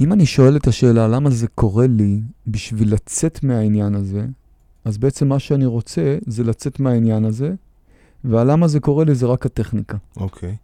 אם 0.00 0.12
אני 0.12 0.26
שואל 0.26 0.56
את 0.56 0.66
השאלה 0.66 1.08
למה 1.08 1.30
זה 1.30 1.46
קורה 1.46 1.86
לי 1.86 2.20
בשביל 2.46 2.92
לצאת 2.92 3.44
מהעניין 3.44 3.94
הזה, 3.94 4.26
אז 4.84 4.98
בעצם 4.98 5.28
מה 5.28 5.38
שאני 5.38 5.66
רוצה 5.66 6.18
זה 6.26 6.44
לצאת 6.44 6.80
מהעניין 6.80 7.24
הזה, 7.24 7.52
והלמה 8.24 8.68
זה 8.68 8.80
קורה 8.80 9.04
לי 9.04 9.14
זה 9.14 9.26
רק 9.26 9.46
הטכניקה. 9.46 9.96
אוקיי. 10.16 10.56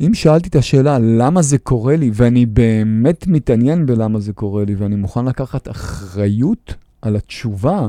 אם 0.00 0.14
שאלתי 0.14 0.48
את 0.48 0.56
השאלה 0.56 0.98
למה 0.98 1.42
זה 1.42 1.58
קורה 1.58 1.96
לי, 1.96 2.10
ואני 2.14 2.46
באמת 2.46 3.26
מתעניין 3.26 3.86
בלמה 3.86 4.20
זה 4.20 4.32
קורה 4.32 4.64
לי, 4.64 4.74
ואני 4.74 4.96
מוכן 4.96 5.24
לקחת 5.24 5.68
אחריות 5.68 6.74
על 7.02 7.16
התשובה, 7.16 7.88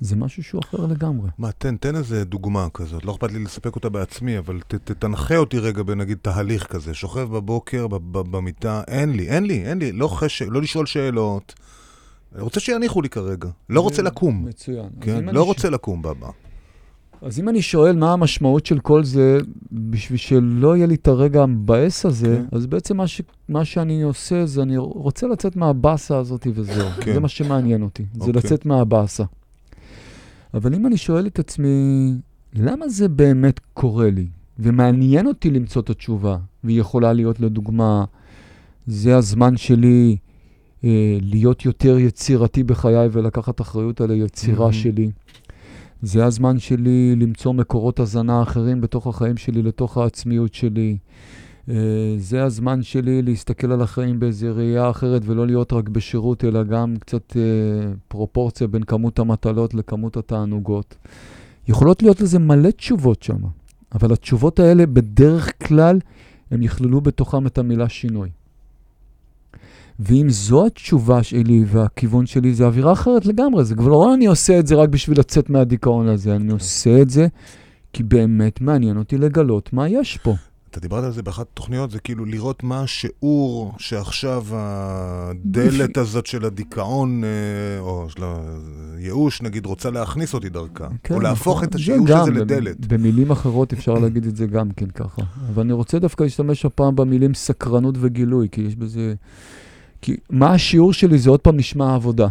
זה 0.00 0.16
משהו 0.16 0.42
שהוא 0.42 0.60
אחר 0.64 0.86
לגמרי. 0.86 1.28
מה, 1.38 1.52
תן, 1.52 1.76
תן 1.76 1.96
איזה 1.96 2.24
דוגמה 2.24 2.66
כזאת. 2.74 3.04
לא 3.04 3.12
אכפת 3.12 3.32
לי 3.32 3.44
לספק 3.44 3.74
אותה 3.76 3.88
בעצמי, 3.88 4.38
אבל 4.38 4.60
ת, 4.68 4.74
ת, 4.74 4.90
תנחה 4.90 5.36
אותי 5.36 5.58
רגע 5.58 5.82
בנגיד 5.82 6.18
תהליך 6.22 6.66
כזה. 6.66 6.94
שוכב 6.94 7.20
בבוקר, 7.36 7.86
ב, 7.88 7.94
ב, 7.96 8.18
במיטה, 8.36 8.82
אין 8.88 9.10
לי, 9.12 9.28
אין 9.28 9.44
לי, 9.44 9.64
אין 9.64 9.78
לי, 9.78 9.92
לא 9.92 10.08
חשק, 10.08 10.46
לא 10.50 10.62
לשאול 10.62 10.86
שאלות. 10.86 11.54
רוצה 12.38 12.60
שיניחו 12.60 13.02
לי 13.02 13.08
כרגע. 13.08 13.48
לא 13.70 13.80
רוצה 13.80 14.02
לקום. 14.02 14.44
מצוין. 14.48 14.88
כן? 15.00 15.24
לא 15.24 15.30
אני 15.30 15.38
ש- 15.38 15.46
רוצה 15.46 15.70
לקום, 15.70 16.02
בבא. 16.02 16.28
אז 17.22 17.40
אם 17.40 17.48
אני 17.48 17.62
שואל 17.62 17.96
מה 17.96 18.12
המשמעות 18.12 18.66
של 18.66 18.78
כל 18.78 19.04
זה, 19.04 19.38
בשביל 19.72 20.18
שלא 20.18 20.76
יהיה 20.76 20.86
לי 20.86 20.94
את 20.94 21.08
הרגע 21.08 21.42
המבאס 21.42 22.06
הזה, 22.06 22.26
כן. 22.50 22.56
אז 22.56 22.66
בעצם 22.66 22.96
מה, 22.96 23.06
ש... 23.06 23.22
מה 23.48 23.64
שאני 23.64 24.02
עושה 24.02 24.46
זה 24.46 24.62
אני 24.62 24.76
רוצה 24.76 25.26
לצאת 25.26 25.56
מהבאסה 25.56 26.18
הזאת 26.18 26.46
וזהו. 26.54 26.88
כן. 27.00 27.14
זה 27.14 27.20
מה 27.20 27.28
שמעניין 27.28 27.82
אותי, 27.82 28.04
זה 28.14 28.20
אוקיי. 28.20 28.32
לצאת 28.32 28.66
מהבאסה. 28.66 29.24
אבל 30.54 30.74
אם 30.74 30.86
אני 30.86 30.96
שואל 30.96 31.26
את 31.26 31.38
עצמי, 31.38 32.10
למה 32.54 32.88
זה 32.88 33.08
באמת 33.08 33.60
קורה 33.74 34.10
לי? 34.10 34.26
ומעניין 34.58 35.26
אותי 35.26 35.50
למצוא 35.50 35.82
את 35.82 35.90
התשובה, 35.90 36.36
והיא 36.64 36.80
יכולה 36.80 37.12
להיות 37.12 37.40
לדוגמה, 37.40 38.04
זה 38.86 39.16
הזמן 39.16 39.56
שלי 39.56 40.16
אה, 40.84 41.18
להיות 41.22 41.64
יותר 41.64 41.98
יצירתי 41.98 42.62
בחיי 42.62 43.08
ולקחת 43.12 43.60
אחריות 43.60 44.00
על 44.00 44.10
היצירה 44.10 44.58
מהמם. 44.60 44.72
שלי. 44.72 45.10
זה 46.02 46.24
הזמן 46.24 46.58
שלי 46.58 47.16
למצוא 47.16 47.52
מקורות 47.52 48.00
הזנה 48.00 48.42
אחרים 48.42 48.80
בתוך 48.80 49.06
החיים 49.06 49.36
שלי, 49.36 49.62
לתוך 49.62 49.98
העצמיות 49.98 50.54
שלי. 50.54 50.98
אה, 51.70 51.74
זה 52.18 52.44
הזמן 52.44 52.82
שלי 52.82 53.22
להסתכל 53.22 53.72
על 53.72 53.82
החיים 53.82 54.20
באיזו 54.20 54.46
ראייה 54.54 54.90
אחרת 54.90 55.22
ולא 55.24 55.46
להיות 55.46 55.72
רק 55.72 55.88
בשירות, 55.88 56.44
אלא 56.44 56.62
גם 56.62 56.94
קצת 57.00 57.36
אה, 57.36 57.42
פרופורציה 58.08 58.66
בין 58.66 58.82
כמות 58.82 59.18
המטלות 59.18 59.74
לכמות 59.74 60.16
התענוגות. 60.16 60.96
יכולות 61.68 62.02
להיות 62.02 62.20
לזה 62.20 62.38
מלא 62.38 62.70
תשובות 62.70 63.22
שם, 63.22 63.38
אבל 63.94 64.12
התשובות 64.12 64.60
האלה 64.60 64.86
בדרך 64.86 65.66
כלל 65.66 65.98
הם 66.50 66.62
יכללו 66.62 67.00
בתוכם 67.00 67.46
את 67.46 67.58
המילה 67.58 67.88
שינוי. 67.88 68.28
ואם 70.00 70.26
זו 70.30 70.66
התשובה 70.66 71.22
שלי 71.22 71.64
והכיוון 71.66 72.26
שלי, 72.26 72.54
זה 72.54 72.66
אווירה 72.66 72.92
אחרת 72.92 73.26
לגמרי. 73.26 73.64
זה 73.64 73.74
כבר 73.74 73.88
לא 73.88 74.14
אני 74.14 74.26
עושה 74.26 74.58
את 74.58 74.66
זה 74.66 74.74
רק 74.74 74.88
בשביל 74.88 75.18
לצאת 75.18 75.50
מהדיכאון 75.50 76.08
הזה, 76.08 76.36
אני 76.36 76.52
עושה 76.52 77.02
את 77.02 77.10
זה 77.10 77.26
כי 77.92 78.02
באמת 78.02 78.60
מעניין 78.60 78.96
אותי 78.96 79.18
לגלות 79.18 79.72
מה 79.72 79.88
יש 79.88 80.18
פה. 80.22 80.34
אתה 80.78 80.86
דיברת 80.86 81.04
על 81.04 81.12
זה 81.12 81.22
באחת 81.22 81.46
התוכניות, 81.52 81.90
זה 81.90 81.98
כאילו 81.98 82.24
לראות 82.24 82.62
מה 82.62 82.80
השיעור 82.80 83.72
שעכשיו 83.78 84.44
הדלת 84.52 85.96
הזאת 86.02 86.26
של 86.26 86.44
הדיכאון, 86.44 87.24
אה, 87.24 87.80
או 87.80 88.06
של 88.08 88.22
הייאוש, 88.96 89.42
נגיד, 89.42 89.66
רוצה 89.66 89.90
להכניס 89.90 90.34
אותי 90.34 90.48
דרכה. 90.48 90.88
כן, 91.02 91.14
או 91.14 91.20
להפוך 91.20 91.62
נכון. 91.62 91.68
את 91.68 92.06
גם, 92.06 92.20
הזה 92.20 92.30
לדלת. 92.30 92.86
במילים 92.86 93.30
אחרות 93.30 93.72
אפשר 93.72 93.94
להגיד 94.02 94.26
את 94.26 94.36
זה 94.36 94.46
גם 94.46 94.70
כן 94.70 94.86
ככה. 94.86 95.22
אבל 95.48 95.62
אני 95.62 95.72
רוצה 95.72 95.98
דווקא 95.98 96.22
להשתמש 96.22 96.64
הפעם 96.64 96.96
במילים 96.96 97.34
סקרנות 97.34 97.94
וגילוי, 97.98 98.48
כי 98.52 98.60
יש 98.60 98.76
בזה... 98.76 99.14
כי 100.02 100.16
מה 100.30 100.52
השיעור 100.52 100.92
שלי 100.92 101.18
זה 101.18 101.30
עוד 101.30 101.40
פעם 101.40 101.56
נשמע 101.56 101.94
עבודה. 101.94 102.28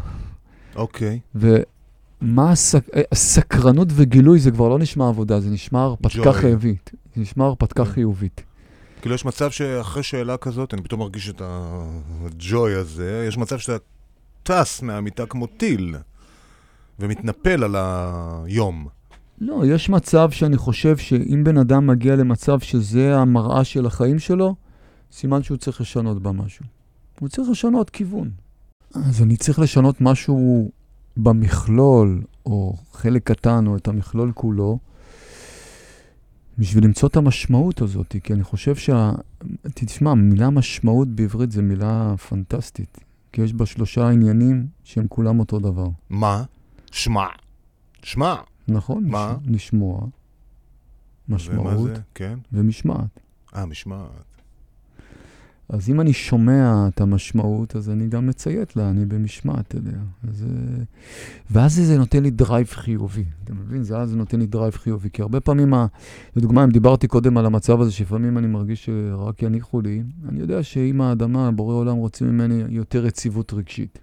אוקיי. 0.75 1.19
ומה 1.35 2.51
הסק... 2.51 2.89
אה, 2.95 3.01
הסקרנות 3.11 3.87
וגילוי 3.91 4.39
זה 4.39 4.51
כבר 4.51 4.69
לא 4.69 4.79
נשמע 4.79 5.07
עבודה, 5.07 5.39
זה 5.39 5.49
נשמע 5.49 5.83
הרפתקה 5.83 6.31
Joy. 6.31 6.97
זה 7.17 7.21
נשמע 7.21 7.45
הרפתקה 7.45 7.85
כן. 7.85 7.91
חיובית. 7.91 8.43
כאילו 9.01 9.15
יש 9.15 9.25
מצב 9.25 9.51
שאחרי 9.51 10.03
שאלה 10.03 10.37
כזאת, 10.37 10.73
אני 10.73 10.81
פתאום 10.81 10.99
מרגיש 10.99 11.29
את 11.29 11.41
הג'וי 11.45 12.73
הזה, 12.73 13.25
יש 13.27 13.37
מצב 13.37 13.57
שאתה 13.57 13.85
טס 14.43 14.81
מהמיטה 14.81 15.25
כמו 15.25 15.47
טיל, 15.47 15.95
ומתנפל 16.99 17.63
על 17.63 17.75
היום. 17.77 18.87
לא, 19.41 19.61
יש 19.65 19.89
מצב 19.89 20.31
שאני 20.31 20.57
חושב 20.57 20.97
שאם 20.97 21.43
בן 21.43 21.57
אדם 21.57 21.87
מגיע 21.87 22.15
למצב 22.15 22.59
שזה 22.59 23.17
המראה 23.17 23.63
של 23.63 23.85
החיים 23.85 24.19
שלו, 24.19 24.55
סימן 25.11 25.43
שהוא 25.43 25.57
צריך 25.57 25.81
לשנות 25.81 26.21
בה 26.21 26.31
משהו. 26.31 26.65
הוא 27.19 27.29
צריך 27.29 27.49
לשנות 27.49 27.89
כיוון. 27.89 28.29
אז 28.93 29.21
אני 29.21 29.37
צריך 29.37 29.59
לשנות 29.59 30.01
משהו 30.01 30.71
במכלול, 31.17 32.21
או 32.45 32.75
חלק 32.93 33.23
קטן, 33.23 33.67
או 33.67 33.75
את 33.75 33.87
המכלול 33.87 34.31
כולו, 34.35 34.79
בשביל 36.57 36.83
למצוא 36.85 37.09
את 37.09 37.15
המשמעות 37.15 37.81
הזאת, 37.81 38.15
כי 38.23 38.33
אני 38.33 38.43
חושב 38.43 38.75
שה... 38.75 39.11
תשמע, 39.73 40.11
המילה 40.11 40.49
משמעות 40.49 41.07
בעברית 41.07 41.51
זו 41.51 41.61
מילה 41.61 42.17
פנטסטית, 42.29 42.97
כי 43.31 43.41
יש 43.41 43.53
בה 43.53 43.65
שלושה 43.65 44.09
עניינים 44.09 44.67
שהם 44.83 45.05
כולם 45.09 45.39
אותו 45.39 45.59
דבר. 45.59 45.87
מה? 46.09 46.43
שמע. 46.91 47.25
שמע. 48.03 48.35
נכון? 48.67 49.03
מה? 49.09 49.35
לש- 49.43 49.55
לשמוע, 49.55 49.97
ומה 49.99 50.09
משמעות 51.35 51.87
זה? 51.89 52.01
כן. 52.15 52.39
ומשמעת. 52.53 53.19
אה, 53.55 53.65
משמעת. 53.65 54.09
אז 55.69 55.89
אם 55.89 56.01
אני 56.01 56.13
שומע 56.13 56.87
את 56.87 57.01
המשמעות, 57.01 57.75
אז 57.75 57.89
אני 57.89 58.07
גם 58.07 58.27
מציית 58.27 58.75
לה, 58.75 58.89
אני 58.89 59.05
במשמעת 59.05 59.75
אליה. 59.75 59.99
אז, 60.29 60.43
אה, 60.43 60.83
ואז 61.51 61.75
זה 61.75 61.97
נותן 61.97 62.23
לי 62.23 62.31
drive 62.31 62.67
חיובי. 62.67 63.25
אתה 63.43 63.53
מבין? 63.53 63.83
זה 63.83 63.97
אז 63.97 64.15
נותן 64.15 64.39
לי 64.39 64.45
drive 64.45 64.73
חיובי. 64.73 65.09
כי 65.09 65.21
הרבה 65.21 65.39
פעמים, 65.39 65.73
ה- 65.73 65.85
לדוגמה, 66.35 66.63
אם 66.63 66.69
דיברתי 66.69 67.07
קודם 67.07 67.37
על 67.37 67.45
המצב 67.45 67.81
הזה, 67.81 67.91
שלפעמים 67.91 68.37
אני 68.37 68.47
מרגיש 68.47 68.85
שרק 68.85 69.43
יניחו 69.43 69.81
לי, 69.81 70.03
אני 70.29 70.39
יודע 70.39 70.63
שאם 70.63 71.01
האדמה, 71.01 71.51
בורא 71.51 71.73
עולם 71.75 71.95
רוצים 71.97 72.27
ממני 72.27 72.63
יותר 72.69 73.05
יציבות 73.05 73.53
רגשית. 73.53 73.99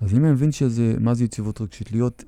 אז 0.00 0.14
אם 0.14 0.24
אני 0.24 0.32
מבין 0.32 0.52
שזה, 0.52 0.94
מה 1.00 1.14
זה 1.14 1.24
יציבות 1.24 1.60
רגשית? 1.60 1.92
להיות 1.92 2.24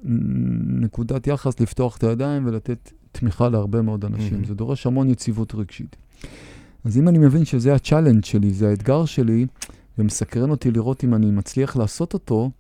נקודת 0.67 1.27
יחס, 1.27 1.61
לפתוח 1.61 1.97
את 1.97 2.05
הידיים 2.05 2.47
ולתת 2.47 2.93
תמיכה 3.13 3.49
להרבה 3.49 3.83
מאוד 3.83 4.05
אנשים. 4.05 4.33
מהמם. 4.33 4.45
זה 4.45 4.55
דורש 4.55 4.87
המון 4.87 5.11
יציבות 5.11 5.55
רגשית. 5.55 5.97
אז 6.87 6.99
אם 6.99 7.09
אני 7.09 7.19
מבין 7.19 7.45
שזה 7.45 7.75
ה 7.75 7.80
challenge 7.80 8.25
שלי, 8.25 8.53
זה 8.53 8.69
האתגר 8.69 9.05
שלי, 9.05 9.47
ומסקרן 9.99 10.51
אותי 10.51 10.71
לראות 10.71 11.05
אם 11.05 11.15
אני 11.15 11.31
מצליח 11.31 11.77
לעשות 11.77 12.15
אותו, 12.15 12.51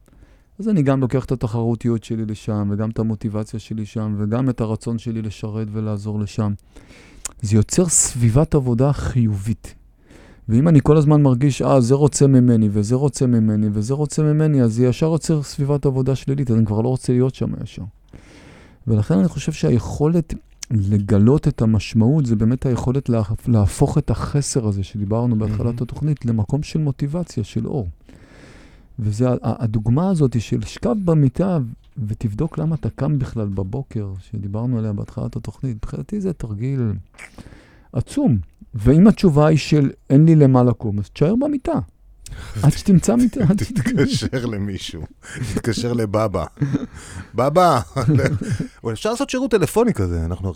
אז 0.59 0.69
אני 0.69 0.83
גם 0.83 1.01
לוקח 1.01 1.25
את 1.25 1.33
התחרותיות 1.33 2.05
שלי 2.05 2.25
לשם, 2.25 2.69
וגם 2.71 2.91
את 2.91 2.99
המוטיבציה 2.99 3.61
שלי 3.61 3.87
שם, 3.87 4.15
וגם 4.19 4.51
את 4.51 4.61
הרצון 4.61 4.99
שלי 4.99 5.23
לשרת 5.23 5.69
ולעזור 5.73 6.21
לשם. 6.21 6.53
זה 7.43 7.57
יוצר 7.57 7.89
סביבת 7.89 8.55
עבודה 8.55 8.93
חיובית. 8.93 9.75
ואם 10.49 10.69
אני 10.69 10.81
כל 10.83 10.97
הזמן 10.97 11.23
מרגיש, 11.23 11.63
אה, 11.63 11.81
זה 11.81 11.95
רוצה 11.95 12.27
ממני, 12.27 12.69
וזה 12.73 12.95
רוצה 12.95 13.27
ממני, 13.27 13.69
וזה 13.73 13.95
רוצה 13.95 14.23
ממני, 14.23 14.63
אז 14.63 14.75
זה 14.75 14.87
ישר 14.87 15.07
יוצר 15.07 15.43
סביבת 15.43 15.87
עבודה 15.87 16.15
שלילית, 16.15 16.51
אז 16.51 16.57
אני 16.57 16.67
כבר 16.67 16.81
לא 16.81 16.89
רוצה 16.89 17.13
להיות 17.13 17.35
שם 17.35 17.51
ישר. 17.63 17.83
ולכן 18.87 19.19
אני 19.19 19.29
חושב 19.29 19.53
שהיכולת 19.53 20.35
לגלות 20.71 21.49
את 21.49 21.63
המשמעות 21.63 22.27
זה 22.27 22.37
באמת 22.37 22.67
היכולת 22.67 23.09
לה, 23.09 23.23
להפוך 23.49 23.99
את 23.99 24.11
החסר 24.11 24.67
הזה 24.67 24.83
שדיברנו 24.83 25.39
בהתחלת 25.39 25.61
מהמם. 25.61 25.79
התוכנית 25.83 26.25
למקום 26.25 26.63
של 26.63 26.79
מוטיבציה, 26.79 27.45
של 27.45 27.67
אור. 27.67 27.89
וזה 28.99 29.29
הדוגמה 29.43 30.11
הזאת 30.11 30.41
של 30.41 30.63
שכב 30.63 30.97
במיטה 31.05 31.59
ותבדוק 32.07 32.59
למה 32.59 32.75
אתה 32.75 32.91
קם 32.91 33.19
בכלל 33.19 33.49
בבוקר, 33.49 34.13
שדיברנו 34.31 34.79
עליה 34.79 34.93
בהתחלת 34.93 35.37
התוכנית. 35.37 35.77
מבחינתי 35.77 36.21
זה 36.21 36.33
תרגיל 36.33 36.93
עצום. 37.93 38.39
ואם 38.75 39.07
התשובה 39.07 39.47
היא 39.47 39.59
של 39.59 39.91
אין 40.11 40.25
לי 40.25 40.35
למה 40.35 40.63
לקום, 40.63 40.99
אז 40.99 41.11
תשאר 41.11 41.35
במיטה. 41.37 41.79
עד 42.63 42.73
שתמצא 42.73 43.15
מיטה. 43.15 43.41
תתקשר 43.57 44.47
למישהו, 44.47 45.03
תתקשר 45.55 45.93
לבבא. 45.93 46.45
בבא, 47.35 47.81
אפשר 48.93 49.11
לעשות 49.11 49.31
שירות 49.31 49.51
טלפוני 49.51 49.95
כזה, 49.95 50.25
אנחנו 50.25 50.53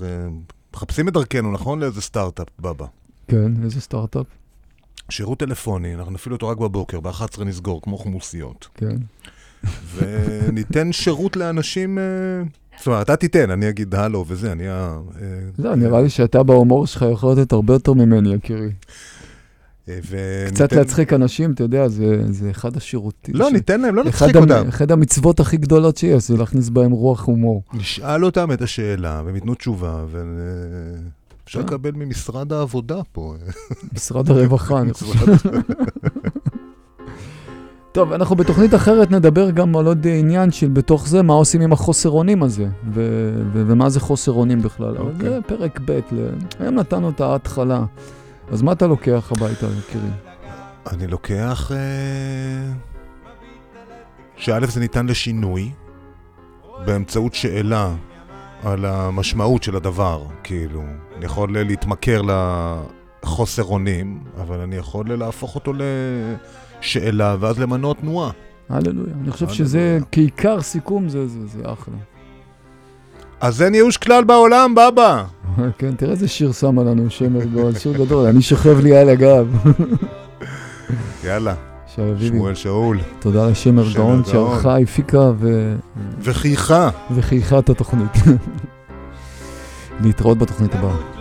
מחפשים 0.74 1.08
את 1.08 1.12
דרכנו, 1.12 1.52
נכון? 1.52 1.80
לאיזה 1.80 2.00
סטארט-אפ, 2.00 2.48
בבא. 2.60 2.86
כן, 3.28 3.52
איזה 3.64 3.80
סטארט-אפ, 3.80 4.26
שירות 5.10 5.38
טלפוני, 5.38 5.94
אנחנו 5.94 6.12
נפעיל 6.12 6.32
אותו 6.32 6.48
רק 6.48 6.58
בבוקר, 6.58 7.00
ב-11 7.00 7.44
נסגור, 7.44 7.82
כמו 7.82 7.98
חומוסיות. 7.98 8.68
כן. 8.74 8.96
וניתן 9.96 10.92
שירות 10.92 11.36
לאנשים... 11.36 11.98
אה, 11.98 12.04
זאת 12.78 12.86
אומרת, 12.86 13.02
אתה 13.02 13.16
תיתן, 13.16 13.50
אני 13.50 13.68
אגיד 13.68 13.94
הלו 13.94 14.24
וזה, 14.28 14.52
אני 14.52 14.68
ה... 14.68 14.98
אה, 15.20 15.26
לא, 15.58 15.74
נראה 15.74 16.00
לי 16.00 16.10
שאתה 16.10 16.42
בהומור 16.42 16.86
שלך 16.86 17.04
יכול 17.12 17.32
לתת 17.32 17.52
הרבה 17.52 17.74
יותר 17.74 17.92
ממני, 17.92 18.34
יקירי. 18.34 18.70
אה, 20.14 20.50
קצת 20.50 20.60
וניתן- 20.60 20.76
להצחיק 20.76 21.12
אנשים, 21.12 21.52
אתה 21.52 21.62
יודע, 21.62 21.88
זה 21.88 22.32
זה 22.32 22.50
אחד 22.50 22.76
השירותים. 22.76 23.34
לא, 23.34 23.50
ש- 23.50 23.52
ניתן 23.52 23.80
להם, 23.80 23.94
לא 23.94 24.04
נצחיק 24.04 24.36
המ- 24.36 24.42
אותם. 24.42 24.68
אחד 24.68 24.90
המצוות 24.92 25.40
הכי 25.40 25.56
גדולות 25.56 25.96
שיש, 25.96 26.28
זה 26.28 26.36
להכניס 26.36 26.68
בהם 26.68 26.90
רוח 26.90 27.24
הומור. 27.24 27.62
נשאל 27.74 28.24
אותם 28.24 28.52
את 28.52 28.62
השאלה, 28.62 29.22
והם 29.26 29.34
ייתנו 29.34 29.54
תשובה, 29.54 30.04
ואפשר 30.10 31.60
כן. 31.62 31.66
לקבל 31.66 31.90
ממשרד 31.94 32.52
העבודה 32.52 33.00
פה. 33.12 33.34
משרד 33.94 34.30
הרווחה, 34.30 34.80
אני 34.80 34.92
חושב. 34.92 35.26
טוב, 37.92 38.12
אנחנו 38.12 38.36
בתוכנית 38.36 38.74
אחרת 38.74 39.10
נדבר 39.10 39.50
גם 39.50 39.76
על 39.76 39.86
עוד 39.86 40.06
עניין 40.06 40.50
של 40.50 40.68
בתוך 40.68 41.08
זה, 41.08 41.22
מה 41.22 41.32
עושים 41.34 41.60
עם 41.60 41.72
החוסר 41.72 42.10
אונים 42.10 42.42
הזה, 42.42 42.64
ו- 42.64 42.70
ו- 43.52 43.62
ומה 43.66 43.90
זה 43.90 44.00
חוסר 44.00 44.32
אונים 44.32 44.62
בכלל. 44.62 44.96
אבל 44.96 45.10
אוקיי. 45.14 45.28
זה 45.30 45.38
פרק 45.46 45.80
ב', 45.84 45.90
ל- 46.12 46.28
היום 46.60 46.74
נתנו 46.74 47.10
את 47.10 47.20
ההתחלה. 47.20 47.84
אז 48.50 48.62
מה 48.62 48.72
אתה 48.72 48.86
לוקח 48.86 49.32
הביתה, 49.32 49.66
יקירי? 49.78 50.10
אני 50.92 51.06
לוקח... 51.06 51.72
אה, 51.74 52.72
שא' 54.36 54.66
זה 54.66 54.80
ניתן 54.80 55.06
לשינוי 55.06 55.70
באמצעות 56.86 57.34
שאלה 57.34 57.94
על 58.62 58.84
המשמעות 58.84 59.62
של 59.62 59.76
הדבר, 59.76 60.24
כאילו. 60.44 60.82
אני 61.16 61.24
יכול 61.24 61.58
להתמכר 61.58 62.22
לחוסר 63.22 63.64
אונים, 63.64 64.20
אבל 64.40 64.60
אני 64.60 64.76
יכול 64.76 65.14
להפוך 65.14 65.54
אותו 65.54 65.72
לשאלה 66.80 67.36
ואז 67.40 67.58
למנוע 67.58 67.94
תנועה. 67.94 68.30
הללויה. 68.68 69.14
אני 69.22 69.30
חושב. 69.30 69.48
שזה 69.48 69.98
כעיקר 70.12 70.60
סיכום, 70.60 71.08
זה, 71.08 71.28
זה, 71.28 71.46
זה 71.46 71.62
אחלה. 71.72 71.96
אז 73.40 73.62
אין 73.62 73.74
ייאוש 73.74 73.96
כלל 73.96 74.24
בעולם, 74.24 74.74
בבא! 74.74 75.24
כן, 75.78 75.94
תראה 75.94 76.12
איזה 76.12 76.28
שיר 76.28 76.52
שמה 76.52 76.82
לנו 76.82 77.10
שמר 77.10 77.44
גול, 77.44 77.74
שיר 77.74 77.92
גדול, 77.92 78.26
אני 78.26 78.42
שוכב 78.42 78.80
לי 78.80 78.96
על 78.96 79.08
הגב. 79.08 79.56
יאללה, 81.24 81.54
שמואל 82.18 82.54
שאול. 82.54 82.98
תודה 83.18 83.48
לשמר 83.48 83.84
שמר 83.84 83.94
גאון 83.94 84.22
גאון. 84.22 84.24
שערכה, 84.24 84.78
הפיקה 84.78 85.32
ו... 85.38 85.74
וחייכה. 86.20 86.90
וחייכה 87.14 87.58
את 87.58 87.70
התוכנית. 87.70 88.12
להתראות 90.04 90.38
בתוכנית 90.38 90.74
הבאה. 90.74 91.19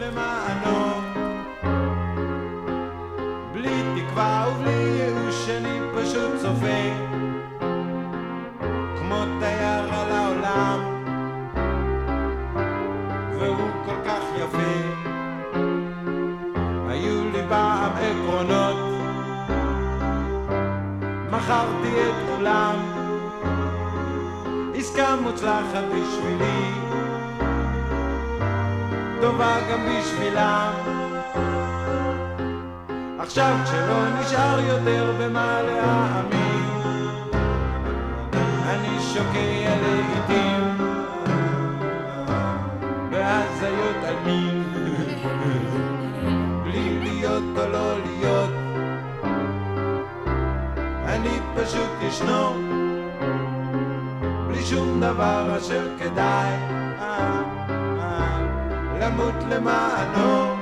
מכרתי 21.49 22.09
את 22.09 22.15
כולם. 22.29 22.75
עסקה 24.75 25.15
מוצלחת 25.21 25.83
בשבילי. 25.87 26.71
טובה 29.21 29.57
גם 29.71 29.79
בשבילם 29.85 30.73
עכשיו 33.19 33.55
כשלא 33.63 34.19
נשאר 34.19 34.59
יותר 34.59 35.13
במה 35.19 35.61
להאמין 35.61 36.65
אני 38.69 38.99
שוקע 39.13 39.75
לעיתים 39.81 40.18
פשוט 51.69 52.01
ישנו 52.01 52.53
בלי 54.47 54.65
שום 54.65 55.01
דבר 55.01 55.57
אשר 55.57 55.87
כדאי. 55.99 56.53
למות 58.99 59.33
למענו. 59.49 60.55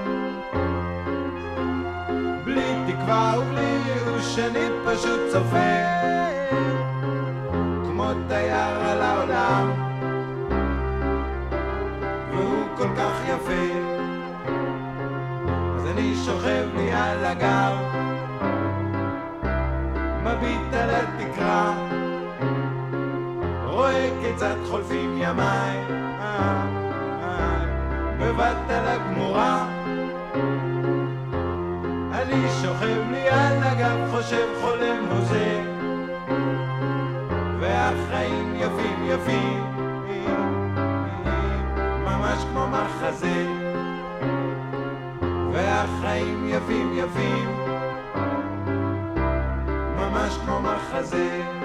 בלי 2.44 2.74
תקווה 2.88 3.34
ובלי 3.40 3.80
ייאוש 3.86 4.40
אני 4.40 4.68
פשוט 4.86 5.20
צופה 5.32 5.74
כמו 7.86 8.10
תייר 8.28 8.80
על 8.90 9.02
העולם. 9.02 9.72
והוא 12.32 12.66
כל 12.78 12.90
כך 12.98 13.14
יפה. 13.28 13.80
אז 15.76 15.86
אני 15.92 16.16
שוכב 16.26 16.66
לי 16.76 16.92
על 16.92 17.26
הגב 17.26 18.07
מביט 20.38 20.74
על 20.74 20.90
התקרה. 20.90 21.74
רואה 23.66 24.10
כיצד 24.22 24.56
חולפים 24.70 25.18
ימיי. 25.18 25.78
בבת 28.20 28.70
על 28.70 28.88
הגמורה. 28.88 29.66
אני 32.12 32.50
שוכב 32.62 33.12
לי 33.12 33.30
על 33.30 33.64
הגב 33.64 34.12
חושב 34.12 34.48
חולם 34.62 35.06
הוזה. 35.12 35.62
והחיים 37.60 38.54
יפים 38.56 39.04
יפים. 39.04 39.64
ממש 42.06 42.44
כמו 42.52 42.68
מחזה. 42.68 43.48
והחיים 45.52 46.50
יפים 46.50 46.94
יפים 46.94 47.67
ממש 50.18 50.38
כמו 50.46 50.60
מחזה 50.60 51.57